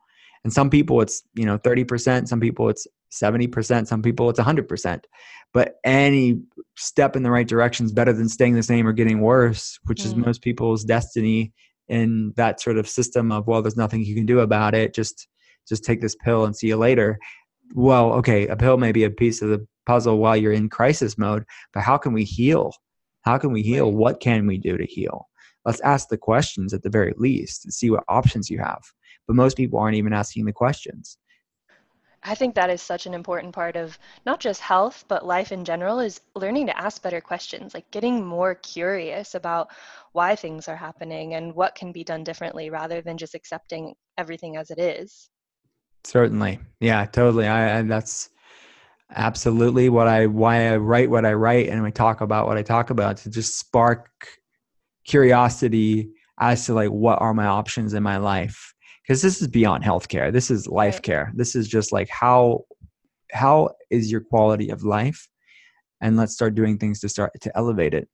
And 0.44 0.52
some 0.52 0.70
people 0.70 1.00
it's 1.00 1.22
you 1.34 1.44
know 1.44 1.58
30% 1.58 2.28
some 2.28 2.40
people 2.40 2.68
it's 2.68 2.86
70% 3.12 3.86
some 3.86 4.02
people 4.02 4.28
it's 4.30 4.40
100% 4.40 5.00
but 5.52 5.76
any 5.84 6.40
step 6.76 7.16
in 7.16 7.22
the 7.22 7.30
right 7.30 7.48
direction 7.48 7.86
is 7.86 7.92
better 7.92 8.12
than 8.12 8.28
staying 8.28 8.54
the 8.54 8.62
same 8.62 8.86
or 8.86 8.92
getting 8.92 9.20
worse 9.20 9.78
which 9.84 10.02
mm. 10.02 10.06
is 10.06 10.14
most 10.14 10.42
people's 10.42 10.84
destiny 10.84 11.52
in 11.88 12.32
that 12.36 12.60
sort 12.60 12.78
of 12.78 12.88
system 12.88 13.30
of 13.30 13.46
well 13.46 13.62
there's 13.62 13.76
nothing 13.76 14.04
you 14.04 14.14
can 14.14 14.26
do 14.26 14.40
about 14.40 14.74
it. 14.74 14.94
Just 14.94 15.28
just 15.68 15.84
take 15.84 16.00
this 16.00 16.14
pill 16.14 16.44
and 16.44 16.54
see 16.54 16.68
you 16.68 16.76
later. 16.76 17.18
Well 17.74 18.12
okay 18.14 18.46
a 18.48 18.56
pill 18.56 18.76
may 18.76 18.92
be 18.92 19.04
a 19.04 19.10
piece 19.10 19.42
of 19.42 19.48
the 19.48 19.66
puzzle 19.86 20.18
while 20.18 20.36
you're 20.36 20.52
in 20.52 20.68
crisis 20.68 21.16
mode 21.16 21.44
but 21.72 21.82
how 21.82 21.96
can 21.96 22.12
we 22.12 22.24
heal 22.24 22.72
how 23.22 23.38
can 23.38 23.52
we 23.52 23.62
heal 23.62 23.92
what 23.92 24.20
can 24.20 24.46
we 24.46 24.58
do 24.58 24.76
to 24.76 24.86
heal 24.86 25.28
let's 25.64 25.80
ask 25.80 26.08
the 26.08 26.18
questions 26.18 26.74
at 26.74 26.82
the 26.82 26.90
very 26.90 27.14
least 27.16 27.64
and 27.64 27.72
see 27.72 27.90
what 27.90 28.04
options 28.08 28.50
you 28.50 28.58
have 28.58 28.82
but 29.26 29.36
most 29.36 29.56
people 29.56 29.78
aren't 29.78 29.96
even 29.96 30.12
asking 30.12 30.44
the 30.44 30.52
questions 30.52 31.18
I 32.26 32.34
think 32.34 32.56
that 32.56 32.70
is 32.70 32.82
such 32.82 33.06
an 33.06 33.14
important 33.14 33.54
part 33.54 33.76
of 33.76 33.96
not 34.24 34.40
just 34.40 34.60
health, 34.60 35.04
but 35.06 35.24
life 35.24 35.52
in 35.52 35.64
general 35.64 36.00
is 36.00 36.20
learning 36.34 36.66
to 36.66 36.76
ask 36.76 37.00
better 37.00 37.20
questions, 37.20 37.72
like 37.72 37.88
getting 37.92 38.26
more 38.26 38.56
curious 38.56 39.36
about 39.36 39.68
why 40.10 40.34
things 40.34 40.66
are 40.66 40.76
happening 40.76 41.34
and 41.34 41.54
what 41.54 41.76
can 41.76 41.92
be 41.92 42.02
done 42.02 42.24
differently 42.24 42.68
rather 42.68 43.00
than 43.00 43.16
just 43.16 43.36
accepting 43.36 43.94
everything 44.18 44.56
as 44.56 44.72
it 44.72 44.80
is. 44.80 45.30
Certainly. 46.02 46.58
Yeah, 46.80 47.04
totally. 47.06 47.46
I, 47.46 47.78
I 47.78 47.82
that's 47.82 48.30
absolutely 49.14 49.88
what 49.88 50.08
I 50.08 50.26
why 50.26 50.72
I 50.72 50.76
write 50.76 51.10
what 51.10 51.24
I 51.24 51.32
write 51.32 51.68
and 51.68 51.84
I 51.84 51.90
talk 51.90 52.20
about 52.20 52.46
what 52.46 52.56
I 52.56 52.62
talk 52.62 52.90
about 52.90 53.16
to 53.18 53.30
just 53.30 53.58
spark 53.58 54.08
curiosity 55.06 56.10
as 56.40 56.66
to 56.66 56.74
like 56.74 56.90
what 56.90 57.20
are 57.20 57.32
my 57.32 57.46
options 57.46 57.94
in 57.94 58.02
my 58.02 58.16
life 58.16 58.74
because 59.06 59.22
this 59.22 59.40
is 59.40 59.48
beyond 59.48 59.84
healthcare. 59.84 60.32
This 60.32 60.50
is 60.50 60.66
life 60.66 61.00
care. 61.00 61.32
This 61.34 61.54
is 61.54 61.68
just 61.68 61.92
like 61.92 62.08
how 62.08 62.64
how 63.32 63.70
is 63.90 64.10
your 64.10 64.20
quality 64.20 64.70
of 64.70 64.82
life, 64.82 65.28
and 66.00 66.16
let's 66.16 66.32
start 66.32 66.54
doing 66.54 66.78
things 66.78 67.00
to 67.00 67.08
start 67.08 67.32
to 67.40 67.56
elevate 67.56 67.94
it. 67.94 68.08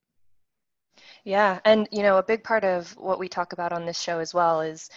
Yeah, 1.23 1.59
and 1.65 1.87
you 1.91 2.03
know, 2.03 2.17
a 2.17 2.23
big 2.23 2.43
part 2.43 2.63
of 2.63 2.95
what 2.97 3.19
we 3.19 3.27
talk 3.27 3.53
about 3.53 3.73
on 3.73 3.85
this 3.85 3.99
show 3.99 4.19
as 4.19 4.33
well 4.33 4.61
is 4.61 4.89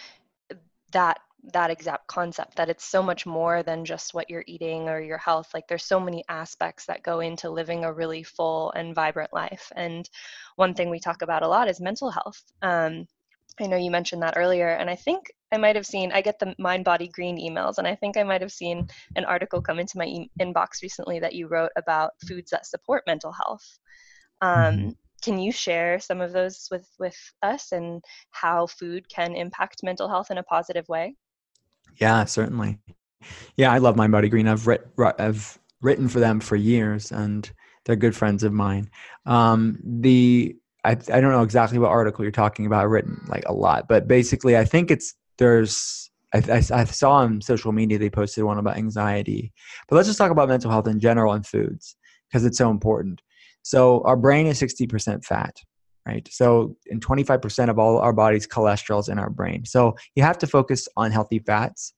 that 0.92 1.18
that 1.52 1.70
exact 1.70 2.06
concept 2.06 2.56
that 2.56 2.68
it's 2.68 2.84
so 2.84 3.02
much 3.02 3.24
more 3.24 3.62
than 3.62 3.84
just 3.84 4.14
what 4.14 4.28
you're 4.28 4.44
eating 4.46 4.88
or 4.88 5.00
your 5.00 5.18
health 5.18 5.48
like 5.54 5.68
there's 5.68 5.84
so 5.84 6.00
many 6.00 6.24
aspects 6.28 6.86
that 6.86 7.02
go 7.02 7.20
into 7.20 7.50
living 7.50 7.84
a 7.84 7.92
really 7.92 8.22
full 8.22 8.72
and 8.72 8.94
vibrant 8.94 9.32
life 9.32 9.70
and 9.76 10.10
one 10.56 10.74
thing 10.74 10.90
we 10.90 10.98
talk 10.98 11.22
about 11.22 11.42
a 11.42 11.48
lot 11.48 11.68
is 11.68 11.80
mental 11.80 12.10
health 12.10 12.42
um, 12.62 13.06
I 13.60 13.66
know 13.66 13.76
you 13.76 13.90
mentioned 13.90 14.22
that 14.22 14.36
earlier, 14.36 14.68
and 14.68 14.90
I 14.90 14.96
think 14.96 15.32
I 15.50 15.56
might 15.56 15.76
have 15.76 15.86
seen, 15.86 16.12
I 16.12 16.20
get 16.20 16.38
the 16.38 16.54
Mind 16.58 16.84
Body 16.84 17.08
Green 17.08 17.38
emails, 17.38 17.78
and 17.78 17.86
I 17.86 17.94
think 17.94 18.16
I 18.16 18.22
might 18.22 18.42
have 18.42 18.52
seen 18.52 18.88
an 19.14 19.24
article 19.24 19.62
come 19.62 19.78
into 19.78 19.96
my 19.96 20.04
e- 20.04 20.30
inbox 20.40 20.82
recently 20.82 21.20
that 21.20 21.34
you 21.34 21.48
wrote 21.48 21.70
about 21.76 22.12
foods 22.28 22.50
that 22.50 22.66
support 22.66 23.04
mental 23.06 23.32
health. 23.32 23.78
Um, 24.42 24.50
mm-hmm. 24.58 24.88
Can 25.22 25.38
you 25.38 25.52
share 25.52 25.98
some 25.98 26.20
of 26.20 26.32
those 26.32 26.68
with, 26.70 26.86
with 26.98 27.16
us 27.42 27.72
and 27.72 28.04
how 28.30 28.66
food 28.66 29.08
can 29.08 29.34
impact 29.34 29.82
mental 29.82 30.08
health 30.08 30.30
in 30.30 30.38
a 30.38 30.42
positive 30.42 30.86
way? 30.88 31.16
Yeah, 31.96 32.24
certainly. 32.24 32.78
Yeah, 33.56 33.72
I 33.72 33.78
love 33.78 33.96
Mind 33.96 34.12
Body 34.12 34.28
Green. 34.28 34.48
I've, 34.48 34.66
writ- 34.66 34.86
I've 34.98 35.58
written 35.80 36.08
for 36.08 36.20
them 36.20 36.40
for 36.40 36.56
years, 36.56 37.10
and 37.10 37.50
they're 37.84 37.96
good 37.96 38.14
friends 38.16 38.42
of 38.42 38.52
mine. 38.52 38.90
Um, 39.24 39.78
the 39.82 40.56
I, 40.84 40.90
I 40.90 41.20
don't 41.20 41.32
know 41.32 41.42
exactly 41.42 41.78
what 41.78 41.90
article 41.90 42.24
you're 42.24 42.32
talking 42.32 42.64
about. 42.64 42.84
I've 42.84 42.90
written 42.90 43.24
like 43.28 43.44
a 43.46 43.52
lot, 43.52 43.88
but 43.88 44.06
basically, 44.06 44.56
I 44.56 44.64
think 44.64 44.90
it's 44.90 45.14
there's. 45.38 46.10
I, 46.34 46.38
I, 46.50 46.56
I 46.56 46.84
saw 46.84 47.12
on 47.12 47.40
social 47.40 47.72
media 47.72 47.98
they 47.98 48.10
posted 48.10 48.44
one 48.44 48.58
about 48.58 48.76
anxiety, 48.76 49.52
but 49.88 49.96
let's 49.96 50.08
just 50.08 50.18
talk 50.18 50.30
about 50.30 50.48
mental 50.48 50.70
health 50.70 50.88
in 50.88 50.98
general 50.98 51.32
and 51.32 51.46
foods 51.46 51.96
because 52.28 52.44
it's 52.44 52.58
so 52.58 52.70
important. 52.70 53.22
So 53.62 54.02
our 54.04 54.16
brain 54.16 54.46
is 54.46 54.60
60% 54.60 55.24
fat, 55.24 55.56
right? 56.06 56.26
So 56.30 56.76
in 56.86 57.00
25% 57.00 57.68
of 57.68 57.78
all 57.78 57.98
our 57.98 58.12
body's 58.12 58.46
cholesterol 58.46 59.00
is 59.00 59.08
in 59.08 59.18
our 59.18 59.30
brain. 59.30 59.64
So 59.64 59.96
you 60.14 60.22
have 60.22 60.38
to 60.38 60.46
focus 60.46 60.88
on 60.96 61.10
healthy 61.10 61.40
fats 61.40 61.94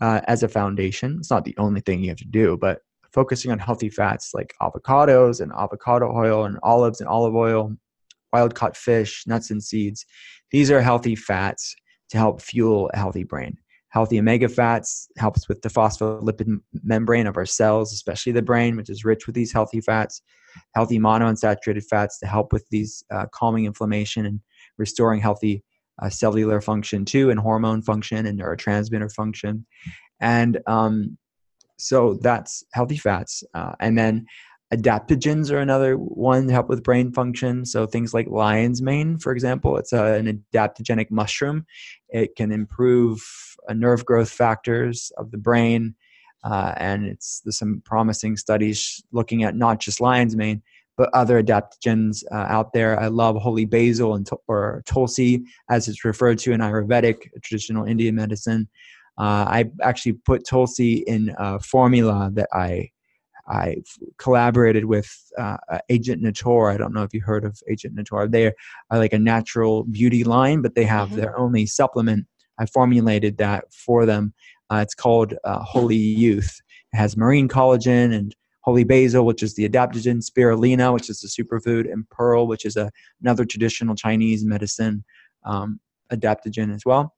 uh, 0.00 0.20
as 0.24 0.42
a 0.42 0.48
foundation. 0.48 1.16
It's 1.18 1.30
not 1.30 1.44
the 1.44 1.56
only 1.58 1.80
thing 1.80 2.02
you 2.02 2.10
have 2.10 2.18
to 2.18 2.24
do, 2.24 2.56
but 2.56 2.80
focusing 3.12 3.50
on 3.50 3.58
healthy 3.58 3.88
fats 3.88 4.32
like 4.34 4.54
avocados 4.62 5.40
and 5.40 5.52
avocado 5.52 6.14
oil 6.14 6.44
and 6.44 6.58
olives 6.62 7.00
and 7.00 7.08
olive 7.08 7.34
oil 7.34 7.76
wild 8.32 8.54
caught 8.54 8.76
fish, 8.76 9.24
nuts 9.26 9.50
and 9.50 9.62
seeds. 9.62 10.06
These 10.50 10.70
are 10.70 10.80
healthy 10.80 11.16
fats 11.16 11.74
to 12.10 12.18
help 12.18 12.40
fuel 12.40 12.90
a 12.94 12.98
healthy 12.98 13.24
brain. 13.24 13.56
Healthy 13.90 14.18
omega 14.18 14.48
fats 14.48 15.08
helps 15.18 15.48
with 15.48 15.62
the 15.62 15.68
phospholipid 15.68 16.60
membrane 16.82 17.26
of 17.26 17.36
our 17.36 17.46
cells, 17.46 17.92
especially 17.92 18.32
the 18.32 18.42
brain, 18.42 18.76
which 18.76 18.88
is 18.88 19.04
rich 19.04 19.26
with 19.26 19.34
these 19.34 19.52
healthy 19.52 19.80
fats. 19.80 20.22
Healthy 20.74 20.98
monounsaturated 20.98 21.84
fats 21.88 22.18
to 22.20 22.26
help 22.26 22.52
with 22.52 22.68
these 22.70 23.04
uh, 23.10 23.26
calming 23.32 23.66
inflammation 23.66 24.26
and 24.26 24.40
restoring 24.78 25.20
healthy 25.20 25.62
uh, 26.00 26.08
cellular 26.08 26.60
function 26.60 27.04
too, 27.04 27.30
and 27.30 27.38
hormone 27.38 27.82
function 27.82 28.26
and 28.26 28.40
neurotransmitter 28.40 29.12
function. 29.12 29.66
And 30.20 30.58
um, 30.66 31.18
so 31.76 32.14
that's 32.14 32.64
healthy 32.72 32.96
fats. 32.96 33.42
Uh, 33.54 33.72
and 33.80 33.98
then 33.98 34.26
Adaptogens 34.72 35.50
are 35.50 35.58
another 35.58 35.96
one 35.96 36.46
to 36.46 36.52
help 36.52 36.68
with 36.68 36.84
brain 36.84 37.12
function. 37.12 37.64
So 37.64 37.86
things 37.86 38.14
like 38.14 38.28
lion's 38.28 38.80
mane, 38.80 39.18
for 39.18 39.32
example, 39.32 39.76
it's 39.76 39.92
a, 39.92 40.14
an 40.14 40.44
adaptogenic 40.54 41.10
mushroom. 41.10 41.66
It 42.10 42.36
can 42.36 42.52
improve 42.52 43.20
uh, 43.26 43.49
nerve 43.70 44.04
growth 44.04 44.30
factors 44.30 45.12
of 45.16 45.30
the 45.30 45.38
brain, 45.38 45.94
uh, 46.44 46.74
and 46.76 47.06
it's 47.06 47.40
there's 47.44 47.58
some 47.58 47.82
promising 47.84 48.36
studies 48.36 49.02
looking 49.12 49.42
at 49.42 49.54
not 49.54 49.80
just 49.80 50.00
lion's 50.00 50.36
mane 50.36 50.62
but 51.00 51.08
other 51.14 51.42
adaptogens 51.42 52.22
uh, 52.30 52.34
out 52.34 52.74
there. 52.74 53.00
I 53.00 53.06
love 53.06 53.36
holy 53.36 53.64
basil 53.64 54.14
and 54.14 54.28
or 54.48 54.82
tulsi, 54.84 55.42
as 55.70 55.88
it's 55.88 56.04
referred 56.04 56.38
to 56.40 56.52
in 56.52 56.60
Ayurvedic 56.60 57.26
traditional 57.42 57.86
Indian 57.86 58.14
medicine. 58.14 58.68
Uh, 59.16 59.46
I 59.48 59.70
actually 59.82 60.12
put 60.12 60.46
tulsi 60.46 60.96
in 61.06 61.34
a 61.38 61.58
formula 61.58 62.30
that 62.34 62.48
I 62.52 62.90
I 63.48 63.76
collaborated 64.18 64.84
with 64.84 65.10
uh, 65.38 65.56
Agent 65.88 66.22
Nateur. 66.22 66.70
I 66.70 66.76
don't 66.76 66.92
know 66.92 67.02
if 67.02 67.14
you 67.14 67.22
heard 67.22 67.46
of 67.46 67.58
Agent 67.66 67.96
Nateur. 67.96 68.30
They 68.30 68.48
are 68.48 68.98
like 68.98 69.14
a 69.14 69.18
natural 69.18 69.84
beauty 69.84 70.22
line, 70.22 70.60
but 70.60 70.74
they 70.74 70.84
have 70.84 71.08
mm-hmm. 71.08 71.20
their 71.20 71.38
only 71.38 71.64
supplement. 71.64 72.26
I 72.60 72.66
formulated 72.66 73.38
that 73.38 73.72
for 73.72 74.06
them. 74.06 74.34
Uh, 74.70 74.80
it's 74.82 74.94
called 74.94 75.34
uh, 75.44 75.60
Holy 75.60 75.96
Youth. 75.96 76.60
It 76.92 76.96
has 76.96 77.16
marine 77.16 77.48
collagen 77.48 78.14
and 78.14 78.36
holy 78.60 78.84
basil, 78.84 79.24
which 79.24 79.42
is 79.42 79.54
the 79.54 79.68
adaptogen, 79.68 80.22
spirulina, 80.22 80.92
which 80.92 81.08
is 81.08 81.20
the 81.20 81.28
superfood, 81.28 81.90
and 81.90 82.08
pearl, 82.10 82.46
which 82.46 82.64
is 82.64 82.76
a, 82.76 82.90
another 83.22 83.44
traditional 83.44 83.94
Chinese 83.94 84.44
medicine 84.44 85.02
um, 85.44 85.80
adaptogen 86.12 86.74
as 86.74 86.84
well. 86.84 87.14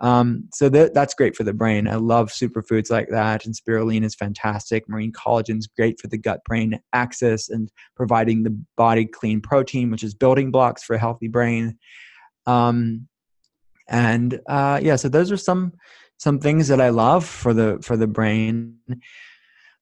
Um, 0.00 0.48
so 0.52 0.68
that, 0.68 0.94
that's 0.94 1.14
great 1.14 1.36
for 1.36 1.44
the 1.44 1.54
brain. 1.54 1.86
I 1.88 1.94
love 1.94 2.28
superfoods 2.30 2.90
like 2.90 3.08
that, 3.08 3.46
and 3.46 3.54
spirulina 3.54 4.04
is 4.04 4.14
fantastic. 4.14 4.88
Marine 4.88 5.12
collagen 5.12 5.58
is 5.58 5.68
great 5.68 6.00
for 6.00 6.08
the 6.08 6.18
gut-brain 6.18 6.80
axis 6.92 7.48
and 7.48 7.70
providing 7.96 8.42
the 8.42 8.56
body 8.76 9.06
clean 9.06 9.40
protein, 9.40 9.90
which 9.90 10.02
is 10.02 10.14
building 10.14 10.50
blocks 10.50 10.82
for 10.82 10.94
a 10.94 10.98
healthy 10.98 11.28
brain. 11.28 11.78
Um, 12.46 13.08
and 13.92 14.40
uh, 14.48 14.80
yeah, 14.82 14.96
so 14.96 15.08
those 15.08 15.30
are 15.30 15.36
some 15.36 15.74
some 16.16 16.38
things 16.38 16.68
that 16.68 16.80
I 16.80 16.88
love 16.88 17.24
for 17.24 17.54
the 17.54 17.78
for 17.82 17.96
the 17.96 18.08
brain. 18.08 18.78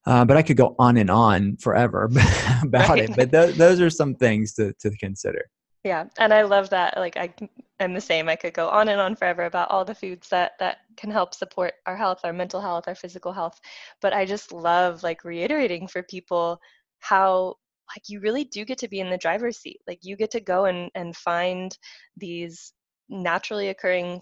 Uh, 0.05 0.25
but 0.25 0.35
I 0.35 0.41
could 0.41 0.57
go 0.57 0.75
on 0.79 0.97
and 0.97 1.11
on 1.11 1.57
forever 1.57 2.05
about 2.63 2.89
right. 2.89 3.09
it. 3.09 3.15
But 3.15 3.31
th- 3.31 3.55
those 3.55 3.79
are 3.79 3.89
some 3.91 4.15
things 4.15 4.53
to, 4.55 4.73
to 4.79 4.89
consider. 4.97 5.45
Yeah, 5.83 6.05
and 6.17 6.33
I 6.33 6.41
love 6.41 6.71
that. 6.71 6.97
Like 6.97 7.17
I 7.17 7.33
am 7.79 7.93
the 7.93 8.01
same. 8.01 8.27
I 8.27 8.35
could 8.35 8.53
go 8.53 8.67
on 8.69 8.89
and 8.89 8.99
on 8.99 9.15
forever 9.15 9.43
about 9.43 9.69
all 9.71 9.85
the 9.85 9.95
foods 9.95 10.27
that 10.29 10.53
that 10.59 10.77
can 10.97 11.09
help 11.09 11.33
support 11.33 11.73
our 11.85 11.95
health, 11.95 12.21
our 12.23 12.33
mental 12.33 12.61
health, 12.61 12.85
our 12.87 12.95
physical 12.95 13.31
health. 13.31 13.59
But 14.01 14.13
I 14.13 14.25
just 14.25 14.51
love 14.51 15.03
like 15.03 15.23
reiterating 15.23 15.87
for 15.87 16.03
people 16.03 16.59
how 16.99 17.55
like 17.95 18.03
you 18.07 18.19
really 18.19 18.43
do 18.43 18.65
get 18.65 18.77
to 18.79 18.87
be 18.87 18.99
in 18.99 19.09
the 19.09 19.17
driver's 19.17 19.57
seat. 19.57 19.81
Like 19.87 19.99
you 20.01 20.15
get 20.17 20.31
to 20.31 20.39
go 20.39 20.65
and 20.65 20.89
and 20.95 21.15
find 21.15 21.77
these 22.17 22.73
naturally 23.11 23.69
occurring 23.69 24.21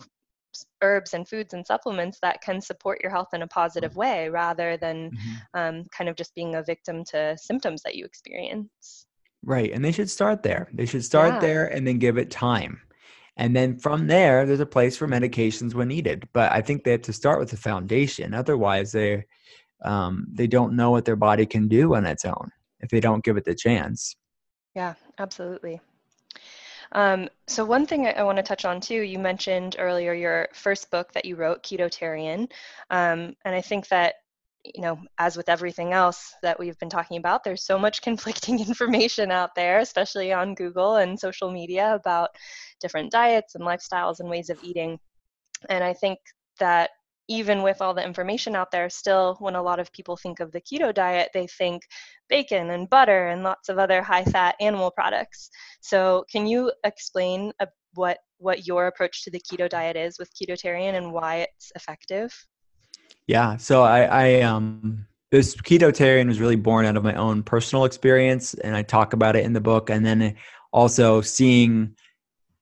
herbs 0.82 1.14
and 1.14 1.28
foods 1.28 1.54
and 1.54 1.66
supplements 1.66 2.18
that 2.22 2.42
can 2.42 2.60
support 2.60 3.00
your 3.02 3.12
health 3.12 3.30
in 3.34 3.44
a 3.44 3.48
positive 3.48 3.96
way 3.96 4.30
rather 4.30 4.78
than 4.78 5.12
mm-hmm. 5.12 5.60
um, 5.60 5.84
kind 5.96 6.10
of 6.10 6.16
just 6.16 6.34
being 6.36 6.56
a 6.56 6.64
victim 6.64 7.04
to 7.06 7.38
symptoms 7.38 7.82
that 7.84 7.96
you 7.96 8.04
experience. 8.04 9.06
Right. 9.44 9.72
And 9.72 9.86
they 9.86 9.92
should 9.92 10.10
start 10.10 10.44
there. 10.44 10.70
They 10.74 10.86
should 10.86 11.06
start 11.06 11.36
yeah. 11.36 11.40
there 11.40 11.66
and 11.68 11.88
then 11.88 11.98
give 11.98 12.18
it 12.18 12.32
time. 12.32 12.82
And 13.38 13.56
then 13.56 13.78
from 13.80 14.08
there, 14.08 14.46
there's 14.46 14.60
a 14.60 14.66
place 14.66 14.98
for 14.98 15.08
medications 15.08 15.74
when 15.74 15.88
needed. 15.88 16.28
But 16.34 16.52
I 16.52 16.62
think 16.62 16.84
they 16.84 16.92
have 16.92 17.04
to 17.04 17.14
start 17.14 17.40
with 17.40 17.52
the 17.52 17.58
foundation. 17.58 18.34
Otherwise, 18.34 18.92
they 18.92 19.26
um, 19.86 20.28
they 20.34 20.46
don't 20.46 20.76
know 20.76 20.92
what 20.92 21.06
their 21.06 21.16
body 21.16 21.46
can 21.46 21.70
do 21.70 21.96
on 21.96 22.06
its 22.06 22.26
own 22.26 22.52
if 22.82 22.90
they 22.90 23.00
don't 23.00 23.24
give 23.24 23.38
it 23.38 23.46
the 23.46 23.56
chance. 23.56 24.18
Yeah, 24.76 24.96
absolutely. 25.18 25.80
Um, 26.92 27.30
so 27.48 27.64
one 27.66 27.86
thing 27.86 28.08
I, 28.08 28.12
I 28.12 28.24
want 28.24 28.38
to 28.38 28.44
touch 28.44 28.66
on 28.66 28.82
too, 28.82 29.02
you 29.02 29.20
mentioned 29.20 29.76
earlier 29.80 30.14
your 30.14 30.50
first 30.54 30.90
book 30.92 31.12
that 31.14 31.26
you 31.26 31.36
wrote, 31.36 31.64
Ketotarian, 31.64 32.50
um, 32.90 33.36
and 33.46 33.56
I 33.56 33.62
think 33.62 33.88
that 33.90 34.16
you 34.76 34.82
know, 34.82 35.00
as 35.18 35.38
with 35.38 35.50
everything 35.50 35.94
else 35.94 36.34
that 36.42 36.60
we've 36.60 36.78
been 36.80 36.90
talking 36.90 37.18
about, 37.18 37.44
there's 37.44 37.64
so 37.64 37.80
much 37.80 38.02
conflicting 38.10 38.60
information 38.60 39.32
out 39.32 39.56
there, 39.56 39.80
especially 39.80 40.34
on 40.34 40.56
Google 40.56 40.98
and 40.98 41.20
social 41.20 41.52
media 41.52 41.96
about 41.96 42.30
different 42.82 43.12
diets 43.12 43.56
and 43.56 43.64
lifestyles 43.64 44.20
and 44.20 44.30
ways 44.30 44.50
of 44.50 44.60
eating. 44.64 45.00
And 45.70 45.84
I 45.84 45.94
think 45.94 46.20
that 46.60 46.92
even 47.30 47.62
with 47.62 47.82
all 47.82 47.94
the 47.94 48.04
information 48.04 48.56
out 48.56 48.72
there, 48.72 48.90
still, 48.90 49.38
when 49.40 49.56
a 49.56 49.62
lot 49.62 49.80
of 49.80 49.94
people 49.94 50.18
think 50.18 50.40
of 50.40 50.52
the 50.52 50.60
keto 50.60 50.94
diet, 50.94 51.30
they 51.34 51.48
think 51.48 51.84
bacon 52.28 52.72
and 52.72 52.90
butter 52.90 53.28
and 53.28 53.44
lots 53.44 53.70
of 53.70 53.78
other 53.78 54.02
high 54.02 54.26
fat 54.26 54.56
animal 54.60 54.92
products. 54.92 55.50
So, 55.80 56.26
can 56.30 56.48
you 56.48 56.72
explain 56.84 57.54
what, 57.94 58.18
what 58.40 58.66
your 58.68 58.88
approach 58.88 59.24
to 59.24 59.32
the 59.32 59.40
keto 59.40 59.70
diet 59.70 59.96
is 59.96 60.18
with 60.20 60.32
Ketotarian 60.34 60.96
and 60.96 61.14
why 61.14 61.38
it's 61.38 61.72
effective? 61.76 62.34
Yeah. 63.28 63.58
So, 63.58 63.84
I, 63.84 64.02
I 64.02 64.42
um, 64.42 65.06
this 65.32 65.56
ketotarian 65.56 66.28
was 66.28 66.40
really 66.40 66.56
born 66.56 66.86
out 66.86 66.98
of 66.98 67.04
my 67.04 67.14
own 67.14 67.44
personal 67.44 67.86
experience, 67.86 68.56
and 68.56 68.76
I 68.76 68.82
talk 68.82 69.14
about 69.14 69.36
it 69.36 69.46
in 69.46 69.54
the 69.54 69.62
book. 69.62 69.92
And 69.92 70.04
then 70.04 70.36
also 70.74 71.22
seeing 71.22 71.96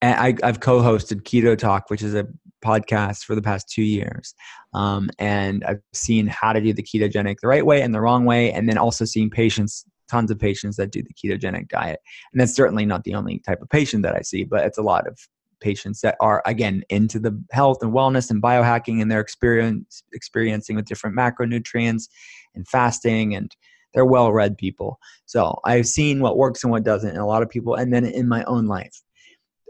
I, 0.01 0.35
have 0.43 0.59
co-hosted 0.59 1.23
Keto 1.23 1.57
Talk, 1.57 1.89
which 1.89 2.03
is 2.03 2.13
a 2.13 2.27
podcast 2.63 3.23
for 3.23 3.35
the 3.35 3.41
past 3.41 3.69
two 3.69 3.83
years, 3.83 4.33
um, 4.73 5.09
and 5.19 5.63
I've 5.63 5.81
seen 5.93 6.27
how 6.27 6.53
to 6.53 6.61
do 6.61 6.73
the 6.73 6.83
ketogenic 6.83 7.39
the 7.41 7.47
right 7.47 7.65
way 7.65 7.81
and 7.81 7.93
the 7.93 8.01
wrong 8.01 8.25
way, 8.25 8.51
and 8.51 8.67
then 8.67 8.77
also 8.77 9.05
seeing 9.05 9.29
patients, 9.29 9.85
tons 10.09 10.31
of 10.31 10.39
patients 10.39 10.77
that 10.77 10.91
do 10.91 11.01
the 11.01 11.13
ketogenic 11.13 11.69
diet, 11.69 11.99
and 12.31 12.41
that's 12.41 12.53
certainly 12.53 12.85
not 12.85 13.03
the 13.03 13.15
only 13.15 13.39
type 13.39 13.61
of 13.61 13.69
patient 13.69 14.03
that 14.03 14.15
I 14.15 14.21
see, 14.21 14.43
but 14.43 14.65
it's 14.65 14.77
a 14.77 14.83
lot 14.83 15.07
of 15.07 15.17
patients 15.59 16.01
that 16.01 16.15
are 16.19 16.43
again 16.45 16.83
into 16.89 17.19
the 17.19 17.39
health 17.51 17.79
and 17.81 17.93
wellness 17.93 18.29
and 18.29 18.41
biohacking, 18.41 19.01
and 19.01 19.11
they're 19.11 19.21
experience 19.21 20.03
experiencing 20.13 20.75
with 20.75 20.85
different 20.85 21.15
macronutrients 21.15 22.09
and 22.55 22.67
fasting 22.67 23.35
and 23.35 23.55
they're 23.93 24.05
well-read 24.05 24.57
people. 24.57 24.99
So 25.25 25.59
i've 25.65 25.87
seen 25.87 26.19
what 26.19 26.37
works 26.37 26.63
and 26.63 26.71
what 26.71 26.83
doesn't 26.83 27.11
in 27.11 27.17
a 27.17 27.25
lot 27.25 27.41
of 27.41 27.49
people 27.49 27.75
and 27.75 27.91
then 27.93 28.05
in 28.05 28.27
my 28.27 28.43
own 28.43 28.65
life 28.65 29.01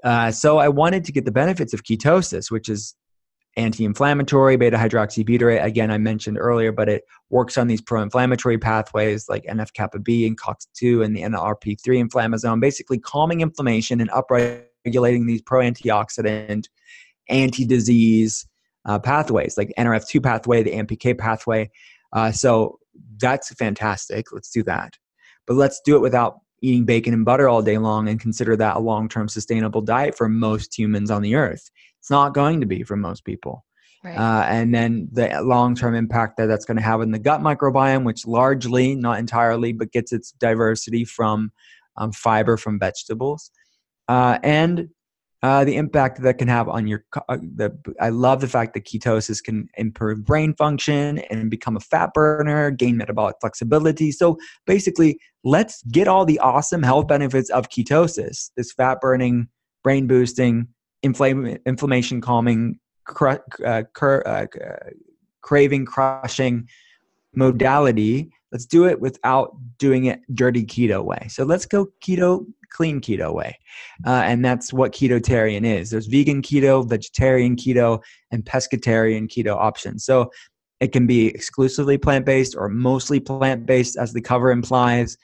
uh, 0.03 0.31
so 0.31 0.57
I 0.57 0.69
wanted 0.69 1.03
to 1.05 1.11
get 1.11 1.25
the 1.25 1.31
benefits 1.31 1.73
of 1.73 1.83
ketosis, 1.83 2.51
which 2.51 2.69
is 2.69 2.95
anti-inflammatory 3.55 4.55
beta 4.55 4.77
hydroxybutyrate 4.77 5.63
again 5.63 5.89
i 5.89 5.97
mentioned 5.97 6.37
earlier 6.39 6.71
but 6.71 6.87
it 6.87 7.03
works 7.31 7.57
on 7.57 7.65
these 7.65 7.81
pro-inflammatory 7.81 8.55
pathways 8.55 9.27
like 9.27 9.43
nf-kappa 9.45 9.97
b 9.97 10.27
and 10.27 10.39
cox2 10.39 11.03
and 11.03 11.17
the 11.17 11.23
nlrp3 11.23 12.07
inflammasome 12.07 12.61
basically 12.61 12.99
calming 12.99 13.41
inflammation 13.41 13.99
and 13.99 14.11
upregulating 14.11 15.25
these 15.25 15.41
pro-antioxidant 15.41 16.67
anti-disease 17.29 18.45
uh, 18.87 18.99
pathways 18.99 19.57
like 19.57 19.73
nrf2 19.77 20.23
pathway 20.23 20.63
the 20.63 20.71
ampk 20.71 21.17
pathway. 21.17 21.69
Uh, 22.13 22.31
so 22.31 22.79
that's 23.19 23.53
fantastic. 23.53 24.31
Let's 24.31 24.49
do 24.49 24.63
that. 24.63 24.93
But 25.45 25.55
let's 25.55 25.81
do 25.83 25.95
it 25.95 26.01
without 26.01 26.39
eating 26.61 26.85
bacon 26.85 27.13
and 27.13 27.25
butter 27.25 27.47
all 27.47 27.61
day 27.61 27.77
long 27.77 28.07
and 28.07 28.19
consider 28.19 28.55
that 28.55 28.77
a 28.77 28.79
long 28.79 29.09
term 29.09 29.27
sustainable 29.27 29.81
diet 29.81 30.17
for 30.17 30.27
most 30.27 30.77
humans 30.77 31.11
on 31.11 31.21
the 31.21 31.35
earth. 31.35 31.69
It's 31.99 32.09
not 32.09 32.33
going 32.33 32.61
to 32.61 32.67
be 32.67 32.83
for 32.83 32.95
most 32.95 33.25
people. 33.25 33.65
Right. 34.03 34.15
Uh, 34.15 34.45
and 34.47 34.73
then 34.73 35.09
the 35.11 35.41
long 35.41 35.75
term 35.75 35.95
impact 35.95 36.37
that 36.37 36.45
that's 36.45 36.65
going 36.65 36.77
to 36.77 36.83
have 36.83 37.01
in 37.01 37.11
the 37.11 37.19
gut 37.19 37.41
microbiome, 37.41 38.03
which 38.03 38.25
largely, 38.27 38.95
not 38.95 39.19
entirely, 39.19 39.73
but 39.73 39.91
gets 39.91 40.13
its 40.13 40.31
diversity 40.33 41.03
from 41.03 41.51
um, 41.97 42.11
fiber 42.11 42.57
from 42.57 42.79
vegetables. 42.79 43.51
Uh, 44.07 44.39
and 44.43 44.89
uh, 45.47 45.63
the 45.63 45.77
impact 45.77 46.21
that 46.21 46.37
can 46.37 46.49
have 46.49 46.67
on 46.67 46.87
your 46.87 47.05
uh, 47.29 47.37
the 47.37 47.71
I 48.01 48.09
love 48.09 48.41
the 48.41 48.49
fact 48.49 48.73
that 48.73 48.83
ketosis 48.83 49.41
can 49.41 49.69
improve 49.77 50.25
brain 50.25 50.53
function 50.53 51.19
and 51.29 51.49
become 51.49 51.77
a 51.77 51.79
fat 51.79 52.13
burner, 52.13 52.69
gain 52.69 52.97
metabolic 52.97 53.37
flexibility. 53.39 54.11
So 54.11 54.37
basically, 54.65 55.19
let's 55.45 55.81
get 55.83 56.09
all 56.09 56.25
the 56.25 56.37
awesome 56.39 56.83
health 56.83 57.07
benefits 57.07 57.49
of 57.49 57.69
ketosis, 57.69 58.51
this 58.57 58.73
fat 58.73 58.99
burning, 58.99 59.47
brain 59.85 60.05
boosting, 60.05 60.67
inflame, 61.01 61.57
inflammation 61.65 62.19
calming, 62.19 62.79
cr- 63.05 63.37
uh, 63.65 63.83
cr- 63.93 64.27
uh, 64.27 64.47
craving 65.41 65.85
crushing 65.85 66.67
modality. 67.35 68.31
Let's 68.51 68.65
do 68.65 68.85
it 68.85 68.99
without 68.99 69.55
doing 69.77 70.05
it 70.05 70.21
dirty 70.33 70.65
keto 70.65 71.03
way. 71.03 71.27
So 71.29 71.43
let's 71.43 71.65
go 71.65 71.87
keto 72.01 72.45
clean 72.71 73.01
keto 73.01 73.33
way. 73.33 73.57
Uh, 74.05 74.21
and 74.25 74.43
that's 74.43 74.73
what 74.73 74.91
ketotarian 74.91 75.65
is. 75.65 75.89
There's 75.89 76.07
vegan 76.07 76.41
keto, 76.41 76.87
vegetarian 76.87 77.55
keto, 77.55 78.01
and 78.31 78.45
pescatarian 78.45 79.27
keto 79.27 79.55
options. 79.55 80.05
So 80.05 80.31
it 80.79 80.91
can 80.91 81.07
be 81.07 81.27
exclusively 81.27 81.97
plant 81.97 82.25
based 82.25 82.55
or 82.55 82.69
mostly 82.69 83.19
plant 83.19 83.65
based, 83.65 83.97
as 83.97 84.13
the 84.13 84.21
cover 84.21 84.51
implies, 84.51 85.17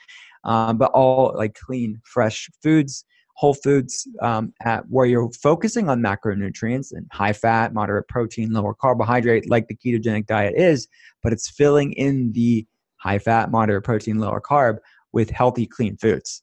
uh, 0.44 0.74
but 0.74 0.92
all 0.92 1.34
like 1.36 1.54
clean, 1.54 2.02
fresh 2.06 2.50
foods, 2.62 3.06
whole 3.44 3.54
foods, 3.54 4.08
um, 4.22 4.54
at 4.64 4.86
where 4.90 5.06
you're 5.06 5.30
focusing 5.34 5.90
on 5.90 6.00
macronutrients 6.00 6.94
and 6.94 7.06
high 7.12 7.34
fat, 7.34 7.74
moderate 7.74 8.08
protein, 8.08 8.54
lower 8.54 8.74
carbohydrate, 8.74 9.50
like 9.50 9.68
the 9.68 9.76
ketogenic 9.76 10.26
diet 10.28 10.54
is, 10.56 10.88
but 11.22 11.34
it's 11.34 11.50
filling 11.50 11.92
in 11.92 12.32
the 12.32 12.66
high 12.96 13.20
fat, 13.20 13.52
moderate 13.52 13.84
protein, 13.84 14.18
lower 14.18 14.40
carb 14.40 14.78
with 15.12 15.30
healthy, 15.30 15.66
clean 15.66 15.98
foods 15.98 16.42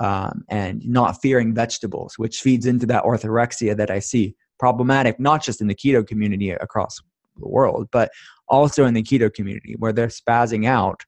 um, 0.00 0.42
and 0.48 0.80
not 0.88 1.20
fearing 1.20 1.52
vegetables, 1.52 2.14
which 2.16 2.40
feeds 2.40 2.64
into 2.64 2.86
that 2.86 3.04
orthorexia 3.04 3.76
that 3.76 3.90
I 3.90 3.98
see. 3.98 4.34
Problematic, 4.58 5.20
not 5.20 5.42
just 5.42 5.60
in 5.60 5.66
the 5.66 5.74
keto 5.74 6.04
community 6.04 6.48
across 6.48 6.98
the 7.38 7.46
world, 7.46 7.88
but 7.92 8.10
also 8.48 8.86
in 8.86 8.94
the 8.94 9.02
keto 9.02 9.32
community 9.32 9.74
where 9.78 9.92
they're 9.92 10.08
spazzing 10.08 10.66
out 10.66 11.04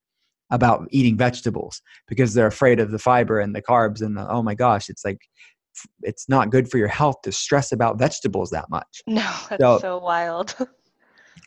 about 0.50 0.88
eating 0.90 1.16
vegetables 1.16 1.80
because 2.08 2.34
they're 2.34 2.46
afraid 2.46 2.80
of 2.80 2.90
the 2.90 2.98
fiber 2.98 3.40
and 3.40 3.54
the 3.54 3.62
carbs 3.62 4.02
and 4.02 4.16
the, 4.16 4.28
oh 4.30 4.42
my 4.42 4.54
gosh, 4.54 4.88
it's 4.88 5.04
like 5.04 5.18
it's 6.02 6.28
not 6.28 6.50
good 6.50 6.70
for 6.70 6.78
your 6.78 6.88
health 6.88 7.16
to 7.22 7.32
stress 7.32 7.72
about 7.72 7.98
vegetables 7.98 8.50
that 8.50 8.68
much. 8.70 9.02
No, 9.06 9.22
that's 9.48 9.60
so, 9.60 9.78
so 9.78 9.98
wild. 9.98 10.54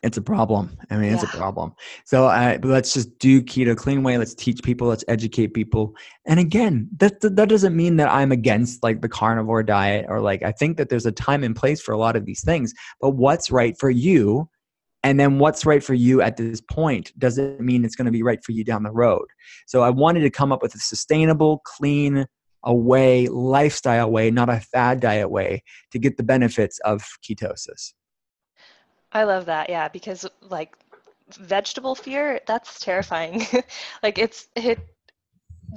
it's 0.04 0.18
a 0.18 0.22
problem. 0.22 0.78
I 0.90 0.98
mean, 0.98 1.10
yeah. 1.10 1.16
it's 1.16 1.24
a 1.24 1.38
problem. 1.38 1.74
So 2.06 2.28
uh, 2.28 2.58
let's 2.64 2.94
just 2.94 3.18
do 3.20 3.42
keto 3.42 3.76
clean 3.76 4.04
way. 4.04 4.18
Let's 4.18 4.34
teach 4.34 4.62
people. 4.64 4.88
Let's 4.88 5.06
educate 5.08 5.54
people. 5.54 5.96
And 6.26 6.40
again, 6.40 6.90
that, 6.98 7.22
that 7.22 7.36
that 7.36 7.50
doesn't 7.50 7.76
mean 7.76 7.98
that 7.98 8.12
I'm 8.12 8.32
against 8.32 8.84
like 8.84 9.02
the 9.02 9.10
carnivore 9.10 9.64
diet 9.64 10.06
or 10.10 10.22
like 10.22 10.44
I 10.44 10.52
think 10.52 10.78
that 10.78 10.90
there's 10.90 11.06
a 11.06 11.12
time 11.12 11.44
and 11.44 11.56
place 11.56 11.82
for 11.82 11.94
a 11.94 11.98
lot 11.98 12.16
of 12.16 12.26
these 12.26 12.44
things. 12.44 12.74
But 13.02 13.12
what's 13.12 13.52
right 13.52 13.76
for 13.80 13.90
you, 13.90 14.50
and 15.04 15.20
then 15.20 15.38
what's 15.38 15.66
right 15.66 15.84
for 15.84 15.94
you 15.94 16.22
at 16.22 16.38
this 16.38 16.62
point 16.62 17.12
doesn't 17.20 17.60
mean 17.60 17.84
it's 17.84 17.96
going 17.96 18.06
to 18.06 18.12
be 18.12 18.24
right 18.24 18.44
for 18.44 18.54
you 18.54 18.64
down 18.64 18.84
the 18.84 18.92
road. 18.92 19.26
So 19.68 19.84
I 19.84 19.90
wanted 19.90 20.22
to 20.22 20.30
come 20.30 20.52
up 20.52 20.62
with 20.62 20.74
a 20.76 20.80
sustainable, 20.80 21.62
clean, 21.66 22.26
away 22.64 23.28
lifestyle 23.28 24.10
way, 24.10 24.32
not 24.32 24.50
a 24.50 24.60
fad 24.60 25.02
diet 25.02 25.30
way, 25.30 25.64
to 25.92 26.00
get 26.00 26.16
the 26.18 26.24
benefits 26.24 26.80
of 26.80 27.04
ketosis. 27.22 27.94
I 29.12 29.24
love 29.24 29.46
that. 29.46 29.70
Yeah, 29.70 29.90
because 29.90 30.26
like 30.42 30.76
vegetable 31.38 31.96
fear, 31.96 32.40
that's 32.48 32.80
terrifying. 32.80 33.46
like 34.04 34.18
it's 34.18 34.48
it 34.56 34.80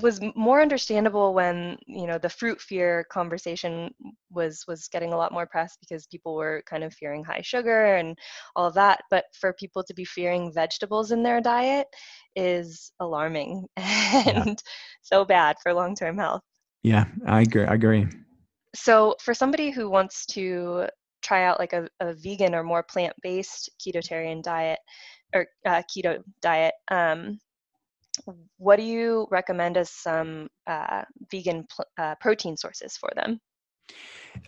was 0.02 0.20
more 0.34 0.60
understandable 0.60 1.34
when 1.34 1.78
you 1.86 2.06
know 2.06 2.18
the 2.18 2.28
fruit 2.28 2.60
fear 2.60 3.04
conversation 3.10 3.90
was 4.30 4.64
was 4.68 4.88
getting 4.88 5.12
a 5.12 5.16
lot 5.16 5.32
more 5.32 5.46
press 5.46 5.76
because 5.80 6.06
people 6.06 6.34
were 6.34 6.62
kind 6.68 6.84
of 6.84 6.92
fearing 6.94 7.24
high 7.24 7.40
sugar 7.42 7.96
and 7.96 8.18
all 8.54 8.66
of 8.66 8.74
that 8.74 9.00
but 9.10 9.24
for 9.32 9.52
people 9.54 9.82
to 9.82 9.94
be 9.94 10.04
fearing 10.04 10.52
vegetables 10.52 11.12
in 11.12 11.22
their 11.22 11.40
diet 11.40 11.86
is 12.34 12.92
alarming 13.00 13.64
and 13.76 14.26
yeah. 14.26 14.54
so 15.02 15.24
bad 15.24 15.56
for 15.62 15.72
long-term 15.72 16.18
health 16.18 16.42
yeah 16.82 17.04
i 17.26 17.42
agree 17.42 17.64
i 17.64 17.74
agree 17.74 18.06
so 18.74 19.14
for 19.20 19.32
somebody 19.34 19.70
who 19.70 19.88
wants 19.88 20.26
to 20.26 20.86
try 21.22 21.44
out 21.44 21.58
like 21.58 21.72
a, 21.72 21.88
a 22.00 22.14
vegan 22.14 22.54
or 22.54 22.62
more 22.62 22.82
plant-based 22.82 23.70
ketotarian 23.80 24.42
diet 24.42 24.78
or 25.34 25.46
uh, 25.66 25.82
keto 25.90 26.22
diet 26.40 26.74
um, 26.90 27.38
what 28.58 28.76
do 28.76 28.82
you 28.82 29.26
recommend 29.30 29.76
as 29.76 29.90
some 29.90 30.48
uh, 30.66 31.02
vegan 31.30 31.66
pl- 31.74 31.86
uh, 31.98 32.14
protein 32.20 32.56
sources 32.56 32.96
for 32.96 33.10
them 33.16 33.40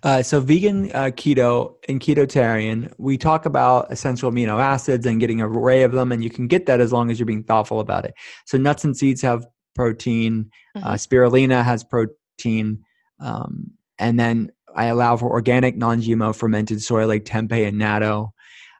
Uh, 0.02 0.22
so 0.22 0.40
vegan 0.40 0.90
uh, 0.92 1.10
keto 1.14 1.74
and 1.88 2.00
ketotarian, 2.00 2.92
we 2.98 3.16
talk 3.16 3.46
about 3.46 3.90
essential 3.90 4.30
amino 4.30 4.60
acids 4.60 5.06
and 5.06 5.20
getting 5.20 5.40
an 5.40 5.46
array 5.46 5.82
of 5.82 5.92
them, 5.92 6.12
and 6.12 6.22
you 6.22 6.30
can 6.30 6.46
get 6.46 6.66
that 6.66 6.80
as 6.80 6.92
long 6.92 7.10
as 7.10 7.18
you're 7.18 7.26
being 7.26 7.44
thoughtful 7.44 7.80
about 7.80 8.04
it. 8.04 8.14
So 8.46 8.58
nuts 8.58 8.84
and 8.84 8.96
seeds 8.96 9.22
have 9.22 9.46
protein, 9.74 10.50
uh, 10.74 10.78
mm-hmm. 10.78 10.88
uh, 10.88 10.94
spirulina 10.94 11.64
has 11.64 11.84
protein, 11.84 12.84
um, 13.20 13.70
and 13.98 14.18
then 14.18 14.50
I 14.74 14.86
allow 14.86 15.16
for 15.16 15.30
organic, 15.30 15.76
non-GMO 15.76 16.34
fermented 16.36 16.82
soy 16.82 17.06
like 17.06 17.24
tempeh 17.24 17.66
and 17.66 17.80
natto. 17.80 18.30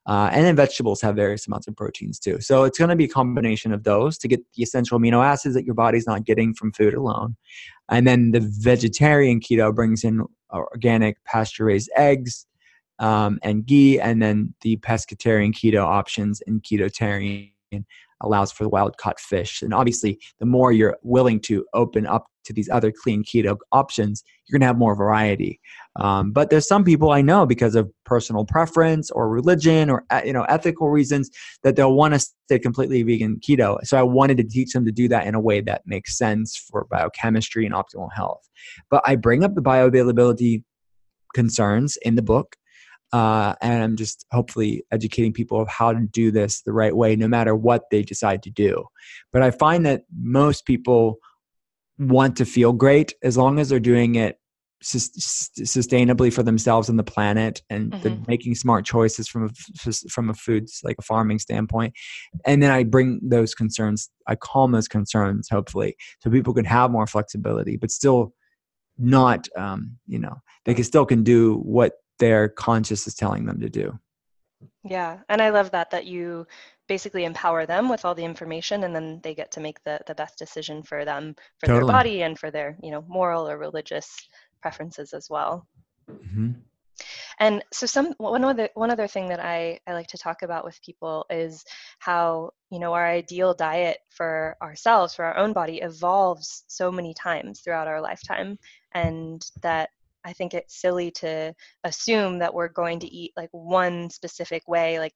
Uh, 0.08 0.30
and 0.32 0.46
then 0.46 0.56
vegetables 0.56 1.02
have 1.02 1.14
various 1.14 1.46
amounts 1.46 1.68
of 1.68 1.76
proteins 1.76 2.18
too. 2.18 2.40
So 2.40 2.64
it's 2.64 2.78
going 2.78 2.88
to 2.88 2.96
be 2.96 3.04
a 3.04 3.08
combination 3.08 3.74
of 3.74 3.84
those 3.84 4.16
to 4.18 4.28
get 4.28 4.40
the 4.54 4.62
essential 4.62 4.98
amino 4.98 5.22
acids 5.22 5.54
that 5.54 5.66
your 5.66 5.74
body's 5.74 6.06
not 6.06 6.24
getting 6.24 6.54
from 6.54 6.72
food 6.72 6.94
alone. 6.94 7.36
And 7.90 8.06
then 8.06 8.30
the 8.30 8.40
vegetarian 8.40 9.38
keto 9.38 9.74
brings 9.74 10.04
in 10.04 10.24
organic 10.50 11.22
pasture 11.24 11.66
raised 11.66 11.90
eggs 11.94 12.46
um, 12.98 13.38
and 13.42 13.66
ghee, 13.66 14.00
and 14.00 14.22
then 14.22 14.54
the 14.62 14.78
pescatarian 14.78 15.52
keto 15.52 15.84
options 15.84 16.42
and 16.46 16.62
ketotarian 16.62 17.52
allows 18.20 18.52
for 18.52 18.64
the 18.64 18.68
wild 18.68 18.96
caught 18.96 19.20
fish. 19.20 19.62
And 19.62 19.72
obviously, 19.72 20.18
the 20.38 20.46
more 20.46 20.72
you're 20.72 20.96
willing 21.02 21.40
to 21.40 21.64
open 21.74 22.06
up 22.06 22.26
to 22.44 22.52
these 22.52 22.68
other 22.70 22.90
clean 22.90 23.22
keto 23.22 23.56
options, 23.72 24.24
you're 24.46 24.58
going 24.58 24.62
to 24.62 24.68
have 24.68 24.78
more 24.78 24.96
variety. 24.96 25.60
Um, 25.96 26.32
but 26.32 26.48
there's 26.48 26.66
some 26.66 26.82
people 26.82 27.10
I 27.10 27.20
know 27.20 27.44
because 27.44 27.74
of 27.74 27.90
personal 28.04 28.44
preference 28.44 29.10
or 29.10 29.28
religion 29.28 29.90
or 29.90 30.04
you 30.24 30.32
know 30.32 30.44
ethical 30.44 30.88
reasons 30.88 31.30
that 31.62 31.76
they'll 31.76 31.94
want 31.94 32.14
to 32.14 32.20
stay 32.20 32.58
completely 32.58 33.02
vegan 33.02 33.38
keto. 33.40 33.78
So 33.84 33.98
I 33.98 34.02
wanted 34.02 34.38
to 34.38 34.44
teach 34.44 34.72
them 34.72 34.84
to 34.86 34.92
do 34.92 35.08
that 35.08 35.26
in 35.26 35.34
a 35.34 35.40
way 35.40 35.60
that 35.60 35.82
makes 35.84 36.16
sense 36.16 36.56
for 36.56 36.86
biochemistry 36.90 37.66
and 37.66 37.74
optimal 37.74 38.08
health. 38.14 38.48
But 38.90 39.02
I 39.06 39.16
bring 39.16 39.44
up 39.44 39.54
the 39.54 39.62
bioavailability 39.62 40.64
concerns 41.34 41.98
in 42.02 42.14
the 42.14 42.22
book 42.22 42.56
uh, 43.12 43.54
and 43.60 43.82
I'm 43.82 43.96
just 43.96 44.26
hopefully 44.30 44.84
educating 44.92 45.32
people 45.32 45.60
of 45.60 45.68
how 45.68 45.92
to 45.92 46.00
do 46.00 46.30
this 46.30 46.62
the 46.62 46.72
right 46.72 46.94
way, 46.94 47.16
no 47.16 47.28
matter 47.28 47.54
what 47.54 47.84
they 47.90 48.02
decide 48.02 48.42
to 48.44 48.50
do. 48.50 48.84
But 49.32 49.42
I 49.42 49.50
find 49.50 49.86
that 49.86 50.02
most 50.16 50.66
people 50.66 51.18
want 51.98 52.36
to 52.36 52.44
feel 52.44 52.72
great 52.72 53.14
as 53.22 53.36
long 53.36 53.58
as 53.58 53.68
they're 53.68 53.80
doing 53.80 54.14
it 54.14 54.38
sustainably 54.84 56.32
for 56.32 56.44
themselves 56.44 56.88
and 56.88 56.96
the 56.96 57.04
planet 57.04 57.62
and 57.68 57.90
mm-hmm. 57.90 58.02
they're 58.02 58.18
making 58.28 58.54
smart 58.54 58.84
choices 58.84 59.26
from 59.26 59.46
a, 59.46 59.92
from 60.08 60.30
a 60.30 60.34
foods 60.34 60.80
like 60.84 60.94
a 61.00 61.02
farming 61.02 61.40
standpoint 61.40 61.92
and 62.46 62.62
then 62.62 62.70
i 62.70 62.84
bring 62.84 63.18
those 63.20 63.56
concerns 63.56 64.08
i 64.28 64.36
calm 64.36 64.70
those 64.70 64.86
concerns 64.86 65.48
hopefully 65.50 65.96
so 66.20 66.30
people 66.30 66.54
can 66.54 66.64
have 66.64 66.92
more 66.92 67.08
flexibility 67.08 67.76
but 67.76 67.90
still 67.90 68.32
not 68.98 69.48
um, 69.56 69.96
you 70.06 70.18
know 70.18 70.36
they 70.64 70.74
can 70.74 70.84
still 70.84 71.04
can 71.04 71.24
do 71.24 71.56
what 71.56 71.94
their 72.18 72.48
conscious 72.48 73.06
is 73.06 73.14
telling 73.14 73.46
them 73.46 73.60
to 73.60 73.68
do. 73.68 73.98
Yeah, 74.84 75.18
and 75.28 75.40
I 75.40 75.50
love 75.50 75.70
that 75.72 75.90
that 75.90 76.06
you 76.06 76.46
basically 76.88 77.24
empower 77.24 77.66
them 77.66 77.88
with 77.88 78.04
all 78.04 78.14
the 78.14 78.24
information 78.24 78.84
and 78.84 78.94
then 78.94 79.20
they 79.22 79.34
get 79.34 79.50
to 79.52 79.60
make 79.60 79.82
the 79.84 80.00
the 80.06 80.14
best 80.14 80.38
decision 80.38 80.82
for 80.82 81.04
them 81.04 81.34
for 81.58 81.66
totally. 81.66 81.80
their 81.80 81.92
body 81.92 82.22
and 82.22 82.38
for 82.38 82.50
their, 82.50 82.76
you 82.82 82.90
know, 82.90 83.04
moral 83.06 83.48
or 83.48 83.58
religious 83.58 84.08
preferences 84.60 85.12
as 85.12 85.28
well. 85.30 85.66
Mm-hmm. 86.10 86.52
And 87.38 87.62
so 87.72 87.86
some 87.86 88.14
one 88.18 88.44
other 88.44 88.68
one 88.74 88.90
other 88.90 89.06
thing 89.06 89.28
that 89.28 89.40
I, 89.40 89.78
I 89.86 89.92
like 89.92 90.08
to 90.08 90.18
talk 90.18 90.42
about 90.42 90.64
with 90.64 90.82
people 90.82 91.24
is 91.30 91.64
how, 92.00 92.50
you 92.70 92.80
know, 92.80 92.92
our 92.92 93.06
ideal 93.06 93.54
diet 93.54 93.98
for 94.10 94.56
ourselves, 94.60 95.14
for 95.14 95.24
our 95.24 95.36
own 95.36 95.52
body 95.52 95.80
evolves 95.80 96.64
so 96.66 96.90
many 96.90 97.14
times 97.14 97.60
throughout 97.60 97.86
our 97.86 98.00
lifetime 98.00 98.58
and 98.92 99.44
that 99.62 99.90
I 100.28 100.32
think 100.34 100.54
it's 100.54 100.80
silly 100.80 101.10
to 101.12 101.54
assume 101.84 102.38
that 102.40 102.52
we're 102.52 102.68
going 102.68 103.00
to 103.00 103.06
eat 103.08 103.32
like 103.36 103.48
one 103.52 104.10
specific 104.10 104.68
way, 104.68 104.98
like 104.98 105.14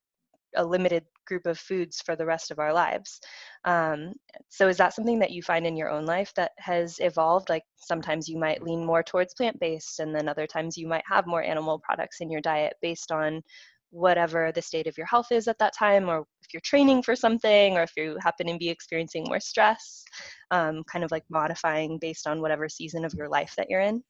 a 0.56 0.64
limited 0.64 1.04
group 1.26 1.46
of 1.46 1.58
foods 1.58 2.00
for 2.00 2.16
the 2.16 2.26
rest 2.26 2.50
of 2.50 2.58
our 2.58 2.72
lives. 2.72 3.20
Um, 3.64 4.14
so, 4.48 4.68
is 4.68 4.76
that 4.78 4.94
something 4.94 5.18
that 5.18 5.30
you 5.30 5.42
find 5.42 5.66
in 5.66 5.76
your 5.76 5.90
own 5.90 6.06
life 6.06 6.32
that 6.36 6.52
has 6.58 6.98
evolved? 7.00 7.48
Like 7.48 7.64
sometimes 7.76 8.28
you 8.28 8.38
might 8.38 8.62
lean 8.62 8.84
more 8.84 9.02
towards 9.02 9.34
plant 9.34 9.58
based, 9.60 10.00
and 10.00 10.14
then 10.14 10.28
other 10.28 10.46
times 10.46 10.76
you 10.76 10.88
might 10.88 11.04
have 11.08 11.26
more 11.26 11.42
animal 11.42 11.78
products 11.78 12.20
in 12.20 12.30
your 12.30 12.40
diet 12.40 12.74
based 12.82 13.12
on 13.12 13.42
whatever 13.90 14.50
the 14.52 14.62
state 14.62 14.86
of 14.86 14.96
your 14.96 15.06
health 15.06 15.30
is 15.30 15.46
at 15.48 15.58
that 15.58 15.76
time, 15.78 16.08
or 16.08 16.20
if 16.42 16.54
you're 16.54 16.60
training 16.62 17.02
for 17.02 17.14
something, 17.14 17.76
or 17.76 17.82
if 17.82 17.92
you 17.96 18.16
happen 18.22 18.46
to 18.46 18.56
be 18.58 18.70
experiencing 18.70 19.24
more 19.28 19.40
stress, 19.40 20.02
um, 20.50 20.82
kind 20.90 21.04
of 21.04 21.10
like 21.10 21.24
modifying 21.30 21.98
based 21.98 22.26
on 22.26 22.40
whatever 22.40 22.68
season 22.68 23.04
of 23.04 23.14
your 23.14 23.28
life 23.28 23.54
that 23.56 23.68
you're 23.68 23.80
in. 23.80 24.02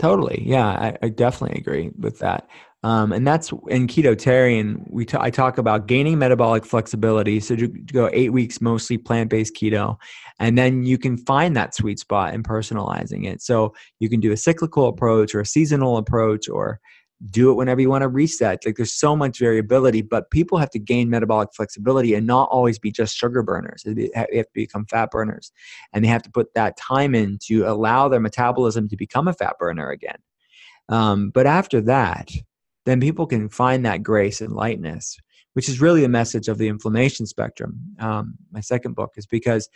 Totally. 0.00 0.42
Yeah, 0.44 0.66
I, 0.66 0.96
I 1.02 1.08
definitely 1.08 1.58
agree 1.58 1.90
with 1.98 2.18
that. 2.18 2.48
Um, 2.82 3.12
and 3.12 3.26
that's 3.26 3.50
in 3.68 3.88
ketotarian. 3.88 4.84
We 4.90 5.04
t- 5.06 5.16
I 5.18 5.30
talk 5.30 5.58
about 5.58 5.88
gaining 5.88 6.18
metabolic 6.18 6.64
flexibility. 6.64 7.40
So 7.40 7.56
to 7.56 7.66
go 7.66 8.08
eight 8.12 8.32
weeks 8.32 8.60
mostly 8.60 8.98
plant 8.98 9.30
based 9.30 9.56
keto, 9.56 9.96
and 10.38 10.56
then 10.56 10.84
you 10.84 10.98
can 10.98 11.16
find 11.16 11.56
that 11.56 11.74
sweet 11.74 11.98
spot 11.98 12.34
in 12.34 12.42
personalizing 12.42 13.26
it. 13.26 13.42
So 13.42 13.74
you 13.98 14.08
can 14.08 14.20
do 14.20 14.30
a 14.30 14.36
cyclical 14.36 14.86
approach 14.86 15.34
or 15.34 15.40
a 15.40 15.46
seasonal 15.46 15.96
approach, 15.96 16.48
or 16.48 16.78
do 17.30 17.50
it 17.50 17.54
whenever 17.54 17.80
you 17.80 17.88
want 17.88 18.02
to 18.02 18.08
reset. 18.08 18.64
Like 18.66 18.76
there's 18.76 18.92
so 18.92 19.16
much 19.16 19.38
variability, 19.38 20.02
but 20.02 20.30
people 20.30 20.58
have 20.58 20.70
to 20.70 20.78
gain 20.78 21.08
metabolic 21.08 21.50
flexibility 21.54 22.14
and 22.14 22.26
not 22.26 22.48
always 22.50 22.78
be 22.78 22.92
just 22.92 23.16
sugar 23.16 23.42
burners. 23.42 23.82
They 23.84 24.10
have 24.14 24.28
to 24.28 24.46
become 24.52 24.86
fat 24.86 25.10
burners. 25.10 25.50
And 25.92 26.04
they 26.04 26.08
have 26.08 26.22
to 26.22 26.30
put 26.30 26.52
that 26.54 26.76
time 26.76 27.14
in 27.14 27.38
to 27.46 27.62
allow 27.62 28.08
their 28.08 28.20
metabolism 28.20 28.88
to 28.88 28.96
become 28.96 29.28
a 29.28 29.32
fat 29.32 29.56
burner 29.58 29.90
again. 29.90 30.18
Um, 30.88 31.30
but 31.30 31.46
after 31.46 31.80
that, 31.82 32.30
then 32.84 33.00
people 33.00 33.26
can 33.26 33.48
find 33.48 33.84
that 33.84 34.02
grace 34.02 34.40
and 34.40 34.52
lightness, 34.52 35.16
which 35.54 35.68
is 35.68 35.80
really 35.80 36.02
the 36.02 36.08
message 36.08 36.48
of 36.48 36.58
the 36.58 36.68
inflammation 36.68 37.26
spectrum. 37.26 37.80
Um, 37.98 38.34
my 38.52 38.60
second 38.60 38.94
book 38.94 39.14
is 39.16 39.26
because 39.26 39.68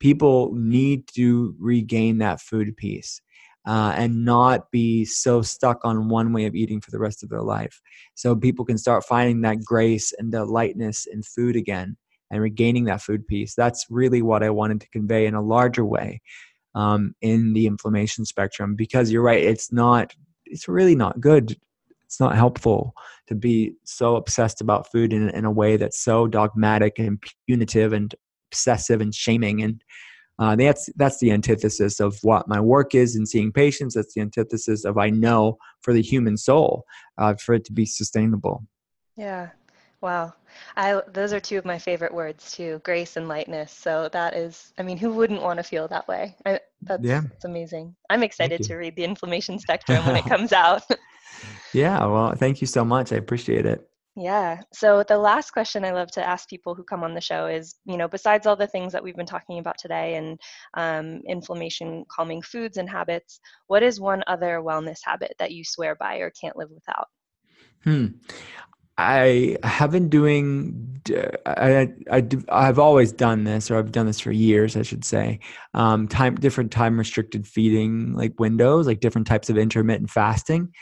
people 0.00 0.52
need 0.54 1.06
to 1.14 1.54
regain 1.58 2.18
that 2.18 2.40
food 2.40 2.76
peace 2.76 3.22
uh, 3.66 3.92
and 3.96 4.24
not 4.24 4.70
be 4.70 5.04
so 5.04 5.42
stuck 5.42 5.84
on 5.84 6.08
one 6.08 6.32
way 6.32 6.46
of 6.46 6.54
eating 6.54 6.80
for 6.80 6.90
the 6.90 6.98
rest 6.98 7.22
of 7.22 7.28
their 7.28 7.42
life. 7.42 7.80
So 8.14 8.34
people 8.34 8.64
can 8.64 8.78
start 8.78 9.04
finding 9.04 9.42
that 9.42 9.64
grace 9.64 10.12
and 10.18 10.32
the 10.32 10.44
lightness 10.44 11.06
in 11.06 11.22
food 11.22 11.56
again 11.56 11.96
and 12.30 12.40
regaining 12.40 12.84
that 12.84 13.02
food 13.02 13.26
peace. 13.26 13.54
That's 13.54 13.86
really 13.90 14.22
what 14.22 14.42
I 14.42 14.50
wanted 14.50 14.80
to 14.80 14.88
convey 14.90 15.26
in 15.26 15.34
a 15.34 15.42
larger 15.42 15.84
way 15.84 16.20
um, 16.74 17.14
in 17.20 17.52
the 17.52 17.66
inflammation 17.66 18.24
spectrum 18.24 18.76
because 18.76 19.10
you're 19.10 19.22
right, 19.22 19.42
it's 19.42 19.72
not, 19.72 20.14
it's 20.46 20.68
really 20.68 20.94
not 20.94 21.20
good. 21.20 21.56
It's 22.04 22.20
not 22.20 22.34
helpful 22.34 22.94
to 23.28 23.34
be 23.34 23.74
so 23.84 24.16
obsessed 24.16 24.60
about 24.60 24.90
food 24.90 25.12
in, 25.12 25.30
in 25.30 25.44
a 25.44 25.50
way 25.50 25.76
that's 25.76 26.00
so 26.00 26.26
dogmatic 26.26 26.98
and 26.98 27.22
punitive 27.46 27.92
and 27.92 28.12
obsessive 28.50 29.00
and 29.00 29.14
shaming 29.14 29.62
and 29.62 29.84
uh, 30.40 30.56
that's 30.56 30.88
that's 30.96 31.18
the 31.18 31.30
antithesis 31.30 32.00
of 32.00 32.18
what 32.22 32.48
my 32.48 32.58
work 32.58 32.94
is 32.94 33.14
in 33.14 33.26
seeing 33.26 33.52
patients. 33.52 33.94
That's 33.94 34.14
the 34.14 34.22
antithesis 34.22 34.86
of 34.86 34.96
I 34.96 35.10
know 35.10 35.58
for 35.82 35.92
the 35.92 36.00
human 36.00 36.38
soul 36.38 36.84
uh, 37.18 37.34
for 37.34 37.54
it 37.54 37.64
to 37.66 37.72
be 37.74 37.84
sustainable. 37.84 38.64
Yeah, 39.16 39.50
wow. 40.00 40.32
I 40.78 41.02
those 41.12 41.34
are 41.34 41.40
two 41.40 41.58
of 41.58 41.66
my 41.66 41.78
favorite 41.78 42.14
words 42.14 42.52
too, 42.52 42.80
grace 42.84 43.18
and 43.18 43.28
lightness. 43.28 43.70
So 43.70 44.08
that 44.14 44.34
is, 44.34 44.72
I 44.78 44.82
mean, 44.82 44.96
who 44.96 45.12
wouldn't 45.12 45.42
want 45.42 45.58
to 45.58 45.62
feel 45.62 45.86
that 45.88 46.08
way? 46.08 46.34
I, 46.46 46.60
that's, 46.82 47.04
yeah. 47.04 47.20
that's 47.20 47.44
amazing. 47.44 47.94
I'm 48.08 48.22
excited 48.22 48.62
to 48.62 48.76
read 48.76 48.96
the 48.96 49.04
inflammation 49.04 49.58
spectrum 49.60 50.06
when 50.06 50.16
it 50.16 50.24
comes 50.24 50.54
out. 50.54 50.82
yeah, 51.74 52.02
well, 52.06 52.34
thank 52.34 52.62
you 52.62 52.66
so 52.66 52.82
much. 52.82 53.12
I 53.12 53.16
appreciate 53.16 53.66
it. 53.66 53.89
Yeah. 54.20 54.60
So 54.74 55.02
the 55.02 55.16
last 55.16 55.52
question 55.52 55.82
I 55.82 55.92
love 55.92 56.10
to 56.10 56.22
ask 56.22 56.46
people 56.46 56.74
who 56.74 56.84
come 56.84 57.02
on 57.02 57.14
the 57.14 57.22
show 57.22 57.46
is, 57.46 57.76
you 57.86 57.96
know, 57.96 58.06
besides 58.06 58.46
all 58.46 58.54
the 58.54 58.66
things 58.66 58.92
that 58.92 59.02
we've 59.02 59.16
been 59.16 59.24
talking 59.24 59.58
about 59.58 59.78
today 59.78 60.16
and 60.16 60.38
um, 60.74 61.22
inflammation 61.26 62.04
calming 62.14 62.42
foods 62.42 62.76
and 62.76 62.88
habits, 62.88 63.40
what 63.68 63.82
is 63.82 63.98
one 63.98 64.22
other 64.26 64.60
wellness 64.60 64.98
habit 65.02 65.34
that 65.38 65.52
you 65.52 65.64
swear 65.64 65.94
by 65.94 66.16
or 66.16 66.30
can't 66.38 66.54
live 66.54 66.68
without? 66.70 67.06
Hmm. 67.84 68.06
I 68.98 69.56
have 69.62 69.92
been 69.92 70.10
doing. 70.10 71.00
I, 71.46 71.88
I 72.10 72.28
I've 72.50 72.78
always 72.78 73.12
done 73.12 73.44
this, 73.44 73.70
or 73.70 73.78
I've 73.78 73.92
done 73.92 74.04
this 74.04 74.20
for 74.20 74.32
years, 74.32 74.76
I 74.76 74.82
should 74.82 75.06
say. 75.06 75.40
Um, 75.72 76.06
time 76.06 76.34
different 76.34 76.70
time 76.70 76.98
restricted 76.98 77.46
feeding 77.46 78.12
like 78.12 78.38
windows, 78.38 78.86
like 78.86 79.00
different 79.00 79.26
types 79.26 79.48
of 79.48 79.56
intermittent 79.56 80.10
fasting. 80.10 80.74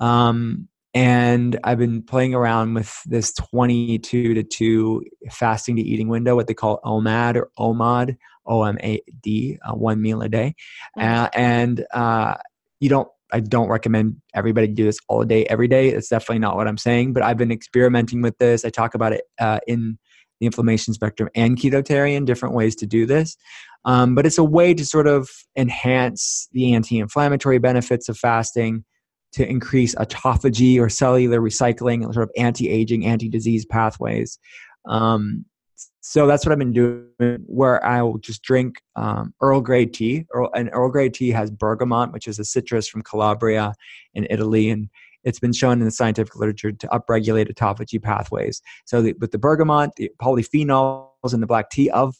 Um, 0.00 0.68
and 0.96 1.60
I've 1.62 1.76
been 1.76 2.02
playing 2.02 2.34
around 2.34 2.72
with 2.72 3.02
this 3.04 3.30
22 3.34 4.32
to 4.32 4.42
2 4.42 5.04
fasting 5.30 5.76
to 5.76 5.82
eating 5.82 6.08
window, 6.08 6.34
what 6.34 6.46
they 6.46 6.54
call 6.54 6.80
OMAD 6.86 7.36
or 7.36 7.50
OMAD, 7.58 8.16
O 8.46 8.62
M 8.62 8.78
A 8.80 9.02
D, 9.22 9.58
uh, 9.62 9.74
one 9.74 10.00
meal 10.00 10.22
a 10.22 10.28
day. 10.30 10.54
Mm-hmm. 10.96 11.06
Uh, 11.06 11.28
and 11.34 11.86
uh, 11.92 12.36
you 12.80 12.88
don't, 12.88 13.08
I 13.30 13.40
don't 13.40 13.68
recommend 13.68 14.16
everybody 14.34 14.68
do 14.68 14.84
this 14.84 14.98
all 15.06 15.22
day, 15.24 15.44
every 15.46 15.68
day. 15.68 15.90
It's 15.90 16.08
definitely 16.08 16.38
not 16.38 16.56
what 16.56 16.66
I'm 16.66 16.78
saying, 16.78 17.12
but 17.12 17.22
I've 17.22 17.36
been 17.36 17.52
experimenting 17.52 18.22
with 18.22 18.38
this. 18.38 18.64
I 18.64 18.70
talk 18.70 18.94
about 18.94 19.12
it 19.12 19.24
uh, 19.38 19.60
in 19.66 19.98
the 20.40 20.46
inflammation 20.46 20.94
spectrum 20.94 21.28
and 21.34 21.58
ketotarian, 21.58 22.24
different 22.24 22.54
ways 22.54 22.74
to 22.76 22.86
do 22.86 23.04
this. 23.04 23.36
Um, 23.84 24.14
but 24.14 24.24
it's 24.24 24.38
a 24.38 24.44
way 24.44 24.72
to 24.72 24.86
sort 24.86 25.08
of 25.08 25.28
enhance 25.58 26.48
the 26.52 26.72
anti 26.72 26.98
inflammatory 26.98 27.58
benefits 27.58 28.08
of 28.08 28.16
fasting 28.16 28.86
to 29.36 29.48
increase 29.48 29.94
autophagy 29.94 30.80
or 30.80 30.88
cellular 30.88 31.40
recycling, 31.40 32.02
sort 32.12 32.24
of 32.24 32.30
anti-aging, 32.36 33.06
anti-disease 33.06 33.64
pathways. 33.66 34.38
Um, 34.86 35.44
so 36.00 36.26
that's 36.26 36.46
what 36.46 36.52
I've 36.52 36.58
been 36.58 36.72
doing, 36.72 37.44
where 37.46 37.84
I 37.84 38.00
will 38.00 38.18
just 38.18 38.42
drink 38.42 38.80
um, 38.94 39.34
Earl 39.42 39.60
Grey 39.60 39.86
tea. 39.86 40.24
Earl, 40.32 40.50
and 40.54 40.70
Earl 40.72 40.90
Grey 40.90 41.10
tea 41.10 41.30
has 41.30 41.50
bergamot, 41.50 42.12
which 42.12 42.26
is 42.28 42.38
a 42.38 42.44
citrus 42.44 42.88
from 42.88 43.02
Calabria 43.02 43.74
in 44.14 44.26
Italy, 44.30 44.70
and 44.70 44.88
it's 45.24 45.40
been 45.40 45.52
shown 45.52 45.80
in 45.80 45.84
the 45.84 45.90
scientific 45.90 46.36
literature 46.36 46.72
to 46.72 46.86
upregulate 46.88 47.52
autophagy 47.52 48.00
pathways. 48.00 48.62
So 48.86 49.02
the, 49.02 49.14
with 49.20 49.32
the 49.32 49.38
bergamot, 49.38 49.90
the 49.96 50.10
polyphenols 50.22 51.34
in 51.34 51.40
the 51.40 51.46
black 51.46 51.68
tea 51.68 51.90
of 51.90 52.14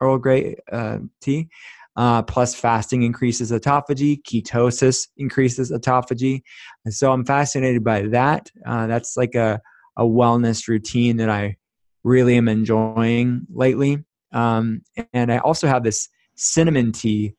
Earl 0.00 0.18
Grey 0.18 0.56
uh, 0.70 0.98
tea, 1.20 1.48
uh, 1.96 2.22
plus 2.22 2.54
fasting 2.54 3.02
increases 3.02 3.52
autophagy, 3.52 4.22
ketosis 4.22 5.08
increases 5.16 5.70
autophagy. 5.70 6.42
And 6.84 6.94
so 6.94 7.12
I'm 7.12 7.24
fascinated 7.24 7.84
by 7.84 8.02
that. 8.08 8.50
Uh, 8.66 8.86
that's 8.86 9.16
like 9.16 9.34
a, 9.34 9.60
a 9.96 10.04
wellness 10.04 10.68
routine 10.68 11.18
that 11.18 11.28
I 11.28 11.56
really 12.04 12.36
am 12.36 12.48
enjoying 12.48 13.46
lately. 13.52 14.04
Um, 14.32 14.82
and 15.12 15.30
I 15.30 15.38
also 15.38 15.66
have 15.66 15.84
this 15.84 16.08
cinnamon 16.34 16.92
tea 16.92 17.34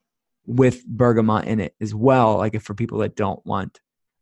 with 0.46 0.86
bergamot 0.86 1.46
in 1.46 1.60
it 1.60 1.74
as 1.82 1.96
well, 1.96 2.38
like 2.38 2.60
for 2.62 2.74
people 2.74 3.00
that 3.00 3.16
don't 3.16 3.44
want. 3.46 3.80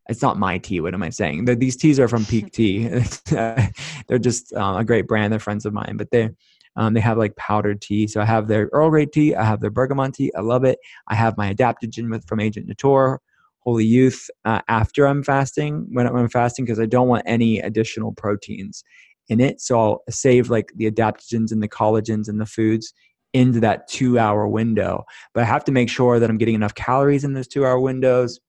It's 0.09 0.21
not 0.21 0.39
my 0.39 0.57
tea. 0.57 0.81
What 0.81 0.93
am 0.93 1.03
I 1.03 1.09
saying? 1.09 1.45
These 1.45 1.77
teas 1.77 1.99
are 1.99 2.07
from 2.07 2.25
Pique 2.25 2.51
Tea. 2.51 2.87
They're 3.29 4.19
just 4.19 4.51
uh, 4.53 4.75
a 4.77 4.83
great 4.83 5.07
brand. 5.07 5.31
They're 5.31 5.39
friends 5.39 5.65
of 5.65 5.73
mine, 5.73 5.95
but 5.95 6.09
they 6.11 6.31
um, 6.75 6.93
they 6.93 6.99
have 6.99 7.17
like 7.17 7.35
powdered 7.35 7.81
tea. 7.81 8.07
So 8.07 8.21
I 8.21 8.25
have 8.25 8.47
their 8.47 8.69
Earl 8.71 8.89
Grey 8.89 9.05
tea. 9.05 9.35
I 9.35 9.43
have 9.43 9.59
their 9.59 9.69
bergamot 9.69 10.13
tea. 10.13 10.31
I 10.35 10.41
love 10.41 10.63
it. 10.63 10.79
I 11.07 11.15
have 11.15 11.37
my 11.37 11.53
adaptogen 11.53 12.09
with 12.09 12.25
from 12.27 12.39
Agent 12.39 12.69
Nateur, 12.69 13.17
Holy 13.59 13.85
Youth 13.85 14.29
uh, 14.45 14.61
after 14.67 15.05
I'm 15.05 15.23
fasting 15.23 15.87
when 15.91 16.07
I'm 16.07 16.29
fasting 16.29 16.65
because 16.65 16.79
I 16.79 16.85
don't 16.85 17.07
want 17.07 17.23
any 17.25 17.59
additional 17.59 18.13
proteins 18.13 18.83
in 19.27 19.39
it. 19.39 19.61
So 19.61 19.79
I'll 19.79 20.03
save 20.09 20.49
like 20.49 20.71
the 20.75 20.89
adaptogens 20.89 21.51
and 21.51 21.61
the 21.61 21.69
collagens 21.69 22.27
and 22.27 22.39
the 22.39 22.45
foods 22.45 22.93
into 23.33 23.59
that 23.61 23.87
two 23.87 24.19
hour 24.19 24.47
window. 24.47 25.05
But 25.33 25.43
I 25.43 25.45
have 25.45 25.63
to 25.65 25.71
make 25.71 25.89
sure 25.89 26.19
that 26.19 26.29
I'm 26.29 26.37
getting 26.37 26.55
enough 26.55 26.75
calories 26.75 27.23
in 27.23 27.33
those 27.33 27.47
two 27.47 27.65
hour 27.65 27.79
windows. 27.79 28.39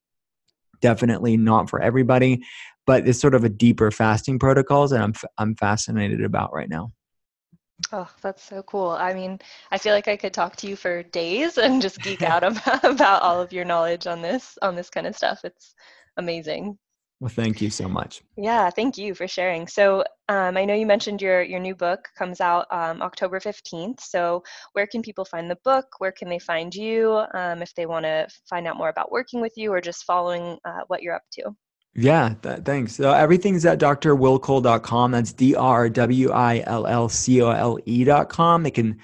Definitely 0.80 1.36
not 1.36 1.70
for 1.70 1.80
everybody, 1.80 2.42
but 2.86 3.06
it's 3.06 3.20
sort 3.20 3.34
of 3.34 3.44
a 3.44 3.48
deeper 3.48 3.90
fasting 3.90 4.38
protocols 4.38 4.90
that 4.90 5.00
I'm, 5.00 5.14
I'm 5.38 5.54
fascinated 5.54 6.24
about 6.24 6.52
right 6.52 6.68
now. 6.68 6.92
Oh, 7.91 8.09
that's 8.22 8.43
so 8.43 8.62
cool. 8.62 8.91
I 8.91 9.12
mean, 9.12 9.39
I 9.70 9.78
feel 9.78 9.95
like 9.95 10.09
I 10.09 10.16
could 10.16 10.33
talk 10.33 10.57
to 10.57 10.68
you 10.68 10.76
for 10.76 11.03
days 11.03 11.59
and 11.59 11.83
just 11.83 12.03
geek 12.03 12.22
out 12.22 12.45
about, 12.45 12.85
about 12.85 13.22
all 13.22 13.41
of 13.41 13.53
your 13.53 13.64
knowledge 13.64 14.07
on 14.07 14.22
this 14.22 14.59
on 14.62 14.74
this 14.74 14.91
kind 14.91 15.07
of 15.07 15.16
stuff. 15.16 15.41
It's 15.45 15.74
amazing. 16.16 16.78
Well, 17.20 17.28
thank 17.28 17.62
you 17.62 17.70
so 17.70 17.89
much. 17.89 18.20
Yeah, 18.37 18.68
thank 18.70 18.99
you 18.99 19.14
for 19.14 19.28
sharing. 19.28 19.68
So, 19.68 20.03
um, 20.28 20.57
I 20.57 20.64
know 20.64 20.74
you 20.74 20.87
mentioned 20.87 21.22
your 21.22 21.43
your 21.43 21.61
new 21.61 21.76
book 21.76 22.09
comes 22.18 22.41
out 22.41 22.66
um, 22.72 23.01
October 23.01 23.39
fifteenth. 23.39 24.01
So, 24.01 24.43
where 24.72 24.87
can 24.87 25.03
people 25.03 25.24
find 25.24 25.49
the 25.51 25.59
book? 25.62 25.87
Where 25.99 26.12
can 26.12 26.28
they 26.28 26.41
find 26.41 26.74
you 26.74 27.22
um, 27.35 27.62
if 27.62 27.74
they 27.74 27.87
want 27.87 28.07
to 28.07 28.26
find 28.51 28.66
out 28.66 28.76
more 28.76 28.89
about 28.89 29.12
working 29.12 29.41
with 29.41 29.53
you 29.57 29.72
or 29.72 29.80
just 29.80 30.05
following 30.05 30.59
uh, 30.64 30.80
what 30.89 31.03
you're 31.03 31.14
up 31.14 31.22
to? 31.35 31.55
Yeah, 31.95 32.34
th- 32.43 32.61
thanks. 32.64 32.97
So 32.97 33.12
everything's 33.12 33.66
at 33.66 33.78
drwillcole.com. 33.78 35.11
That's 35.11 35.32
D 35.32 35.55
R 35.55 35.90
W 35.90 36.30
I 36.30 36.62
L 36.66 36.86
L 36.86 37.09
C 37.09 37.43
O 37.43 37.51
L 37.51 37.78
E.com. 37.84 38.62
They 38.62 38.70
can 38.70 38.99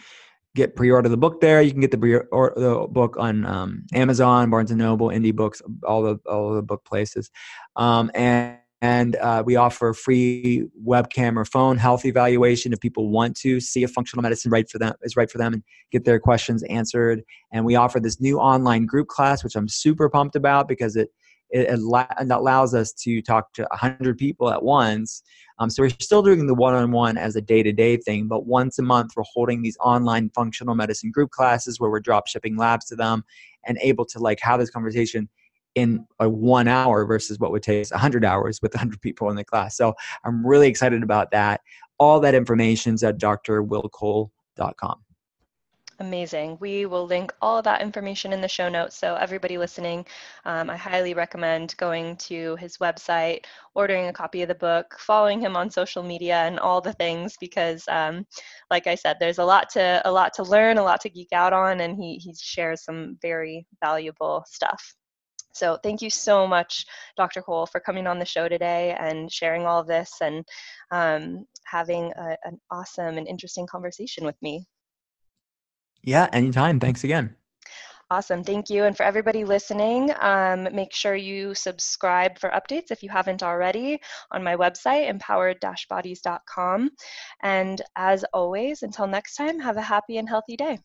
get 0.57 0.75
pre-order 0.75 1.09
the 1.09 1.17
book 1.17 1.41
there. 1.41 1.61
You 1.61 1.71
can 1.71 1.81
get 1.81 1.91
the, 1.91 1.99
pre- 1.99 2.17
or, 2.33 2.53
the 2.57 2.87
book 2.91 3.17
on 3.19 3.45
um, 3.45 3.85
Amazon, 3.93 4.49
Barnes 4.49 4.71
and 4.71 4.79
Noble, 4.79 5.09
Indie 5.09 5.37
Books, 5.37 5.61
all 5.87 6.03
the 6.03 6.19
all 6.27 6.55
the 6.55 6.63
book 6.63 6.85
places. 6.85 7.31
Um, 7.77 8.11
and 8.15 8.57
and 8.81 9.17
uh, 9.17 9.43
we 9.45 9.57
offer 9.57 9.93
free 9.93 10.65
webcam 10.87 11.37
or 11.37 11.45
phone 11.45 11.79
health 11.79 12.05
evaluation 12.05 12.73
if 12.73 12.81
people 12.81 13.11
want 13.11 13.37
to 13.39 13.61
see 13.61 13.83
if 13.83 13.91
functional 13.91 14.23
medicine 14.23 14.53
right 14.53 14.71
for 14.71 14.79
them 14.79 14.95
is 15.03 15.17
right 15.17 15.31
for 15.31 15.39
them 15.39 15.53
and 15.53 15.63
get 15.91 16.05
their 16.05 16.21
questions 16.21 16.63
answered. 16.65 17.23
And 17.53 17.65
we 17.65 17.75
offer 17.75 17.99
this 17.99 18.21
new 18.21 18.39
online 18.39 18.87
group 18.87 19.09
class, 19.09 19.43
which 19.43 19.57
I'm 19.57 19.69
super 19.69 20.09
pumped 20.09 20.37
about 20.37 20.69
because 20.69 20.95
it 20.95 21.09
it 21.51 21.79
allows 22.31 22.75
us 22.75 22.93
to 22.93 23.23
talk 23.23 23.53
to 23.55 23.63
100 23.71 24.19
people 24.19 24.51
at 24.51 24.63
once. 24.63 25.23
Um, 25.59 25.71
so 25.71 25.83
we're 25.83 25.91
still 25.91 26.23
doing 26.23 26.47
the 26.47 26.55
one-on-one 26.55 27.17
as 27.17 27.35
a 27.37 27.41
day-to-day 27.41 27.97
thing, 27.99 28.29
but 28.29 28.47
once 28.47 28.79
a 28.79 28.83
month 28.83 29.13
we're 29.17 29.25
holding 29.33 29.63
these 29.63 29.77
online 29.81 30.31
functional 30.35 30.75
medicine 30.75 31.11
group 31.11 31.31
classes 31.31 31.81
where 31.81 31.91
we're 31.91 32.01
drop 32.01 32.29
shipping 32.29 32.57
labs 32.57 32.87
to 32.87 32.97
them 32.97 33.25
and 33.67 33.79
able 33.81 34.05
to 34.07 34.19
like 34.19 34.39
have 34.41 34.61
this 34.61 34.71
conversation 34.71 35.29
in 35.75 36.07
a 36.21 36.29
one 36.29 36.69
hour 36.69 37.05
versus 37.05 37.39
what 37.39 37.51
would 37.51 37.63
take 37.63 37.89
100 37.91 38.25
hours 38.25 38.61
with 38.63 38.75
100 38.75 39.01
people 39.01 39.31
in 39.31 39.37
the 39.37 39.45
class. 39.45 39.77
So 39.77 39.95
I'm 40.25 40.47
really 40.47 40.69
excited 40.69 41.03
about 41.03 41.31
that. 41.33 41.61
All 41.99 42.21
that 42.21 42.35
information 42.35 42.95
is 42.95 43.03
at 43.03 43.19
drwillcole.com. 43.19 45.08
Amazing. 46.01 46.59
We 46.61 46.87
will 46.87 47.07
link 47.07 47.33
all 47.43 47.61
that 47.63 47.81
information 47.81 48.33
in 48.33 48.41
the 48.41 48.47
show 48.49 48.69
notes. 48.69 48.97
So, 48.97 49.17
everybody 49.17 49.59
listening, 49.59 50.07
um, 50.45 50.71
I 50.71 50.77
highly 50.77 51.13
recommend 51.13 51.77
going 51.77 52.17
to 52.19 52.55
his 52.57 52.79
website, 52.79 53.47
ordering 53.75 54.07
a 54.07 54.13
copy 54.13 54.43
of 54.43 54.49
the 54.49 54.55
book, 54.55 54.97
following 55.01 55.41
him 55.41 55.57
on 55.57 55.71
social 55.71 56.05
media, 56.05 56.37
and 56.45 56.61
all 56.61 56.81
the 56.81 56.93
things. 56.93 57.37
Because, 57.41 57.85
um, 57.89 58.25
like 58.71 58.87
I 58.87 58.95
said, 58.95 59.17
there's 59.19 59.39
a 59.39 59.45
lot 59.45 59.71
to 59.71 60.01
a 60.05 60.13
lot 60.13 60.35
to 60.35 60.45
learn, 60.45 60.79
a 60.79 60.85
lot 60.85 61.01
to 61.01 61.11
geek 61.11 61.33
out 61.33 61.53
on, 61.53 61.81
and 61.81 61.97
he 61.97 62.19
he 62.19 62.33
shares 62.41 62.85
some 62.85 63.19
very 63.21 63.67
valuable 63.83 64.45
stuff. 64.47 64.95
So, 65.53 65.79
thank 65.83 66.01
you 66.01 66.11
so 66.11 66.47
much, 66.47 66.87
Dr. 67.17 67.43
Cole, 67.43 67.67
for 67.67 67.81
coming 67.81 68.07
on 68.07 68.21
the 68.21 68.25
show 68.25 68.49
today 68.49 68.97
and 69.01 69.33
sharing 69.33 69.67
all 69.67 69.81
of 69.81 69.89
this 69.89 70.13
and 70.21 70.45
um, 70.93 71.45
having 71.65 72.13
a, 72.17 72.37
an 72.45 72.61
awesome 72.71 73.19
and 73.19 73.27
interesting 73.27 73.67
conversation 73.67 74.25
with 74.25 74.41
me. 74.43 74.65
Yeah, 76.09 76.27
anytime. 76.33 76.81
Thanks 76.81 77.05
again. 77.05 77.37
Awesome. 78.11 78.43
Thank 78.43 78.71
you. 78.71 78.85
And 78.85 78.97
for 78.97 79.03
everybody 79.03 79.45
listening, 79.45 80.11
um, 80.21 80.67
make 80.75 80.95
sure 80.95 81.15
you 81.15 81.55
subscribe 81.55 82.39
for 82.39 82.49
updates 82.49 82.91
if 82.91 83.03
you 83.03 83.11
haven't 83.11 83.43
already 83.43 84.01
on 84.31 84.43
my 84.43 84.57
website, 84.57 85.07
empowered 85.11 85.59
bodies.com. 85.91 86.91
And 87.43 87.83
as 87.97 88.25
always, 88.33 88.83
until 88.83 89.07
next 89.07 89.35
time, 89.35 89.61
have 89.61 89.77
a 89.77 89.83
happy 89.83 90.17
and 90.17 90.27
healthy 90.27 90.57
day. 90.57 90.79